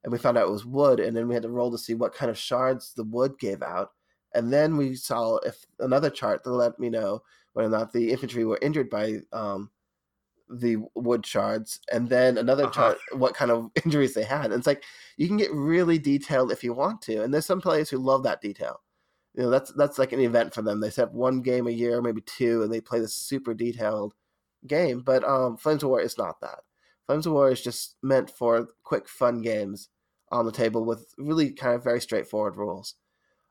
and 0.02 0.12
we 0.12 0.18
found 0.18 0.38
out 0.38 0.46
it 0.46 0.52
was 0.52 0.64
wood 0.64 1.00
and 1.00 1.16
then 1.16 1.28
we 1.28 1.34
had 1.34 1.42
to 1.42 1.50
roll 1.50 1.70
to 1.70 1.78
see 1.78 1.94
what 1.94 2.14
kind 2.14 2.30
of 2.30 2.38
shards 2.38 2.94
the 2.94 3.04
wood 3.04 3.38
gave 3.38 3.62
out 3.62 3.90
and 4.34 4.52
then 4.52 4.76
we 4.76 4.94
saw 4.94 5.36
if 5.38 5.64
another 5.78 6.10
chart 6.10 6.42
that 6.42 6.50
let 6.50 6.78
me 6.78 6.88
know 6.88 7.22
whether 7.52 7.68
or 7.68 7.78
not 7.78 7.92
the 7.92 8.10
infantry 8.10 8.44
were 8.44 8.58
injured 8.62 8.88
by 8.88 9.18
um, 9.32 9.70
the 10.50 10.76
wood 10.94 11.24
shards 11.26 11.80
and 11.92 12.08
then 12.08 12.36
another 12.38 12.66
Uh-huh. 12.66 12.68
chart 12.68 12.98
what 13.12 13.34
kind 13.34 13.50
of 13.50 13.70
injuries 13.84 14.14
they 14.14 14.24
had 14.24 14.46
and 14.46 14.54
it's 14.54 14.66
like 14.66 14.84
you 15.16 15.28
can 15.28 15.36
get 15.36 15.52
really 15.52 15.98
detailed 15.98 16.50
if 16.52 16.64
you 16.64 16.72
want 16.74 17.00
to 17.02 17.22
and 17.22 17.32
there's 17.32 17.46
some 17.46 17.60
players 17.60 17.90
who 17.90 17.98
love 17.98 18.22
that 18.24 18.40
detail 18.40 18.82
you 19.34 19.42
know 19.42 19.50
that's 19.50 19.72
that's 19.74 19.98
like 19.98 20.12
an 20.12 20.20
event 20.20 20.52
for 20.54 20.62
them 20.62 20.80
they 20.80 20.90
set 20.90 21.12
one 21.12 21.40
game 21.40 21.66
a 21.66 21.70
year 21.70 22.02
maybe 22.02 22.20
two 22.22 22.62
and 22.62 22.72
they 22.72 22.80
play 22.80 22.98
this 22.98 23.14
super 23.14 23.54
detailed 23.54 24.14
game 24.66 25.00
but 25.00 25.24
um 25.24 25.56
flames 25.56 25.82
of 25.82 25.88
war 25.88 26.00
is 26.00 26.18
not 26.18 26.40
that 26.40 26.60
Flames 27.06 27.26
of 27.26 27.32
War 27.32 27.50
is 27.50 27.60
just 27.60 27.96
meant 28.04 28.30
for 28.30 28.68
quick, 28.84 29.08
fun 29.08 29.42
games 29.42 29.88
on 30.30 30.46
the 30.46 30.52
table 30.52 30.84
with 30.84 31.12
really 31.18 31.50
kind 31.52 31.74
of 31.74 31.82
very 31.82 32.00
straightforward 32.00 32.54
rules. 32.54 32.94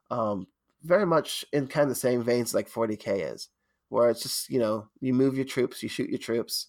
Um, 0.10 0.48
very 0.84 1.06
much 1.06 1.46
in 1.54 1.68
kind 1.68 1.84
of 1.84 1.90
the 1.90 1.96
same 1.96 2.24
veins 2.24 2.54
like 2.54 2.68
40k 2.70 3.22
is, 3.34 3.50
where 3.90 4.10
it's 4.10 4.24
just 4.24 4.50
you 4.50 4.60
know 4.60 4.90
you 5.02 5.14
move 5.14 5.36
your 5.36 5.46
troops, 5.46 5.84
you 5.84 5.90
shoot 5.90 6.10
your 6.10 6.20
troops, 6.20 6.68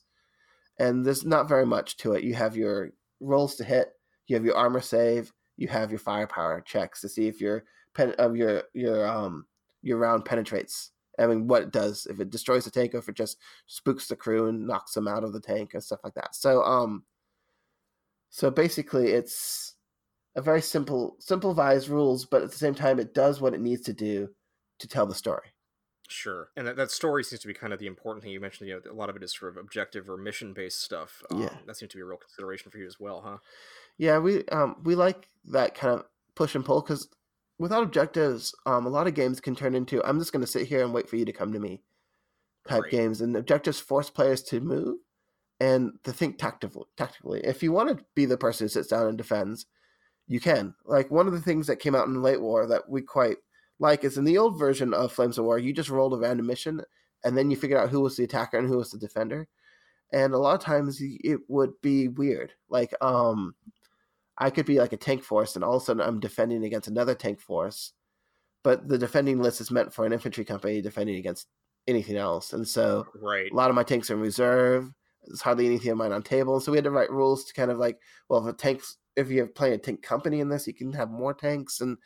and 0.80 1.04
there's 1.04 1.24
not 1.24 1.48
very 1.48 1.66
much 1.66 1.98
to 1.98 2.14
it. 2.14 2.24
You 2.24 2.34
have 2.34 2.56
your 2.56 2.90
rolls 3.20 3.54
to 3.56 3.64
hit, 3.64 3.92
you 4.26 4.34
have 4.34 4.44
your 4.44 4.56
armor 4.56 4.80
save, 4.80 5.32
you 5.56 5.68
have 5.68 5.90
your 5.90 5.98
firepower 5.98 6.62
checks 6.62 7.02
to 7.02 7.08
see 7.08 7.28
if 7.28 7.40
your 7.40 7.64
pen 7.94 8.14
of 8.18 8.34
your 8.34 8.64
your 8.72 9.06
um 9.06 9.46
your 9.82 9.98
round 9.98 10.24
penetrates. 10.24 10.90
I 11.18 11.26
mean, 11.26 11.46
what 11.46 11.62
it 11.62 11.70
does 11.70 12.06
if 12.06 12.18
it 12.18 12.30
destroys 12.30 12.64
the 12.64 12.70
tank, 12.70 12.94
or 12.94 12.98
if 12.98 13.08
it 13.08 13.14
just 13.14 13.36
spooks 13.66 14.08
the 14.08 14.16
crew 14.16 14.48
and 14.48 14.66
knocks 14.66 14.94
them 14.94 15.06
out 15.06 15.22
of 15.22 15.34
the 15.34 15.40
tank 15.40 15.74
and 15.74 15.84
stuff 15.84 16.00
like 16.02 16.14
that. 16.14 16.34
So, 16.34 16.62
um, 16.62 17.04
so 18.30 18.50
basically, 18.50 19.08
it's 19.12 19.74
a 20.36 20.40
very 20.40 20.62
simple, 20.62 21.16
simplifies 21.18 21.90
rules, 21.90 22.24
but 22.24 22.42
at 22.42 22.50
the 22.50 22.56
same 22.56 22.74
time, 22.74 22.98
it 22.98 23.12
does 23.12 23.40
what 23.40 23.52
it 23.52 23.60
needs 23.60 23.82
to 23.82 23.92
do 23.92 24.30
to 24.78 24.88
tell 24.88 25.04
the 25.04 25.14
story. 25.14 25.48
Sure, 26.12 26.50
and 26.56 26.66
that, 26.66 26.74
that 26.74 26.90
story 26.90 27.22
seems 27.22 27.40
to 27.42 27.46
be 27.46 27.54
kind 27.54 27.72
of 27.72 27.78
the 27.78 27.86
important 27.86 28.22
thing 28.24 28.32
you 28.32 28.40
mentioned. 28.40 28.68
You 28.68 28.82
know, 28.84 28.90
a 28.90 28.92
lot 28.92 29.08
of 29.08 29.14
it 29.16 29.22
is 29.22 29.32
sort 29.32 29.52
of 29.52 29.56
objective 29.56 30.10
or 30.10 30.16
mission 30.16 30.52
based 30.52 30.80
stuff. 30.80 31.22
Um, 31.30 31.50
Yeah. 31.50 31.60
that 31.66 31.76
seems 31.76 31.92
to 31.92 31.98
be 31.98 32.02
a 32.02 32.04
real 32.04 32.18
consideration 32.18 32.70
for 32.72 32.78
you 32.78 32.86
as 32.86 32.98
well, 32.98 33.20
huh? 33.22 33.38
Yeah, 33.98 34.18
we 34.18 34.44
um 34.46 34.80
we 34.84 34.94
like 34.94 35.28
that 35.44 35.74
kind 35.74 35.98
of 35.98 36.06
push 36.34 36.54
and 36.54 36.64
pull 36.64 36.80
because 36.82 37.08
without 37.58 37.82
objectives, 37.82 38.54
um, 38.66 38.86
a 38.86 38.90
lot 38.90 39.06
of 39.06 39.14
games 39.14 39.40
can 39.40 39.54
turn 39.54 39.74
into 39.74 40.02
I'm 40.04 40.18
just 40.18 40.32
going 40.32 40.40
to 40.44 40.50
sit 40.50 40.66
here 40.66 40.82
and 40.82 40.94
wait 40.94 41.08
for 41.08 41.16
you 41.16 41.24
to 41.24 41.32
come 41.32 41.52
to 41.52 41.58
me 41.60 41.82
type 42.68 42.88
Right. 42.88 42.90
games, 42.90 43.20
and 43.22 43.36
objectives 43.36 43.80
force 43.80 44.10
players 44.10 44.42
to 44.44 44.60
move 44.60 44.98
and 45.60 45.92
to 46.04 46.12
think 46.12 46.38
tactically. 46.38 46.86
Tactically, 46.96 47.42
if 47.44 47.62
you 47.62 47.72
want 47.72 47.98
to 47.98 48.04
be 48.16 48.26
the 48.26 48.38
person 48.38 48.66
who 48.66 48.68
sits 48.70 48.88
down 48.88 49.08
and 49.08 49.18
defends, 49.18 49.66
you 50.28 50.40
can. 50.40 50.74
Like 50.86 51.10
one 51.10 51.26
of 51.28 51.32
the 51.34 51.42
things 51.42 51.66
that 51.68 51.78
came 51.80 51.94
out 51.96 52.06
in 52.08 52.14
the 52.14 52.20
late 52.20 52.40
war 52.42 52.66
that 52.68 52.88
we 52.90 53.02
quite 53.02 53.38
like 53.80 54.04
is 54.04 54.18
in 54.18 54.24
the 54.24 54.38
old 54.38 54.58
version 54.58 54.94
of 54.94 55.12
Flames 55.12 55.38
of 55.38 55.44
War, 55.44 55.58
you 55.58 55.72
just 55.72 55.90
rolled 55.90 56.14
a 56.14 56.18
random 56.18 56.46
mission 56.46 56.82
and 57.24 57.36
then 57.36 57.50
you 57.50 57.56
figured 57.56 57.80
out 57.80 57.90
who 57.90 58.00
was 58.00 58.16
the 58.16 58.24
attacker 58.24 58.58
and 58.58 58.68
who 58.68 58.78
was 58.78 58.92
the 58.92 58.98
defender. 58.98 59.48
And 60.12 60.34
a 60.34 60.38
lot 60.38 60.54
of 60.54 60.64
times 60.64 60.98
it 61.00 61.40
would 61.48 61.80
be 61.82 62.08
weird. 62.08 62.52
Like, 62.68 62.94
um, 63.00 63.54
I 64.38 64.50
could 64.50 64.66
be 64.66 64.78
like 64.78 64.92
a 64.92 64.96
tank 64.96 65.22
force, 65.22 65.54
and 65.54 65.64
all 65.64 65.76
of 65.76 65.82
a 65.82 65.84
sudden 65.84 66.02
I'm 66.02 66.18
defending 66.20 66.64
against 66.64 66.88
another 66.88 67.14
tank 67.14 67.40
force, 67.40 67.92
but 68.62 68.88
the 68.88 68.98
defending 68.98 69.40
list 69.40 69.60
is 69.60 69.70
meant 69.70 69.92
for 69.92 70.06
an 70.06 70.12
infantry 70.12 70.44
company 70.44 70.80
defending 70.82 71.16
against 71.16 71.48
anything 71.86 72.16
else. 72.16 72.52
And 72.52 72.66
so 72.66 73.06
Right. 73.14 73.50
a 73.50 73.54
lot 73.54 73.70
of 73.70 73.76
my 73.76 73.82
tanks 73.84 74.10
are 74.10 74.14
in 74.14 74.20
reserve. 74.20 74.92
There's 75.26 75.42
hardly 75.42 75.66
anything 75.66 75.90
of 75.90 75.98
mine 75.98 76.12
on 76.12 76.22
table. 76.22 76.60
So 76.60 76.72
we 76.72 76.78
had 76.78 76.84
to 76.84 76.90
write 76.90 77.10
rules 77.10 77.44
to 77.44 77.54
kind 77.54 77.70
of 77.70 77.78
like, 77.78 77.98
well, 78.28 78.46
if 78.46 78.54
a 78.54 78.56
tanks, 78.56 78.96
if 79.16 79.30
you 79.30 79.40
have 79.40 79.54
playing 79.54 79.74
a 79.74 79.78
tank 79.78 80.02
company 80.02 80.40
in 80.40 80.48
this, 80.48 80.66
you 80.66 80.74
can 80.74 80.92
have 80.94 81.10
more 81.10 81.34
tanks. 81.34 81.80
And 81.80 81.98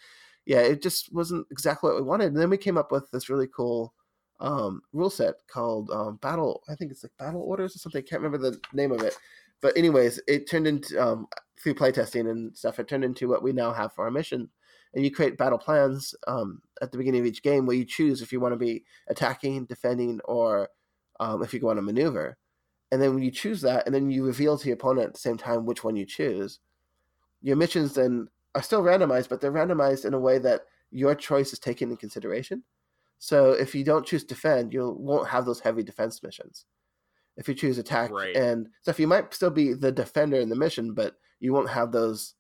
yeah, 0.46 0.60
it 0.60 0.82
just 0.82 1.12
wasn't 1.12 1.46
exactly 1.50 1.88
what 1.88 1.96
we 1.96 2.02
wanted. 2.02 2.28
And 2.28 2.36
then 2.36 2.50
we 2.50 2.58
came 2.58 2.76
up 2.76 2.92
with 2.92 3.10
this 3.10 3.28
really 3.28 3.48
cool 3.54 3.94
um, 4.40 4.82
rule 4.92 5.10
set 5.10 5.34
called 5.48 5.90
um, 5.90 6.16
Battle. 6.16 6.62
I 6.68 6.74
think 6.74 6.90
it's 6.90 7.02
like 7.02 7.12
Battle 7.18 7.42
Orders 7.42 7.74
or 7.74 7.78
something. 7.78 8.00
I 8.00 8.08
can't 8.08 8.22
remember 8.22 8.50
the 8.50 8.60
name 8.72 8.92
of 8.92 9.00
it. 9.02 9.16
But 9.60 9.76
anyways, 9.76 10.20
it 10.28 10.48
turned 10.48 10.66
into 10.66 11.02
um, 11.02 11.26
through 11.62 11.74
playtesting 11.74 12.30
and 12.30 12.56
stuff. 12.56 12.78
It 12.78 12.88
turned 12.88 13.04
into 13.04 13.28
what 13.28 13.42
we 13.42 13.52
now 13.52 13.72
have 13.72 13.92
for 13.94 14.04
our 14.04 14.10
mission. 14.10 14.50
and 14.94 15.04
you 15.04 15.10
create 15.10 15.38
battle 15.38 15.58
plans 15.58 16.14
um, 16.26 16.60
at 16.82 16.92
the 16.92 16.98
beginning 16.98 17.20
of 17.20 17.26
each 17.26 17.42
game 17.42 17.64
where 17.64 17.76
you 17.76 17.84
choose 17.84 18.20
if 18.20 18.32
you 18.32 18.40
want 18.40 18.52
to 18.52 18.58
be 18.58 18.84
attacking, 19.08 19.64
defending, 19.64 20.20
or 20.26 20.68
um, 21.20 21.42
if 21.42 21.54
you 21.54 21.60
want 21.60 21.78
to 21.78 21.82
maneuver. 21.82 22.36
And 22.92 23.00
then 23.00 23.14
when 23.14 23.22
you 23.22 23.30
choose 23.30 23.60
that, 23.62 23.86
and 23.86 23.94
then 23.94 24.10
you 24.10 24.24
reveal 24.24 24.58
to 24.58 24.66
your 24.68 24.74
opponent 24.74 25.08
at 25.08 25.14
the 25.14 25.20
same 25.20 25.36
time 25.36 25.64
which 25.64 25.82
one 25.82 25.96
you 25.96 26.06
choose, 26.06 26.60
your 27.40 27.56
missions 27.56 27.94
then 27.94 28.28
are 28.54 28.62
still 28.62 28.82
randomized, 28.82 29.28
but 29.28 29.40
they're 29.40 29.52
randomized 29.52 30.04
in 30.04 30.14
a 30.14 30.18
way 30.18 30.38
that 30.38 30.62
your 30.90 31.14
choice 31.14 31.52
is 31.52 31.58
taken 31.58 31.90
in 31.90 31.96
consideration. 31.96 32.62
So 33.18 33.52
if 33.52 33.74
you 33.74 33.84
don't 33.84 34.06
choose 34.06 34.24
defend, 34.24 34.72
you 34.72 34.90
won't 34.98 35.28
have 35.28 35.44
those 35.46 35.60
heavy 35.60 35.82
defense 35.82 36.22
missions. 36.22 36.66
If 37.36 37.48
you 37.48 37.54
choose 37.54 37.78
attack 37.78 38.10
Right. 38.10 38.36
and 38.36 38.68
stuff, 38.82 39.00
you 39.00 39.06
might 39.08 39.34
still 39.34 39.50
be 39.50 39.72
the 39.72 39.90
defender 39.90 40.38
in 40.38 40.48
the 40.48 40.56
mission, 40.56 40.94
but 40.94 41.16
you 41.40 41.52
won't 41.52 41.70
have 41.70 41.90
those, 41.90 42.34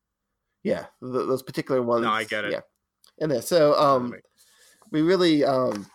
yeah, 0.62 0.86
th- 1.02 1.26
those 1.26 1.42
particular 1.42 1.82
ones. 1.82 2.06
I 2.06 2.24
get 2.24 2.44
it. 2.44 2.52
Yeah, 2.52 2.60
in 3.18 3.28
there. 3.30 3.42
So 3.42 3.74
um, 3.74 4.14
we 4.92 5.02
really 5.02 5.44
um, 5.44 5.86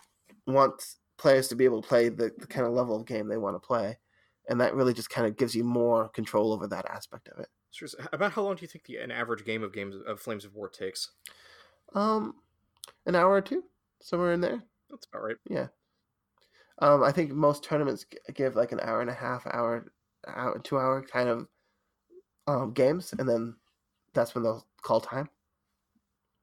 want 0.46 0.84
players 1.16 1.48
to 1.48 1.56
be 1.56 1.64
able 1.64 1.80
to 1.80 1.88
play 1.88 2.08
the, 2.10 2.30
the 2.38 2.46
kind 2.46 2.66
of 2.66 2.72
level 2.72 2.96
of 2.96 3.06
game 3.06 3.26
they 3.28 3.38
want 3.38 3.54
to 3.56 3.66
play, 3.66 3.98
and 4.48 4.60
that 4.60 4.74
really 4.74 4.92
just 4.92 5.08
kind 5.08 5.26
of 5.26 5.36
gives 5.36 5.54
you 5.54 5.64
more 5.64 6.08
control 6.10 6.52
over 6.52 6.66
that 6.66 6.84
aspect 6.90 7.28
of 7.28 7.38
it. 7.38 7.48
Sure. 7.70 7.88
About 8.12 8.32
how 8.32 8.42
long 8.42 8.56
do 8.56 8.62
you 8.62 8.68
think 8.68 8.84
the, 8.84 8.96
an 8.98 9.10
average 9.10 9.44
game 9.44 9.62
of 9.62 9.72
games 9.72 9.94
of 9.94 10.20
Flames 10.20 10.44
of 10.44 10.54
War 10.54 10.68
takes? 10.68 11.10
Um, 11.94 12.42
an 13.06 13.14
hour 13.16 13.32
or 13.32 13.40
two, 13.42 13.64
somewhere 14.00 14.32
in 14.32 14.40
there. 14.40 14.62
That's 14.90 15.06
about 15.06 15.22
right. 15.22 15.36
Yeah. 15.48 15.68
Um, 16.78 17.02
I 17.02 17.12
think 17.12 17.30
most 17.30 17.62
tournaments 17.62 18.06
give 18.32 18.56
like 18.56 18.72
an 18.72 18.80
hour 18.80 19.00
and 19.00 19.10
a 19.10 19.14
half, 19.14 19.46
hour, 19.46 19.92
hour, 20.26 20.58
two 20.60 20.78
hour 20.78 21.02
kind 21.02 21.28
of 21.28 21.48
um, 22.46 22.72
games, 22.72 23.12
and 23.18 23.28
then 23.28 23.56
that's 24.14 24.34
when 24.34 24.44
they'll 24.44 24.66
call 24.82 25.00
time. 25.00 25.28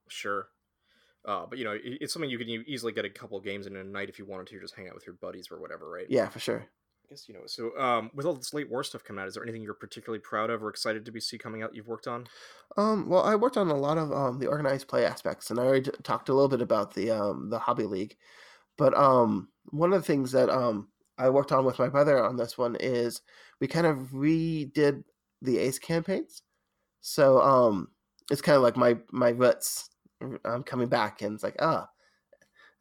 Sure. 0.09 0.49
Uh, 1.25 1.45
but 1.45 1.57
you 1.59 1.65
know, 1.65 1.73
it- 1.73 1.99
it's 2.01 2.13
something 2.13 2.29
you 2.29 2.37
can 2.37 2.49
easily 2.49 2.93
get 2.93 3.05
a 3.05 3.09
couple 3.09 3.39
games 3.41 3.67
in 3.67 3.75
a 3.75 3.83
night 3.83 4.09
if 4.09 4.19
you 4.19 4.25
wanted 4.25 4.47
to, 4.47 4.59
just 4.61 4.75
hang 4.75 4.87
out 4.89 4.95
with 4.95 5.05
your 5.05 5.15
buddies 5.15 5.51
or 5.51 5.59
whatever, 5.59 5.89
right? 5.89 6.09
Yeah, 6.09 6.29
for 6.29 6.39
sure. 6.39 6.67
I 7.07 7.13
guess 7.13 7.27
you 7.29 7.33
know. 7.33 7.41
So, 7.45 7.77
um, 7.79 8.11
with 8.13 8.25
all 8.25 8.33
this 8.33 8.53
late 8.53 8.69
war 8.69 8.83
stuff 8.83 9.03
coming 9.03 9.21
out, 9.21 9.27
is 9.27 9.35
there 9.35 9.43
anything 9.43 9.61
you're 9.61 9.73
particularly 9.73 10.19
proud 10.19 10.49
of 10.49 10.61
or 10.61 10.69
excited 10.69 11.05
to 11.05 11.11
be 11.11 11.21
see 11.21 11.37
coming 11.37 11.63
out? 11.63 11.73
You've 11.73 11.87
worked 11.87 12.07
on? 12.07 12.27
Um, 12.75 13.07
well, 13.07 13.23
I 13.23 13.35
worked 13.35 13.55
on 13.55 13.69
a 13.69 13.75
lot 13.75 13.97
of 13.97 14.11
um, 14.11 14.39
the 14.39 14.47
organized 14.47 14.87
play 14.87 15.05
aspects, 15.05 15.49
and 15.49 15.59
I 15.59 15.63
already 15.63 15.89
talked 16.03 16.29
a 16.29 16.33
little 16.33 16.49
bit 16.49 16.61
about 16.61 16.93
the 16.93 17.11
um, 17.11 17.49
the 17.49 17.59
hobby 17.59 17.85
league. 17.85 18.17
But 18.77 18.95
um, 18.97 19.49
one 19.69 19.93
of 19.93 20.01
the 20.01 20.05
things 20.05 20.31
that 20.33 20.49
um, 20.49 20.89
I 21.17 21.29
worked 21.29 21.51
on 21.53 21.65
with 21.65 21.79
my 21.79 21.87
brother 21.87 22.23
on 22.23 22.35
this 22.35 22.57
one 22.57 22.75
is 22.79 23.21
we 23.61 23.67
kind 23.67 23.87
of 23.87 24.09
redid 24.11 25.03
the 25.41 25.59
Ace 25.59 25.79
campaigns. 25.79 26.43
So 27.01 27.41
um, 27.41 27.89
it's 28.29 28.41
kind 28.41 28.57
of 28.57 28.63
like 28.63 28.75
my 28.75 28.97
my 29.11 29.29
roots 29.29 29.89
um, 30.43 30.63
coming 30.63 30.89
back, 30.89 31.21
and 31.21 31.35
it's 31.35 31.43
like 31.43 31.55
ah. 31.59 31.87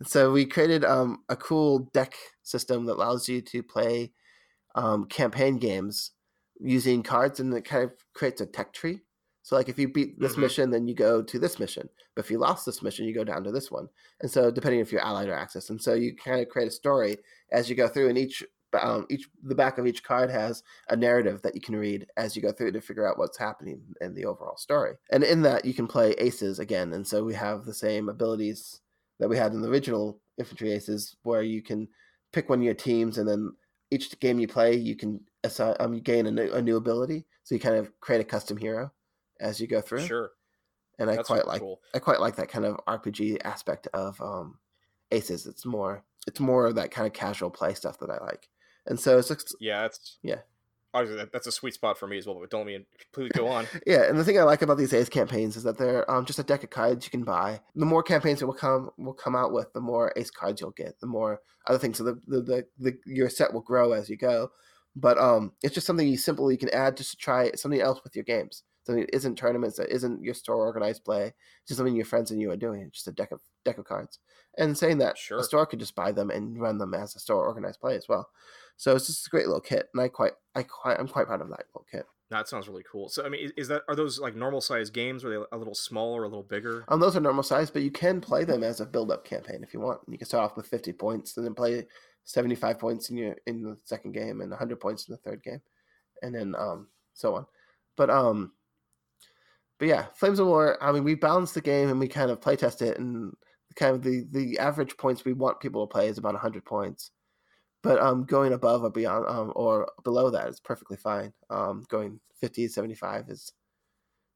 And 0.00 0.08
so 0.08 0.32
we 0.32 0.44
created 0.44 0.84
um, 0.84 1.24
a 1.28 1.36
cool 1.36 1.90
deck 1.92 2.14
system 2.42 2.84
that 2.86 2.94
allows 2.94 3.28
you 3.28 3.40
to 3.42 3.62
play 3.62 4.12
um, 4.74 5.06
campaign 5.06 5.58
games 5.58 6.12
using 6.60 7.02
cards, 7.02 7.40
and 7.40 7.52
it 7.54 7.64
kind 7.64 7.84
of 7.84 7.92
creates 8.14 8.40
a 8.40 8.46
tech 8.46 8.72
tree. 8.72 9.00
So 9.42 9.56
like 9.56 9.68
if 9.68 9.78
you 9.78 9.88
beat 9.88 10.18
this 10.18 10.34
Mhm. 10.34 10.40
mission, 10.40 10.70
then 10.70 10.88
you 10.88 10.94
go 10.94 11.22
to 11.22 11.38
this 11.38 11.58
mission. 11.58 11.88
But 12.14 12.24
if 12.24 12.30
you 12.30 12.38
lost 12.38 12.66
this 12.66 12.82
mission, 12.82 13.06
you 13.06 13.14
go 13.14 13.24
down 13.24 13.44
to 13.44 13.52
this 13.52 13.70
one. 13.70 13.88
And 14.20 14.30
so 14.30 14.50
depending 14.50 14.80
if 14.80 14.90
you're 14.90 15.00
allied 15.04 15.28
or 15.28 15.34
axis, 15.34 15.70
and 15.70 15.80
so 15.80 15.94
you 15.94 16.16
kind 16.16 16.40
of 16.40 16.48
create 16.48 16.68
a 16.68 16.72
story 16.72 17.18
as 17.52 17.70
you 17.70 17.76
go 17.76 17.88
through, 17.88 18.08
and 18.08 18.18
each 18.18 18.44
um, 18.72 19.06
each 19.08 19.28
the 19.42 19.54
back 19.54 19.78
of 19.78 19.86
each 19.86 20.02
card 20.02 20.28
has 20.30 20.62
a 20.90 20.96
narrative 20.96 21.40
that 21.42 21.54
you 21.54 21.60
can 21.60 21.76
read 21.76 22.06
as 22.16 22.36
you 22.36 22.42
go 22.42 22.52
through 22.52 22.72
to 22.72 22.80
figure 22.80 23.08
out 23.08 23.16
what's 23.16 23.38
happening 23.38 23.80
in 24.00 24.14
the 24.14 24.24
overall 24.26 24.56
story. 24.56 24.94
And 25.10 25.22
in 25.24 25.42
that, 25.42 25.64
you 25.64 25.72
can 25.72 25.86
play 25.86 26.10
aces 26.18 26.58
again, 26.58 26.92
and 26.92 27.06
so 27.06 27.24
we 27.24 27.34
have 27.34 27.64
the 27.64 27.72
same 27.72 28.08
abilities 28.08 28.82
that 29.18 29.28
we 29.28 29.36
had 29.36 29.52
in 29.52 29.62
the 29.62 29.68
original 29.68 30.20
infantry 30.38 30.72
aces, 30.72 31.16
where 31.22 31.42
you 31.42 31.62
can 31.62 31.88
pick 32.32 32.48
one 32.48 32.58
of 32.58 32.64
your 32.64 32.74
teams, 32.74 33.18
and 33.18 33.28
then 33.28 33.52
each 33.90 34.18
game 34.20 34.38
you 34.38 34.48
play, 34.48 34.74
you 34.74 34.96
can 34.96 35.20
assign, 35.44 35.76
um, 35.80 35.94
you 35.94 36.00
gain 36.00 36.26
a 36.26 36.30
new, 36.30 36.52
a 36.52 36.62
new 36.62 36.76
ability. 36.76 37.26
So 37.44 37.54
you 37.54 37.60
kind 37.60 37.76
of 37.76 37.98
create 38.00 38.20
a 38.20 38.24
custom 38.24 38.56
hero 38.56 38.92
as 39.40 39.60
you 39.60 39.66
go 39.66 39.80
through. 39.80 40.06
Sure. 40.06 40.30
And 40.98 41.10
I 41.10 41.16
That's 41.16 41.28
quite 41.28 41.46
like 41.46 41.60
cool. 41.60 41.80
I 41.94 41.98
quite 41.98 42.20
like 42.20 42.36
that 42.36 42.48
kind 42.48 42.64
of 42.64 42.76
RPG 42.88 43.38
aspect 43.44 43.86
of 43.92 44.20
um, 44.20 44.58
Aces. 45.12 45.46
It's 45.46 45.66
more 45.66 46.02
it's 46.26 46.40
more 46.40 46.66
of 46.66 46.74
that 46.76 46.90
kind 46.90 47.06
of 47.06 47.12
casual 47.12 47.50
play 47.50 47.74
stuff 47.74 47.98
that 48.00 48.10
I 48.10 48.18
like. 48.18 48.48
And 48.86 48.98
so 48.98 49.18
it's 49.18 49.28
just, 49.28 49.56
Yeah, 49.60 49.84
it's 49.86 50.18
Yeah. 50.22 50.40
Obviously, 50.96 51.18
that, 51.18 51.30
that's 51.30 51.46
a 51.46 51.52
sweet 51.52 51.74
spot 51.74 51.98
for 51.98 52.06
me 52.06 52.16
as 52.16 52.26
well. 52.26 52.38
But 52.40 52.48
don't 52.48 52.60
let 52.60 52.66
me 52.66 52.86
please 53.12 53.30
go 53.32 53.48
on. 53.48 53.66
yeah, 53.86 54.04
and 54.04 54.18
the 54.18 54.24
thing 54.24 54.38
I 54.38 54.44
like 54.44 54.62
about 54.62 54.78
these 54.78 54.94
Ace 54.94 55.10
campaigns 55.10 55.54
is 55.54 55.62
that 55.64 55.76
they're 55.76 56.10
um, 56.10 56.24
just 56.24 56.38
a 56.38 56.42
deck 56.42 56.64
of 56.64 56.70
cards 56.70 57.04
you 57.04 57.10
can 57.10 57.22
buy. 57.22 57.60
The 57.74 57.84
more 57.84 58.02
campaigns 58.02 58.40
that 58.40 58.46
will 58.46 58.54
come 58.54 58.88
will 58.96 59.12
come 59.12 59.36
out 59.36 59.52
with, 59.52 59.72
the 59.74 59.80
more 59.80 60.12
Ace 60.16 60.30
cards 60.30 60.60
you'll 60.60 60.70
get. 60.70 60.98
The 61.00 61.06
more 61.06 61.40
other 61.66 61.78
things, 61.78 61.98
so 61.98 62.04
the 62.04 62.20
the, 62.26 62.40
the, 62.40 62.64
the 62.78 62.98
your 63.04 63.28
set 63.28 63.52
will 63.52 63.60
grow 63.60 63.92
as 63.92 64.08
you 64.08 64.16
go. 64.16 64.50
But 64.94 65.18
um, 65.18 65.52
it's 65.62 65.74
just 65.74 65.86
something 65.86 66.08
you 66.08 66.16
simple 66.16 66.50
you 66.50 66.56
can 66.56 66.70
add 66.70 66.96
just 66.96 67.10
to 67.10 67.16
try 67.18 67.52
something 67.52 67.82
else 67.82 68.00
with 68.02 68.16
your 68.16 68.24
games. 68.24 68.62
Something 68.86 69.02
that 69.04 69.16
isn't 69.16 69.36
tournaments, 69.36 69.76
that 69.78 69.92
isn't 69.92 70.22
your 70.22 70.32
store 70.34 70.64
organized 70.64 71.04
play. 71.04 71.26
It's 71.26 71.68
just 71.68 71.78
something 71.78 71.96
your 71.96 72.04
friends 72.04 72.30
and 72.30 72.40
you 72.40 72.52
are 72.52 72.56
doing. 72.56 72.82
It's 72.82 72.98
just 72.98 73.08
a 73.08 73.12
deck 73.12 73.32
of 73.32 73.40
deck 73.64 73.78
of 73.78 73.84
cards. 73.84 74.20
And 74.56 74.78
saying 74.78 74.98
that 74.98 75.18
Sure. 75.18 75.38
a 75.38 75.42
store 75.42 75.66
could 75.66 75.80
just 75.80 75.96
buy 75.96 76.12
them 76.12 76.30
and 76.30 76.60
run 76.60 76.78
them 76.78 76.94
as 76.94 77.16
a 77.16 77.18
store 77.18 77.44
organized 77.48 77.80
play 77.80 77.96
as 77.96 78.06
well. 78.08 78.30
So 78.76 78.94
it's 78.94 79.08
just 79.08 79.26
a 79.26 79.30
great 79.30 79.46
little 79.46 79.60
kit, 79.60 79.88
and 79.92 80.00
I 80.00 80.06
quite 80.06 80.34
I 80.54 80.62
quite 80.62 81.00
I'm 81.00 81.08
quite 81.08 81.26
proud 81.26 81.40
of 81.40 81.48
that 81.48 81.64
little 81.74 81.84
kit. 81.90 82.06
That 82.30 82.48
sounds 82.48 82.68
really 82.68 82.84
cool. 82.90 83.08
So, 83.08 83.24
I 83.24 83.28
mean, 83.28 83.52
is, 83.56 83.68
that 83.68 83.82
are 83.88 83.94
those 83.94 84.18
like 84.20 84.34
normal 84.36 84.60
size 84.60 84.90
games? 84.90 85.24
Or 85.24 85.28
are 85.28 85.30
they 85.38 85.44
a 85.52 85.58
little 85.58 85.74
smaller, 85.76 86.22
a 86.24 86.28
little 86.28 86.42
bigger? 86.42 86.84
Um, 86.88 87.00
those 87.00 87.16
are 87.16 87.20
normal 87.20 87.44
size, 87.44 87.70
but 87.70 87.82
you 87.82 87.90
can 87.90 88.20
play 88.20 88.44
them 88.44 88.64
as 88.64 88.80
a 88.80 88.86
build-up 88.86 89.24
campaign 89.24 89.62
if 89.62 89.72
you 89.72 89.80
want. 89.80 90.00
You 90.08 90.18
can 90.18 90.26
start 90.26 90.44
off 90.50 90.56
with 90.56 90.66
50 90.66 90.92
points, 90.92 91.36
and 91.36 91.44
then 91.46 91.54
play 91.54 91.86
75 92.24 92.78
points 92.80 93.10
in 93.10 93.16
your 93.16 93.36
in 93.46 93.62
the 93.62 93.76
second 93.84 94.12
game, 94.12 94.40
and 94.40 94.50
100 94.50 94.80
points 94.80 95.08
in 95.08 95.12
the 95.12 95.18
third 95.18 95.42
game, 95.42 95.60
and 96.22 96.34
then 96.34 96.54
um 96.56 96.88
so 97.14 97.34
on. 97.34 97.46
But 97.96 98.10
um, 98.10 98.52
but 99.78 99.88
yeah, 99.88 100.06
Flames 100.14 100.38
of 100.38 100.46
War. 100.46 100.82
I 100.82 100.92
mean, 100.92 101.04
we 101.04 101.14
balance 101.14 101.52
the 101.52 101.60
game 101.60 101.88
and 101.88 102.00
we 102.00 102.08
kind 102.08 102.30
of 102.30 102.40
play 102.40 102.56
test 102.56 102.82
it, 102.82 102.98
and 102.98 103.32
kind 103.76 103.94
of 103.94 104.02
the 104.02 104.26
the 104.30 104.58
average 104.58 104.96
points 104.96 105.24
we 105.24 105.32
want 105.32 105.60
people 105.60 105.86
to 105.86 105.92
play 105.92 106.08
is 106.08 106.18
about 106.18 106.34
100 106.34 106.64
points. 106.64 107.10
But 107.82 108.00
um, 108.00 108.24
going 108.24 108.52
above 108.52 108.82
or 108.82 108.90
beyond 108.90 109.26
um, 109.28 109.52
or 109.54 109.90
below 110.04 110.30
that 110.30 110.48
is 110.48 110.60
perfectly 110.60 110.96
fine. 110.96 111.32
Um, 111.50 111.84
going 111.88 112.20
50, 112.40 112.68
75 112.68 113.28
is 113.28 113.52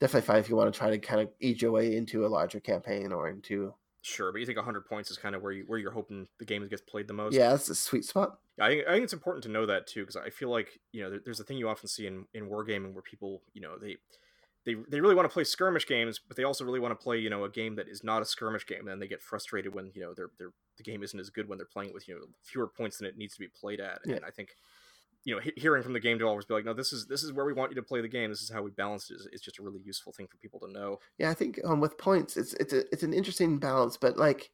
definitely 0.01 0.27
fine 0.27 0.39
if 0.39 0.49
you 0.49 0.57
want 0.57 0.73
to 0.73 0.79
try 0.79 0.91
to 0.91 0.99
kind 0.99 1.21
of 1.21 1.31
ease 1.41 1.61
your 1.61 1.73
way 1.73 1.97
into 1.97 2.25
a 2.25 2.29
larger 2.29 2.61
campaign 2.61 3.13
or 3.13 3.29
into 3.29 3.75
Sure, 4.03 4.33
but 4.33 4.41
you 4.41 4.47
think 4.47 4.57
100 4.57 4.87
points 4.87 5.11
is 5.11 5.19
kind 5.19 5.35
of 5.35 5.43
where 5.43 5.53
you 5.53 5.65
where 5.67 5.79
you're 5.79 5.91
hoping 5.91 6.27
the 6.39 6.45
game 6.47 6.67
gets 6.69 6.81
played 6.81 7.07
the 7.07 7.13
most? 7.13 7.35
yeah, 7.35 7.51
that's 7.51 7.69
a 7.69 7.75
sweet 7.75 8.05
spot. 8.05 8.39
I 8.59 8.69
think, 8.69 8.87
I 8.89 8.93
think 8.93 9.05
it's 9.05 9.13
important 9.13 9.43
to 9.45 9.51
know 9.51 9.67
that 9.67 9.87
too, 9.87 10.01
because 10.01 10.17
I 10.17 10.31
feel 10.31 10.49
like 10.49 10.79
you 10.93 11.03
know 11.03 11.11
there, 11.11 11.21
there's 11.23 11.41
a 11.41 11.45
thing 11.45 11.59
you 11.59 11.69
often 11.69 11.87
see 11.87 12.07
in 12.07 12.25
in 12.33 12.49
wargaming 12.49 12.95
where 12.95 13.03
people 13.03 13.43
you 13.53 13.61
know 13.61 13.77
they 13.79 13.99
they 14.67 14.75
they 14.89 15.01
really 15.01 15.15
want 15.15 15.29
to 15.29 15.33
play 15.33 15.45
skirmish 15.45 15.87
games, 15.87 16.21
but 16.27 16.37
they 16.37 16.45
also 16.45 16.65
really 16.65 16.81
want 16.81 16.93
to 16.93 17.03
play 17.03 17.19
you 17.19 17.31
know 17.31 17.45
a 17.45 17.51
game 17.51 17.75
that 17.77 17.89
is 17.89 18.05
not 18.05 18.23
a 18.23 18.25
skirmish 18.25 18.67
game. 18.67 18.81
And 18.81 18.89
then 18.89 18.99
they 18.99 19.09
get 19.09 19.23
frustrated 19.23 19.75
when 19.75 19.91
you 19.95 20.03
know 20.03 20.15
their 20.15 20.31
their 20.39 20.51
the 20.77 20.83
game 20.83 21.03
isn't 21.03 21.19
as 21.19 21.31
good 21.31 21.49
when 21.49 21.59
they're 21.59 21.67
playing 21.67 21.91
it 21.91 21.95
with 21.95 22.09
you 22.09 22.15
know 22.15 22.21
fewer 22.43 22.67
points 22.67 22.99
than 22.99 23.07
it 23.07 23.17
needs 23.17 23.35
to 23.35 23.41
be 23.41 23.49
played 23.49 23.81
at. 23.81 24.01
Yeah. 24.05 24.17
And 24.17 24.25
I 24.25 24.31
think 24.31 24.51
you 25.25 25.35
know 25.35 25.41
he- 25.41 25.53
hearing 25.57 25.83
from 25.83 25.95
the 25.95 26.01
game 26.01 26.19
developers 26.19 26.45
be 26.45 26.55
like, 26.55 26.67
no, 26.67 26.75
this 26.75 26.93
is 26.93 27.07
this 27.07 27.23
is 27.23 27.33
where 27.33 27.47
we 27.47 27.55
want 27.55 27.71
you 27.71 27.77
to 27.77 27.83
play 27.83 28.03
the 28.03 28.09
game. 28.09 28.29
This 28.29 28.43
is 28.43 28.51
how 28.51 28.63
we 28.63 28.71
balance 28.71 29.11
it. 29.11 29.19
Is 29.33 29.41
just 29.41 29.59
a 29.59 29.63
really 29.63 29.81
useful 29.85 30.13
thing 30.13 30.27
for 30.27 30.37
people 30.37 30.61
to 30.61 30.71
know. 30.71 30.99
Yeah, 31.19 31.31
I 31.31 31.35
think 31.35 31.59
um, 31.65 31.81
with 31.81 31.97
points, 31.97 32.37
it's 32.37 32.53
it's 32.55 32.75
a, 32.75 32.81
it's 32.93 33.03
an 33.03 33.15
interesting 33.15 33.59
balance, 33.59 33.97
but 33.97 34.19
like 34.19 34.51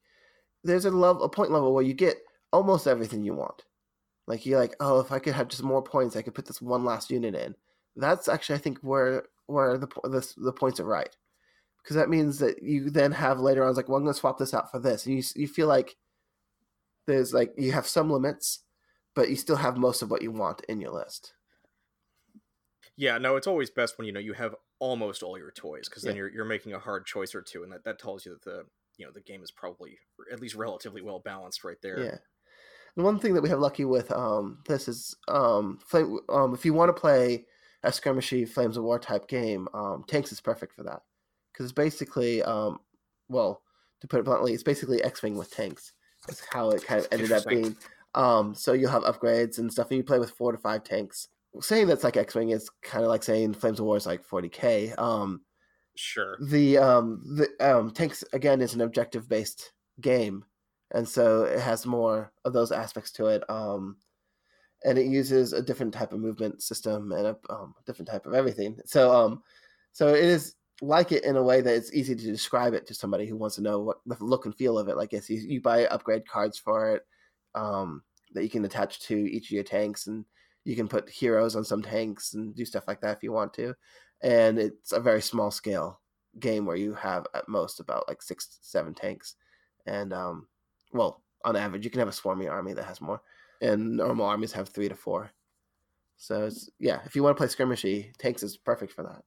there's 0.62 0.84
a 0.84 0.90
level 0.90 1.24
a 1.24 1.28
point 1.28 1.50
level 1.50 1.74
where 1.74 1.84
you 1.84 1.94
get 1.94 2.18
almost 2.52 2.86
everything 2.86 3.24
you 3.24 3.34
want. 3.34 3.64
Like 4.28 4.46
you're 4.46 4.58
like, 4.58 4.74
oh, 4.80 5.00
if 5.00 5.12
I 5.12 5.18
could 5.18 5.34
have 5.34 5.48
just 5.48 5.62
more 5.62 5.82
points, 5.82 6.16
I 6.16 6.22
could 6.22 6.34
put 6.34 6.46
this 6.46 6.62
one 6.62 6.84
last 6.84 7.10
unit 7.10 7.34
in. 7.34 7.54
That's 7.96 8.28
actually 8.28 8.56
I 8.56 8.58
think 8.58 8.78
where 8.80 9.24
where 9.46 9.78
the 9.78 9.88
the, 10.04 10.34
the 10.36 10.52
points 10.52 10.80
are 10.80 10.84
right, 10.84 11.14
because 11.82 11.96
that 11.96 12.08
means 12.10 12.38
that 12.38 12.62
you 12.62 12.90
then 12.90 13.12
have 13.12 13.40
later 13.40 13.62
on 13.62 13.70
it's 13.70 13.76
like, 13.76 13.88
well, 13.88 13.96
I'm 13.96 14.04
going 14.04 14.14
to 14.14 14.18
swap 14.18 14.38
this 14.38 14.54
out 14.54 14.70
for 14.70 14.78
this, 14.78 15.06
and 15.06 15.16
you 15.16 15.22
you 15.34 15.48
feel 15.48 15.68
like 15.68 15.96
there's 17.06 17.32
like 17.32 17.52
you 17.56 17.72
have 17.72 17.86
some 17.86 18.10
limits, 18.10 18.60
but 19.14 19.30
you 19.30 19.36
still 19.36 19.56
have 19.56 19.76
most 19.76 20.02
of 20.02 20.10
what 20.10 20.22
you 20.22 20.30
want 20.30 20.62
in 20.68 20.80
your 20.80 20.92
list. 20.92 21.32
Yeah, 22.96 23.18
no, 23.18 23.36
it's 23.36 23.46
always 23.46 23.70
best 23.70 23.98
when 23.98 24.06
you 24.06 24.12
know 24.12 24.20
you 24.20 24.32
have 24.32 24.54
almost 24.78 25.22
all 25.22 25.38
your 25.38 25.50
toys 25.50 25.88
because 25.88 26.02
then 26.02 26.14
Yeah. 26.14 26.20
you're 26.20 26.32
you're 26.32 26.44
making 26.44 26.72
a 26.72 26.78
hard 26.78 27.06
choice 27.06 27.34
or 27.34 27.42
two, 27.42 27.62
and 27.62 27.72
that, 27.72 27.84
that 27.84 27.98
tells 27.98 28.24
you 28.24 28.32
that 28.32 28.42
the 28.42 28.64
you 28.96 29.06
know 29.06 29.12
the 29.12 29.20
game 29.20 29.42
is 29.42 29.50
probably 29.50 29.98
at 30.32 30.40
least 30.40 30.54
relatively 30.54 31.02
well 31.02 31.18
balanced 31.20 31.64
right 31.64 31.80
there. 31.82 31.98
Yeah. 32.02 32.18
And 32.96 33.04
one 33.04 33.18
thing 33.18 33.34
that 33.34 33.42
we 33.42 33.50
have 33.50 33.58
lucky 33.58 33.84
with 33.84 34.10
um, 34.10 34.62
this 34.66 34.88
is 34.88 35.14
um, 35.28 35.78
um, 36.30 36.54
if 36.54 36.64
you 36.64 36.72
want 36.72 36.88
to 36.88 36.98
play 36.98 37.44
a 37.82 37.90
skirmishy 37.90 38.48
Flames 38.48 38.76
of 38.76 38.84
War 38.84 38.98
type 38.98 39.28
game, 39.28 39.68
um, 39.74 40.04
Tanks 40.06 40.32
is 40.32 40.40
perfect 40.40 40.72
for 40.72 40.82
that 40.84 41.02
because 41.52 41.64
it's 41.64 41.72
basically, 41.72 42.42
um, 42.42 42.78
well, 43.28 43.62
to 44.00 44.06
put 44.06 44.20
it 44.20 44.24
bluntly, 44.24 44.52
it's 44.52 44.62
basically 44.62 45.02
X 45.02 45.22
Wing 45.22 45.36
with 45.36 45.50
tanks. 45.50 45.92
That's 46.26 46.42
how 46.50 46.70
it 46.70 46.84
kind 46.84 47.00
of 47.00 47.08
ended 47.12 47.32
up 47.32 47.46
being. 47.46 47.76
Um, 48.14 48.54
so 48.54 48.72
you'll 48.72 48.90
have 48.90 49.04
upgrades 49.04 49.58
and 49.58 49.70
stuff, 49.72 49.90
and 49.90 49.98
you 49.98 50.04
play 50.04 50.18
with 50.18 50.30
four 50.30 50.52
to 50.52 50.58
five 50.58 50.84
tanks. 50.84 51.28
Saying 51.60 51.86
that's 51.86 52.04
like 52.04 52.16
X 52.16 52.34
Wing 52.34 52.50
is 52.50 52.68
kind 52.82 53.04
of 53.04 53.10
like 53.10 53.22
saying 53.22 53.54
Flames 53.54 53.78
of 53.80 53.86
War 53.86 53.96
is 53.96 54.06
like 54.06 54.26
40k. 54.26 54.98
Um, 54.98 55.42
Sure. 55.96 56.36
The 56.40 56.78
um 56.78 57.22
the 57.24 57.48
um 57.66 57.90
tanks 57.90 58.22
again 58.32 58.60
is 58.60 58.74
an 58.74 58.82
objective 58.82 59.28
based 59.28 59.72
game, 60.00 60.44
and 60.92 61.08
so 61.08 61.44
it 61.44 61.60
has 61.60 61.86
more 61.86 62.32
of 62.44 62.52
those 62.52 62.70
aspects 62.70 63.10
to 63.12 63.26
it. 63.26 63.48
Um, 63.48 63.96
and 64.86 64.96
it 64.96 65.06
uses 65.06 65.52
a 65.52 65.60
different 65.60 65.92
type 65.92 66.12
of 66.12 66.20
movement 66.20 66.62
system 66.62 67.10
and 67.12 67.26
a 67.26 67.36
um, 67.50 67.74
different 67.86 68.08
type 68.08 68.24
of 68.24 68.34
everything. 68.34 68.78
So 68.86 69.12
um, 69.12 69.42
so 69.92 70.14
it 70.14 70.24
is 70.24 70.54
like 70.80 71.10
it 71.10 71.24
in 71.24 71.36
a 71.36 71.42
way 71.42 71.60
that 71.60 71.74
it's 71.74 71.92
easy 71.92 72.14
to 72.14 72.24
describe 72.24 72.72
it 72.72 72.86
to 72.86 72.94
somebody 72.94 73.26
who 73.26 73.36
wants 73.36 73.56
to 73.56 73.62
know 73.62 73.80
what 73.80 73.98
the 74.06 74.16
look 74.20 74.46
and 74.46 74.54
feel 74.54 74.78
of 74.78 74.88
it. 74.88 74.96
Like 74.96 75.12
you 75.12 75.60
buy 75.60 75.86
upgrade 75.86 76.28
cards 76.28 76.56
for 76.56 76.94
it, 76.94 77.02
um, 77.54 78.02
that 78.32 78.44
you 78.44 78.50
can 78.50 78.64
attach 78.64 79.00
to 79.00 79.16
each 79.16 79.46
of 79.46 79.52
your 79.52 79.64
tanks, 79.64 80.06
and 80.06 80.24
you 80.64 80.76
can 80.76 80.86
put 80.86 81.10
heroes 81.10 81.56
on 81.56 81.64
some 81.64 81.82
tanks 81.82 82.34
and 82.34 82.54
do 82.54 82.64
stuff 82.64 82.86
like 82.86 83.00
that 83.00 83.16
if 83.16 83.22
you 83.22 83.32
want 83.32 83.52
to. 83.54 83.74
And 84.22 84.58
it's 84.58 84.92
a 84.92 85.00
very 85.00 85.20
small 85.20 85.50
scale 85.50 86.00
game 86.38 86.64
where 86.64 86.76
you 86.76 86.94
have 86.94 87.26
at 87.34 87.48
most 87.48 87.80
about 87.80 88.06
like 88.06 88.22
six, 88.22 88.58
seven 88.62 88.94
tanks, 88.94 89.34
and 89.86 90.12
um, 90.12 90.46
well, 90.92 91.24
on 91.44 91.56
average, 91.56 91.84
you 91.84 91.90
can 91.90 92.00
have 92.00 92.08
a 92.08 92.12
swarmy 92.12 92.48
army 92.48 92.72
that 92.72 92.84
has 92.84 93.00
more, 93.00 93.20
and 93.60 93.96
normal 93.96 94.26
armies 94.26 94.52
have 94.52 94.68
three 94.68 94.88
to 94.88 94.94
four. 94.94 95.30
So 96.16 96.46
it's 96.46 96.70
yeah, 96.78 97.00
if 97.04 97.14
you 97.14 97.22
want 97.22 97.36
to 97.36 97.38
play 97.38 97.48
skirmishy, 97.48 98.14
tanks 98.16 98.42
is 98.42 98.56
perfect 98.56 98.92
for 98.92 99.02
that. 99.02 99.22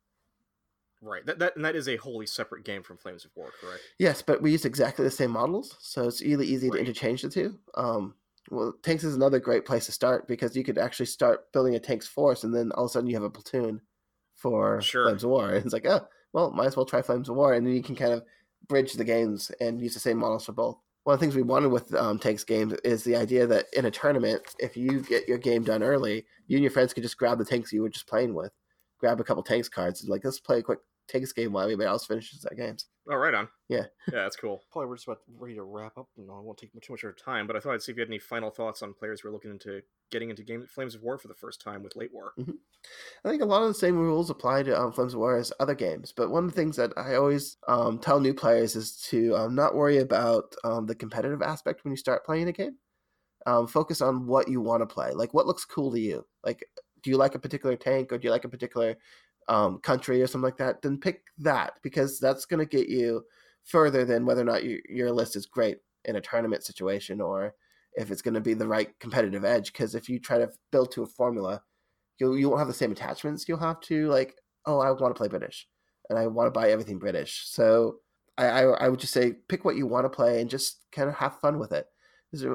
Right. 1.01 1.25
That, 1.25 1.39
that 1.39 1.55
and 1.55 1.63
that 1.63 1.75
is 1.75 1.87
a 1.87 1.95
wholly 1.95 2.25
separate 2.25 2.65
game 2.65 2.83
from 2.83 2.97
Flames 2.97 3.23
of 3.23 3.31
War, 3.35 3.51
correct? 3.61 3.81
Yes, 3.99 4.21
but 4.21 4.41
we 4.41 4.51
use 4.51 4.65
exactly 4.65 5.05
the 5.05 5.11
same 5.11 5.31
models, 5.31 5.75
so 5.79 6.07
it's 6.07 6.21
really 6.21 6.45
easy 6.45 6.69
Right. 6.69 6.75
to 6.75 6.79
interchange 6.81 7.21
the 7.21 7.29
two. 7.29 7.57
Um, 7.75 8.15
well, 8.51 8.73
tanks 8.83 9.03
is 9.03 9.15
another 9.15 9.39
great 9.39 9.65
place 9.65 9.85
to 9.85 9.91
start 9.93 10.27
because 10.27 10.57
you 10.57 10.63
could 10.63 10.77
actually 10.77 11.05
start 11.05 11.51
building 11.53 11.75
a 11.75 11.79
tanks 11.79 12.07
force, 12.07 12.43
and 12.43 12.53
then 12.53 12.71
all 12.73 12.85
of 12.85 12.89
a 12.89 12.91
sudden 12.91 13.07
you 13.07 13.15
have 13.15 13.23
a 13.23 13.29
platoon 13.29 13.81
for 14.33 14.81
Sure. 14.81 15.05
Flames 15.05 15.23
of 15.23 15.29
War. 15.29 15.49
And 15.51 15.63
it's 15.63 15.73
like, 15.73 15.85
oh, 15.85 16.05
well, 16.33 16.51
might 16.51 16.65
as 16.67 16.75
well 16.75 16.85
try 16.85 17.01
Flames 17.01 17.29
of 17.29 17.35
War, 17.35 17.53
and 17.53 17.65
then 17.65 17.73
you 17.73 17.83
can 17.83 17.95
kind 17.95 18.11
of 18.11 18.23
bridge 18.67 18.93
the 18.93 19.05
games 19.05 19.51
and 19.61 19.79
use 19.81 19.93
the 19.93 19.99
same 20.01 20.17
models 20.17 20.45
for 20.45 20.51
both. 20.51 20.79
One 21.03 21.13
of 21.13 21.19
the 21.19 21.25
things 21.25 21.35
we 21.35 21.41
wanted 21.41 21.69
with 21.69 21.93
um, 21.95 22.19
tanks 22.19 22.43
games 22.43 22.73
is 22.83 23.03
the 23.03 23.15
idea 23.15 23.47
that 23.47 23.65
in 23.73 23.85
a 23.85 23.91
tournament, 23.91 24.43
if 24.59 24.77
you 24.77 25.01
get 25.01 25.27
your 25.27 25.37
game 25.37 25.63
done 25.63 25.81
early, 25.81 26.25
you 26.47 26.57
and 26.57 26.63
your 26.63 26.71
friends 26.71 26.93
could 26.93 27.03
just 27.03 27.17
grab 27.17 27.37
the 27.37 27.45
tanks 27.45 27.71
you 27.71 27.81
were 27.81 27.89
just 27.89 28.07
playing 28.07 28.33
with, 28.33 28.51
grab 28.99 29.19
a 29.19 29.23
couple 29.23 29.41
tanks 29.41 29.69
cards, 29.69 30.01
and 30.01 30.09
like 30.09 30.23
let's 30.23 30.39
play 30.39 30.59
a 30.59 30.63
quick 30.63 30.79
tanks 31.07 31.33
game 31.33 31.53
while 31.53 31.63
everybody 31.63 31.87
else 31.87 32.05
finishes 32.05 32.41
their 32.41 32.57
games. 32.57 32.85
Oh, 33.09 33.15
right 33.15 33.33
on. 33.33 33.47
Yeah. 33.67 33.85
Yeah, 34.11 34.23
that's 34.23 34.35
cool. 34.35 34.63
Probably 34.71 34.87
we're 34.87 34.95
just 34.95 35.07
about 35.07 35.19
ready 35.37 35.53
to 35.53 35.63
wrap 35.63 35.95
up, 35.97 36.07
and 36.17 36.31
I 36.31 36.39
won't 36.39 36.57
take 36.57 36.71
too 36.71 36.93
much 36.93 36.99
of 36.99 37.03
your 37.03 37.11
time. 37.11 37.45
But 37.45 37.55
I 37.55 37.59
thought 37.59 37.73
I'd 37.73 37.81
see 37.81 37.91
if 37.91 37.97
you 37.97 38.01
had 38.01 38.09
any 38.09 38.17
final 38.17 38.49
thoughts 38.49 38.81
on 38.81 38.95
players 38.95 39.21
who 39.21 39.29
are 39.29 39.31
looking 39.31 39.51
into 39.51 39.81
getting 40.11 40.31
into 40.31 40.41
game 40.41 40.65
Flames 40.67 40.95
of 40.95 41.03
War 41.03 41.19
for 41.19 41.27
the 41.27 41.35
first 41.35 41.61
time 41.61 41.83
with 41.83 41.95
Late 41.95 42.11
War. 42.11 42.33
I 42.39 43.29
think 43.29 43.43
a 43.43 43.45
lot 43.45 43.61
of 43.61 43.67
the 43.67 43.75
same 43.75 43.97
rules 43.97 44.31
apply 44.31 44.63
to 44.63 44.79
um, 44.79 44.91
Flames 44.91 45.13
of 45.13 45.19
War 45.19 45.37
as 45.37 45.53
other 45.59 45.75
games, 45.75 46.11
but 46.11 46.31
one 46.31 46.45
of 46.45 46.49
the 46.49 46.55
things 46.55 46.75
that 46.77 46.91
I 46.97 47.15
always 47.15 47.57
um, 47.67 47.99
tell 47.99 48.19
new 48.19 48.33
players 48.33 48.75
is 48.75 48.97
to 49.09 49.35
um, 49.35 49.53
not 49.53 49.75
worry 49.75 49.99
about 49.99 50.55
um, 50.63 50.87
the 50.87 50.95
competitive 50.95 51.43
aspect 51.43 51.83
when 51.83 51.91
you 51.91 51.97
start 51.97 52.25
playing 52.25 52.47
a 52.47 52.53
game. 52.53 52.77
Um, 53.45 53.67
focus 53.67 54.01
on 54.01 54.25
what 54.25 54.47
you 54.47 54.59
want 54.59 54.81
to 54.81 54.91
play, 54.91 55.11
like 55.11 55.35
what 55.35 55.45
looks 55.45 55.65
cool 55.65 55.91
to 55.91 55.99
you. 55.99 56.25
Like, 56.43 56.65
do 57.03 57.11
you 57.11 57.17
like 57.17 57.35
a 57.35 57.39
particular 57.39 57.75
tank 57.75 58.11
or 58.11 58.17
do 58.17 58.27
you 58.27 58.31
like 58.31 58.43
a 58.43 58.49
particular 58.49 58.95
um, 59.49 59.79
country 59.79 60.21
or 60.21 60.27
something 60.27 60.45
like 60.45 60.57
that? 60.57 60.81
Then 60.81 60.97
pick 60.97 61.23
that 61.39 61.73
because 61.83 62.19
that's 62.19 62.45
going 62.45 62.65
to 62.65 62.77
get 62.77 62.87
you 62.87 63.23
further 63.65 64.05
than 64.05 64.25
whether 64.25 64.41
or 64.41 64.45
not 64.45 64.63
you, 64.63 64.79
your 64.87 65.11
list 65.11 65.35
is 65.35 65.45
great 65.45 65.77
in 66.05 66.15
a 66.15 66.21
tournament 66.21 66.63
situation 66.63 67.19
or 67.19 67.53
if 67.95 68.11
it's 68.11 68.21
going 68.21 68.33
to 68.33 68.41
be 68.41 68.53
the 68.53 68.67
right 68.67 68.97
competitive 68.99 69.43
edge. 69.43 69.73
Because 69.73 69.95
if 69.95 70.07
you 70.07 70.19
try 70.19 70.37
to 70.37 70.49
build 70.71 70.91
to 70.93 71.03
a 71.03 71.07
formula, 71.07 71.61
you 72.19 72.35
you 72.35 72.49
won't 72.49 72.59
have 72.59 72.67
the 72.67 72.73
same 72.73 72.91
attachments. 72.91 73.47
You'll 73.47 73.59
have 73.59 73.79
to 73.81 74.07
like, 74.09 74.35
oh, 74.65 74.79
I 74.79 74.91
want 74.91 75.13
to 75.15 75.17
play 75.17 75.27
British, 75.27 75.67
and 76.09 76.19
I 76.19 76.27
want 76.27 76.47
to 76.47 76.57
buy 76.57 76.71
everything 76.71 76.99
British. 76.99 77.43
So 77.45 77.97
I 78.37 78.45
I, 78.45 78.61
I 78.85 78.89
would 78.89 78.99
just 78.99 79.13
say 79.13 79.33
pick 79.47 79.65
what 79.65 79.75
you 79.75 79.87
want 79.87 80.05
to 80.05 80.09
play 80.09 80.41
and 80.41 80.49
just 80.49 80.79
kind 80.91 81.09
of 81.09 81.15
have 81.15 81.39
fun 81.39 81.59
with 81.59 81.71
it. 81.71 81.87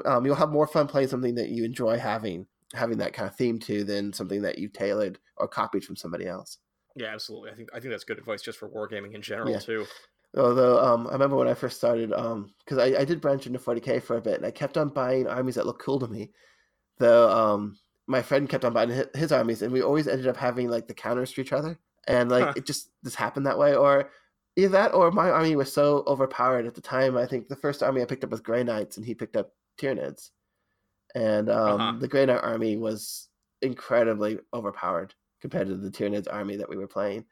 Um, 0.05 0.25
you'll 0.25 0.37
have 0.37 0.51
more 0.51 0.69
fun 0.69 0.87
playing 0.87 1.09
something 1.09 1.35
that 1.35 1.49
you 1.49 1.65
enjoy 1.65 1.99
having 1.99 2.47
having 2.75 2.99
that 2.99 3.13
kind 3.13 3.29
of 3.29 3.37
theme 3.37 3.59
to 3.61 3.85
than 3.85 4.13
something 4.13 4.43
that 4.43 4.59
you 4.59 4.69
tailored 4.69 5.19
or 5.37 5.49
copied 5.49 5.85
from 5.85 5.97
somebody 5.97 6.27
else. 6.27 6.59
Yeah, 6.95 7.09
absolutely. 7.09 7.51
I 7.51 7.55
think 7.55 7.71
I 7.75 7.81
think 7.81 7.91
that's 7.91 8.05
good 8.05 8.19
advice 8.19 8.43
just 8.43 8.59
for 8.59 8.69
wargaming 8.69 9.15
in 9.15 9.23
general 9.23 9.53
Yeah. 9.53 9.59
too. 9.59 9.89
Although 10.37 10.79
um, 10.85 11.07
I 11.09 11.13
remember 11.13 11.37
when 11.37 11.49
I 11.49 11.55
first 11.55 11.77
started, 11.79 12.11
because 12.11 12.79
I, 12.79 13.01
I 13.01 13.05
did 13.05 13.21
branch 13.21 13.47
into 13.47 13.59
40k 13.59 14.01
for 14.01 14.17
a 14.17 14.21
bit, 14.21 14.37
and 14.37 14.47
I 14.47 14.51
kept 14.51 14.77
on 14.77 14.89
buying 14.91 15.27
armies 15.29 15.55
that 15.57 15.67
looked 15.67 15.83
cool 15.83 16.01
to 16.01 16.09
me. 16.09 16.33
Though 16.99 17.31
um, 17.31 17.79
my 18.09 18.23
friend 18.23 18.49
kept 18.49 18.65
on 18.65 18.73
buying 18.75 18.91
his, 18.91 19.07
his 19.15 19.33
armies, 19.33 19.63
and 19.63 19.73
we 19.73 19.83
always 19.83 20.09
ended 20.09 20.29
up 20.29 20.37
having 20.37 20.71
like 20.71 20.89
the 20.89 20.95
counters 20.95 21.33
to 21.35 21.41
each 21.43 21.53
other, 21.53 21.79
and 22.09 22.31
like 22.31 22.51
Huh. 22.51 22.55
it 22.57 22.67
just 22.67 22.91
just 23.05 23.17
happened 23.17 23.47
that 23.47 23.59
way. 23.59 23.77
Or 23.77 24.13
either 24.57 24.71
that, 24.71 24.95
or 24.95 25.11
my 25.13 25.31
army 25.31 25.57
was 25.57 25.73
so 25.73 26.05
overpowered 26.07 26.67
at 26.67 26.75
the 26.75 26.81
time. 26.83 27.17
I 27.17 27.27
think 27.27 27.49
the 27.49 27.57
first 27.57 27.83
army 27.83 28.03
I 28.03 28.07
picked 28.07 28.25
up 28.25 28.31
was 28.31 28.41
Grey 28.43 28.65
Knights, 28.65 28.97
and 28.99 29.07
he 29.07 29.15
picked 29.15 29.37
up 29.37 29.55
Tyranids, 29.79 30.31
and 31.15 31.49
um, 31.51 31.81
Uh-huh. 31.81 32.01
the 32.01 32.09
Grey 32.09 32.27
Knight 32.27 32.43
army 32.43 32.77
was 32.77 33.29
incredibly 33.63 34.41
overpowered 34.53 35.15
compared 35.45 35.69
to 35.69 35.77
the 35.77 35.91
Tyranids 35.91 36.27
army 36.33 36.57
that 36.57 36.71
we 36.71 36.79
were 36.79 36.87
playing 36.87 37.27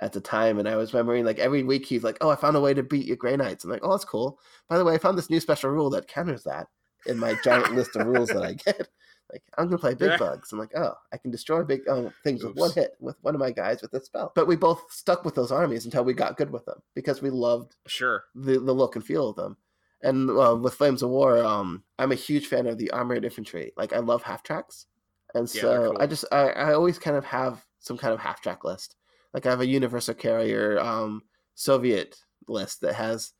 at 0.00 0.12
the 0.12 0.20
time. 0.20 0.58
And 0.58 0.68
I 0.68 0.76
was 0.76 0.92
remembering 0.92 1.24
like 1.24 1.38
every 1.38 1.62
week 1.62 1.86
he's 1.86 2.04
like, 2.04 2.18
Oh, 2.20 2.28
I 2.28 2.36
found 2.36 2.56
a 2.58 2.60
way 2.60 2.74
to 2.74 2.82
beat 2.82 3.06
your 3.06 3.16
Grey 3.16 3.38
Knights. 3.38 3.64
I'm 3.64 3.70
like, 3.70 3.80
Oh, 3.82 3.92
that's 3.92 4.04
cool. 4.04 4.38
By 4.68 4.76
the 4.76 4.84
way, 4.84 4.92
I 4.92 4.98
found 4.98 5.16
this 5.16 5.30
new 5.30 5.40
special 5.40 5.70
rule 5.70 5.88
that 5.90 6.06
counters 6.06 6.44
that 6.44 6.66
in 7.06 7.18
my 7.18 7.34
giant 7.42 7.72
list 7.72 7.96
of 7.96 8.02
rules 8.04 8.28
that 8.32 8.42
I 8.42 8.52
get. 8.66 8.88
Like, 9.32 9.42
I'm 9.56 9.64
gonna 9.64 9.78
play 9.78 9.94
big 9.94 10.10
Yeah. 10.10 10.18
bugs. 10.18 10.52
I'm 10.52 10.58
like, 10.58 10.76
oh, 10.76 10.92
I 11.10 11.16
can 11.16 11.30
destroy 11.30 11.64
big 11.64 11.88
um, 11.88 12.12
things 12.22 12.44
with 12.44 12.54
one 12.56 12.70
hit 12.72 12.92
with 13.00 13.16
one 13.22 13.34
of 13.34 13.40
my 13.40 13.50
guys 13.52 13.80
with 13.80 13.90
this 13.90 14.04
spell. 14.04 14.30
But 14.34 14.46
we 14.46 14.54
both 14.54 14.82
stuck 14.90 15.24
with 15.24 15.34
those 15.34 15.50
armies 15.50 15.86
until 15.86 16.04
we 16.04 16.12
got 16.12 16.36
good 16.36 16.50
with 16.50 16.66
them 16.66 16.82
because 16.94 17.22
we 17.22 17.30
loved 17.30 17.74
Sure. 17.86 18.24
the, 18.34 18.60
the 18.60 18.72
look 18.72 18.96
and 18.96 19.04
feel 19.04 19.30
of 19.30 19.36
them. 19.36 19.56
And 20.02 20.28
uh, 20.30 20.54
with 20.60 20.74
Flames 20.74 21.02
of 21.02 21.08
War, 21.08 21.42
um, 21.42 21.82
I'm 21.98 22.12
a 22.12 22.16
huge 22.16 22.46
fan 22.48 22.66
of 22.66 22.76
the 22.76 22.90
armored 22.90 23.24
infantry. 23.24 23.72
Like 23.78 23.94
I 23.94 23.98
love 24.00 24.22
half 24.22 24.42
tracks, 24.42 24.86
and 25.34 25.48
Yeah, 25.52 25.60
so 25.60 25.82
cool. 25.82 25.98
I 26.00 26.06
just 26.06 26.24
I, 26.32 26.50
I 26.50 26.74
always 26.74 26.98
kind 26.98 27.16
of 27.16 27.24
have 27.24 27.64
some 27.80 27.98
kind 27.98 28.14
of 28.14 28.20
half 28.20 28.40
track 28.40 28.64
list. 28.64 28.96
Like 29.32 29.46
I 29.46 29.50
have 29.50 29.60
a 29.60 29.66
Universal 29.66 30.14
Carrier 30.14 30.78
um, 30.78 31.22
Soviet 31.54 32.16
list 32.48 32.80
that 32.82 32.94
has 32.94 33.32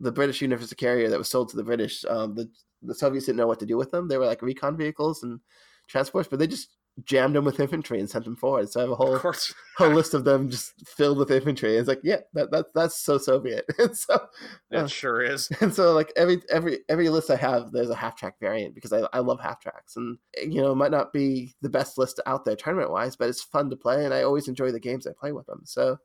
the 0.00 0.12
British 0.12 0.40
Universal 0.40 0.76
Carrier 0.76 1.08
that 1.10 1.18
was 1.18 1.28
sold 1.28 1.50
to 1.50 1.56
the 1.56 1.64
British. 1.64 2.04
Um, 2.08 2.34
the 2.34 2.50
the 2.82 2.94
Soviets 2.94 3.26
didn't 3.26 3.38
know 3.38 3.46
what 3.46 3.60
to 3.60 3.66
do 3.66 3.76
with 3.76 3.90
them. 3.90 4.08
They 4.08 4.18
were 4.18 4.26
like 4.26 4.42
recon 4.42 4.76
vehicles 4.76 5.22
and 5.22 5.40
transports, 5.88 6.28
but 6.28 6.38
they 6.38 6.46
just 6.46 6.68
jammed 7.04 7.34
them 7.34 7.44
with 7.44 7.58
infantry 7.58 7.98
and 7.98 8.08
sent 8.10 8.24
them 8.24 8.36
forward. 8.36 8.68
So 8.70 8.80
I 8.80 8.82
have 8.82 8.90
a 8.90 8.94
whole 8.94 9.18
whole 9.78 9.88
list 9.90 10.14
of 10.14 10.24
them 10.24 10.50
just 10.50 10.72
filled 10.86 11.18
with 11.18 11.30
infantry. 11.30 11.76
It's 11.76 11.88
like, 11.88 12.00
yeah, 12.02 12.18
that, 12.34 12.50
that 12.50 12.66
that's 12.74 13.00
so 13.00 13.18
Soviet. 13.18 13.64
and 13.78 13.96
so 13.96 14.26
It 14.70 14.76
uh, 14.76 14.86
sure 14.86 15.22
is. 15.22 15.48
and 15.60 15.74
so 15.74 15.92
like 15.92 16.12
every 16.16 16.42
every 16.50 16.80
every 16.88 17.08
list 17.08 17.30
I 17.30 17.36
have, 17.36 17.72
there's 17.72 17.90
a 17.90 17.94
half 17.94 18.16
track 18.16 18.34
variant 18.40 18.74
because 18.74 18.92
I, 18.92 19.02
I 19.12 19.20
love 19.20 19.40
half 19.40 19.60
tracks. 19.60 19.96
And 19.96 20.18
you 20.36 20.60
know, 20.60 20.72
it 20.72 20.76
might 20.76 20.90
not 20.90 21.12
be 21.12 21.54
the 21.62 21.70
best 21.70 21.96
list 21.98 22.20
out 22.26 22.44
there 22.44 22.56
tournament 22.56 22.90
wise, 22.90 23.16
but 23.16 23.28
it's 23.28 23.42
fun 23.42 23.70
to 23.70 23.76
play 23.76 24.04
and 24.04 24.12
I 24.12 24.22
always 24.22 24.48
enjoy 24.48 24.70
the 24.72 24.80
games 24.80 25.06
I 25.06 25.12
play 25.18 25.32
with 25.32 25.46
them. 25.46 25.62
So 25.64 25.98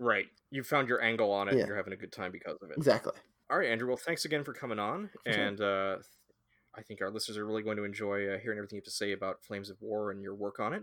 Right. 0.00 0.26
You 0.50 0.62
found 0.64 0.88
your 0.88 1.02
angle 1.02 1.30
on 1.30 1.48
it 1.48 1.54
Yeah. 1.54 1.60
and 1.60 1.68
you're 1.68 1.76
having 1.76 1.92
a 1.92 1.96
good 1.96 2.12
time 2.12 2.32
because 2.32 2.56
of 2.62 2.70
it. 2.70 2.76
exactly. 2.76 3.12
All 3.50 3.58
right, 3.58 3.68
Andrew. 3.68 3.86
Well, 3.88 3.96
thanks 3.98 4.24
again 4.24 4.42
for 4.42 4.52
coming 4.54 4.78
on. 4.78 5.10
For 5.24 5.32
sure. 5.32 5.42
and 5.42 5.60
uh, 5.60 5.96
I 6.76 6.82
think 6.82 7.00
our 7.00 7.10
listeners 7.10 7.38
are 7.38 7.46
really 7.46 7.62
going 7.62 7.76
to 7.76 7.84
enjoy 7.84 8.26
uh, 8.26 8.38
hearing 8.38 8.58
everything 8.58 8.76
you 8.76 8.80
have 8.80 8.84
to 8.84 8.90
say 8.90 9.12
about 9.12 9.42
Flames 9.42 9.70
of 9.70 9.80
War 9.80 10.10
and 10.10 10.22
your 10.22 10.34
work 10.34 10.60
on 10.60 10.72
it. 10.72 10.82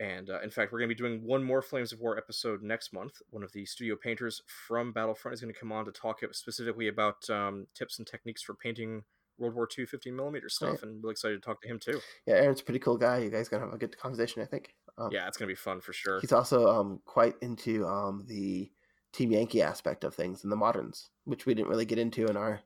And 0.00 0.30
uh, 0.30 0.40
in 0.40 0.50
fact, 0.50 0.72
we're 0.72 0.78
going 0.78 0.88
to 0.88 0.94
be 0.94 0.98
doing 0.98 1.22
one 1.22 1.44
more 1.44 1.60
Flames 1.60 1.92
of 1.92 2.00
War 2.00 2.16
episode 2.16 2.62
next 2.62 2.92
month. 2.92 3.20
One 3.30 3.42
of 3.42 3.52
the 3.52 3.66
studio 3.66 3.96
painters 4.02 4.42
from 4.46 4.92
Battlefront 4.92 5.34
is 5.34 5.40
going 5.42 5.52
to 5.52 5.58
come 5.58 5.72
on 5.72 5.84
to 5.84 5.92
talk 5.92 6.20
specifically 6.32 6.88
about 6.88 7.28
um, 7.28 7.66
tips 7.74 7.98
and 7.98 8.06
techniques 8.06 8.42
for 8.42 8.54
painting 8.54 9.02
World 9.38 9.54
War 9.54 9.68
II 9.78 9.86
15 9.86 10.16
millimeter 10.16 10.48
stuff. 10.48 10.70
Right. 10.70 10.82
And 10.84 11.02
really 11.02 11.12
excited 11.12 11.42
to 11.42 11.46
talk 11.46 11.60
to 11.62 11.68
him 11.68 11.78
too. 11.78 12.00
Yeah, 12.26 12.36
Aaron's 12.36 12.60
a 12.60 12.64
pretty 12.64 12.78
cool 12.78 12.96
guy. 12.96 13.18
You 13.18 13.30
guys 13.30 13.48
gonna 13.48 13.64
have 13.64 13.74
a 13.74 13.78
good 13.78 13.96
conversation, 13.98 14.42
I 14.42 14.46
think. 14.46 14.74
Um, 14.96 15.10
Yeah, 15.12 15.26
it's 15.28 15.36
going 15.36 15.48
to 15.48 15.52
be 15.52 15.56
fun 15.56 15.80
for 15.80 15.92
sure. 15.92 16.20
He's 16.20 16.32
also 16.32 16.68
um, 16.68 17.00
quite 17.04 17.34
into 17.40 17.86
um, 17.86 18.24
the 18.26 18.70
Team 19.12 19.32
Yankee 19.32 19.62
aspect 19.62 20.04
of 20.04 20.14
things 20.14 20.44
and 20.44 20.52
the 20.52 20.56
moderns, 20.56 21.10
which 21.24 21.46
we 21.46 21.54
didn't 21.54 21.68
really 21.68 21.86
get 21.86 21.98
into 21.98 22.26
in 22.26 22.36
our 22.36 22.60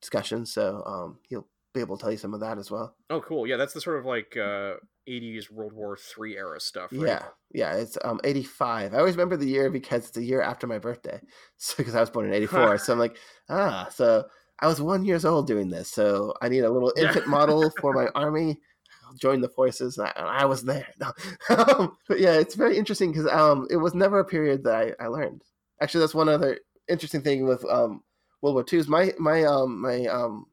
discussion. 0.00 0.44
So 0.44 0.82
um, 0.86 1.18
he'll 1.28 1.46
be 1.78 1.82
able 1.82 1.96
to 1.96 2.02
tell 2.02 2.10
you 2.10 2.18
some 2.18 2.34
of 2.34 2.40
that 2.40 2.58
as 2.58 2.70
well. 2.70 2.94
Oh, 3.10 3.20
cool. 3.20 3.46
Yeah, 3.46 3.56
that's 3.56 3.72
the 3.72 3.80
sort 3.80 3.98
of 3.98 4.04
like 4.04 4.36
uh, 4.36 4.74
80s 5.08 5.50
World 5.50 5.72
War 5.72 5.96
III 5.96 6.36
era 6.36 6.60
stuff. 6.60 6.92
Right? 6.92 7.08
Yeah, 7.08 7.22
yeah, 7.52 7.74
it's 7.74 7.96
um 8.04 8.20
85. 8.24 8.94
I 8.94 8.98
always 8.98 9.14
remember 9.16 9.36
the 9.36 9.46
year 9.46 9.70
because 9.70 10.02
it's 10.02 10.10
the 10.10 10.24
year 10.24 10.42
after 10.42 10.66
my 10.66 10.78
birthday. 10.78 11.20
So 11.56 11.74
because 11.76 11.94
I 11.94 12.00
was 12.00 12.10
born 12.10 12.26
in 12.26 12.34
84, 12.34 12.78
so 12.78 12.92
I'm 12.92 12.98
like, 12.98 13.16
ah, 13.48 13.88
so 13.92 14.24
I 14.60 14.66
was 14.66 14.80
one 14.80 15.04
years 15.04 15.24
old 15.24 15.46
doing 15.46 15.68
this. 15.70 15.88
So 15.90 16.34
I 16.42 16.48
need 16.48 16.64
a 16.64 16.70
little 16.70 16.92
Yeah. 16.96 17.04
infant 17.06 17.26
model 17.26 17.70
for 17.80 17.92
my 17.92 18.06
army. 18.14 18.60
I'll 19.06 19.14
join 19.14 19.40
the 19.40 19.48
forces. 19.48 19.96
And 19.98 20.08
I, 20.08 20.12
and 20.16 20.28
I 20.28 20.44
was 20.44 20.62
there. 20.64 20.88
No. 21.00 21.12
Um, 21.56 21.96
but 22.08 22.20
yeah, 22.20 22.34
it's 22.34 22.54
very 22.54 22.76
interesting 22.76 23.10
because 23.12 23.26
um 23.26 23.66
it 23.70 23.76
was 23.76 23.94
never 23.94 24.18
a 24.20 24.24
period 24.24 24.64
that 24.64 24.74
I, 25.00 25.04
I 25.04 25.06
learned. 25.08 25.42
Actually, 25.80 26.00
that's 26.00 26.14
one 26.14 26.28
other 26.28 26.58
interesting 26.88 27.22
thing 27.22 27.44
with 27.46 27.64
um 27.70 28.02
World 28.42 28.54
War 28.54 28.64
II 28.70 28.78
is 28.78 28.88
my 28.88 29.12
my 29.18 29.44
um 29.44 29.80
my 29.80 30.06
um 30.06 30.46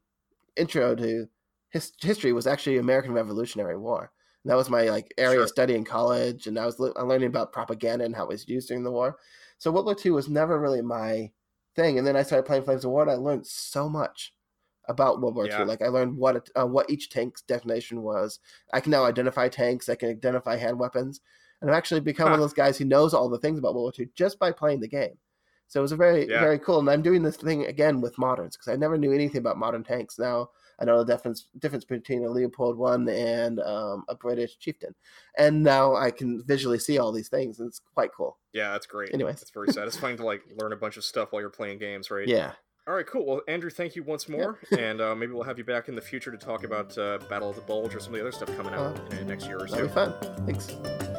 intro 0.56 0.94
to 0.94 1.26
his, 1.70 1.92
history 2.00 2.32
was 2.32 2.46
actually 2.46 2.78
American 2.78 3.12
Revolutionary 3.12 3.76
War. 3.76 4.10
And 4.44 4.50
that 4.50 4.56
was 4.56 4.70
my 4.70 4.84
like 4.84 5.12
area 5.18 5.36
Sure. 5.36 5.42
of 5.44 5.48
study 5.48 5.74
in 5.74 5.84
college, 5.84 6.46
and 6.46 6.58
I 6.58 6.66
was 6.66 6.78
I'm 6.96 7.08
learning 7.08 7.28
about 7.28 7.52
propaganda 7.52 8.04
and 8.04 8.14
how 8.14 8.24
it 8.24 8.28
was 8.28 8.48
used 8.48 8.68
during 8.68 8.84
the 8.84 8.92
war. 8.92 9.18
So 9.58 9.70
World 9.72 9.86
War 9.86 9.96
II 10.04 10.12
was 10.12 10.28
never 10.28 10.60
really 10.60 10.82
my 10.82 11.32
thing, 11.74 11.98
and 11.98 12.06
then 12.06 12.16
I 12.16 12.22
started 12.22 12.46
playing 12.46 12.62
Flames 12.64 12.84
of 12.84 12.90
War, 12.92 13.02
and 13.02 13.10
I 13.10 13.14
learned 13.14 13.46
so 13.46 13.88
much 13.88 14.34
about 14.88 15.20
World 15.20 15.34
War 15.34 15.46
Yeah. 15.48 15.60
II. 15.60 15.66
Like 15.66 15.82
I 15.82 15.88
learned 15.88 16.16
what 16.16 16.36
it, 16.36 16.50
uh, 16.56 16.66
what 16.66 16.88
each 16.90 17.10
tank's 17.10 17.42
definition 17.42 18.02
was. 18.02 18.38
I 18.72 18.80
can 18.80 18.92
now 18.92 19.04
identify 19.04 19.48
tanks. 19.48 19.88
I 19.88 19.96
can 19.96 20.10
identify 20.10 20.56
hand 20.56 20.78
weapons, 20.78 21.20
and 21.60 21.68
I've 21.70 21.76
actually 21.76 22.00
become 22.00 22.26
one 22.30 22.34
of 22.34 22.40
those 22.40 22.52
guys 22.52 22.78
who 22.78 22.84
knows 22.84 23.14
all 23.14 23.28
the 23.28 23.38
things 23.38 23.58
about 23.58 23.74
World 23.74 23.84
War 23.84 23.92
II 23.98 24.10
just 24.14 24.38
by 24.38 24.52
playing 24.52 24.80
the 24.80 24.88
game. 24.88 25.18
So 25.68 25.80
it 25.80 25.82
was 25.82 25.92
a 25.92 25.96
very 25.96 26.28
Yeah. 26.28 26.40
very 26.40 26.58
cool, 26.58 26.78
and 26.78 26.88
I'm 26.88 27.02
doing 27.02 27.22
this 27.22 27.36
thing 27.36 27.66
again 27.66 28.00
with 28.00 28.16
moderns 28.18 28.56
because 28.56 28.72
I 28.72 28.76
never 28.76 28.96
knew 28.96 29.12
anything 29.12 29.38
about 29.38 29.56
modern 29.58 29.82
tanks. 29.84 30.18
Now 30.18 30.50
I 30.78 30.84
know 30.84 31.02
the 31.02 31.12
difference 31.14 31.46
difference 31.58 31.84
between 31.84 32.24
a 32.24 32.28
Leopard 32.30 32.76
one 32.76 33.08
and 33.08 33.60
um, 33.60 34.04
a 34.08 34.14
British 34.14 34.58
chieftain, 34.58 34.94
and 35.38 35.62
now 35.62 35.96
I 35.96 36.10
can 36.10 36.42
visually 36.44 36.78
see 36.78 36.98
all 36.98 37.12
these 37.12 37.28
things, 37.28 37.58
and 37.60 37.68
it's 37.68 37.80
quite 37.94 38.10
cool. 38.14 38.38
Yeah, 38.52 38.72
that's 38.72 38.86
great. 38.86 39.12
Anyways. 39.14 39.42
it's 39.42 39.50
very 39.50 39.68
satisfying 39.72 40.16
to 40.18 40.24
like 40.24 40.42
learn 40.60 40.72
a 40.72 40.76
bunch 40.76 40.96
of 40.96 41.04
stuff 41.04 41.32
while 41.32 41.40
you're 41.40 41.50
playing 41.50 41.78
games, 41.78 42.10
right? 42.10 42.28
Yeah, 42.28 42.52
All 42.86 42.94
right, 42.94 43.06
cool. 43.06 43.26
Well, 43.26 43.40
Andrew, 43.48 43.70
thank 43.70 43.96
you 43.96 44.02
once 44.04 44.28
more, 44.28 44.60
and 44.78 45.00
uh, 45.00 45.14
maybe 45.16 45.32
we'll 45.32 45.42
have 45.44 45.58
you 45.58 45.64
back 45.64 45.88
in 45.88 45.94
the 45.96 46.00
future 46.02 46.30
to 46.30 46.38
talk 46.38 46.62
about 46.62 46.96
uh, 46.96 47.18
Battle 47.28 47.50
of 47.50 47.56
the 47.56 47.62
Bulge 47.62 47.94
or 47.94 48.00
some 48.00 48.12
of 48.14 48.20
the 48.20 48.20
other 48.20 48.32
stuff 48.32 48.54
coming 48.56 48.72
out 48.74 48.96
Uh, 48.98 49.02
in 49.10 49.16
the 49.16 49.24
next 49.24 49.46
year 49.46 49.56
or 49.58 49.66
that'll 49.66 49.88
be 49.88 49.92
fun. 49.92 50.14
Thanks. 50.46 51.15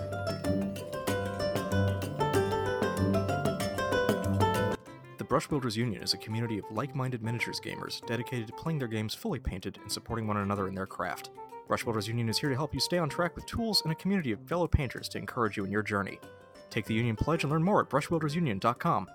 Brush 5.28 5.47
Builders 5.47 5.75
Union 5.75 6.01
is 6.01 6.13
a 6.13 6.17
community 6.17 6.57
of 6.57 6.63
like 6.71 6.95
minded 6.95 7.21
miniatures 7.21 7.59
gamers 7.59 8.05
dedicated 8.05 8.47
to 8.47 8.53
playing 8.53 8.80
their 8.80 8.88
games 8.88 9.13
fully 9.13 9.39
painted 9.39 9.78
and 9.82 9.91
supporting 9.91 10.25
one 10.25 10.38
another 10.38 10.69
in 10.69 10.75
their 10.75 10.86
craft. 10.86 11.32
Brush 11.67 11.84
Builders 11.84 12.07
Union 12.07 12.30
is 12.30 12.38
here 12.38 12.49
to 12.49 12.55
help 12.55 12.73
you 12.73 12.80
stay 12.80 12.97
on 12.97 13.09
track 13.09 13.36
with 13.36 13.45
tools 13.45 13.82
and 13.84 13.91
a 13.91 13.95
community 13.95 14.32
of 14.32 14.39
fellow 14.47 14.67
painters 14.67 15.09
to 15.09 15.17
encourage 15.17 15.57
you 15.57 15.65
in 15.65 15.71
your 15.71 15.84
journey. 15.84 16.17
Take 16.69 16.86
the 16.86 16.93
Union 16.93 17.17
Pledge 17.17 17.43
and 17.43 17.51
learn 17.51 17.63
more 17.63 17.82
at 17.82 17.89
brushbuildersunion.com. 17.89 19.09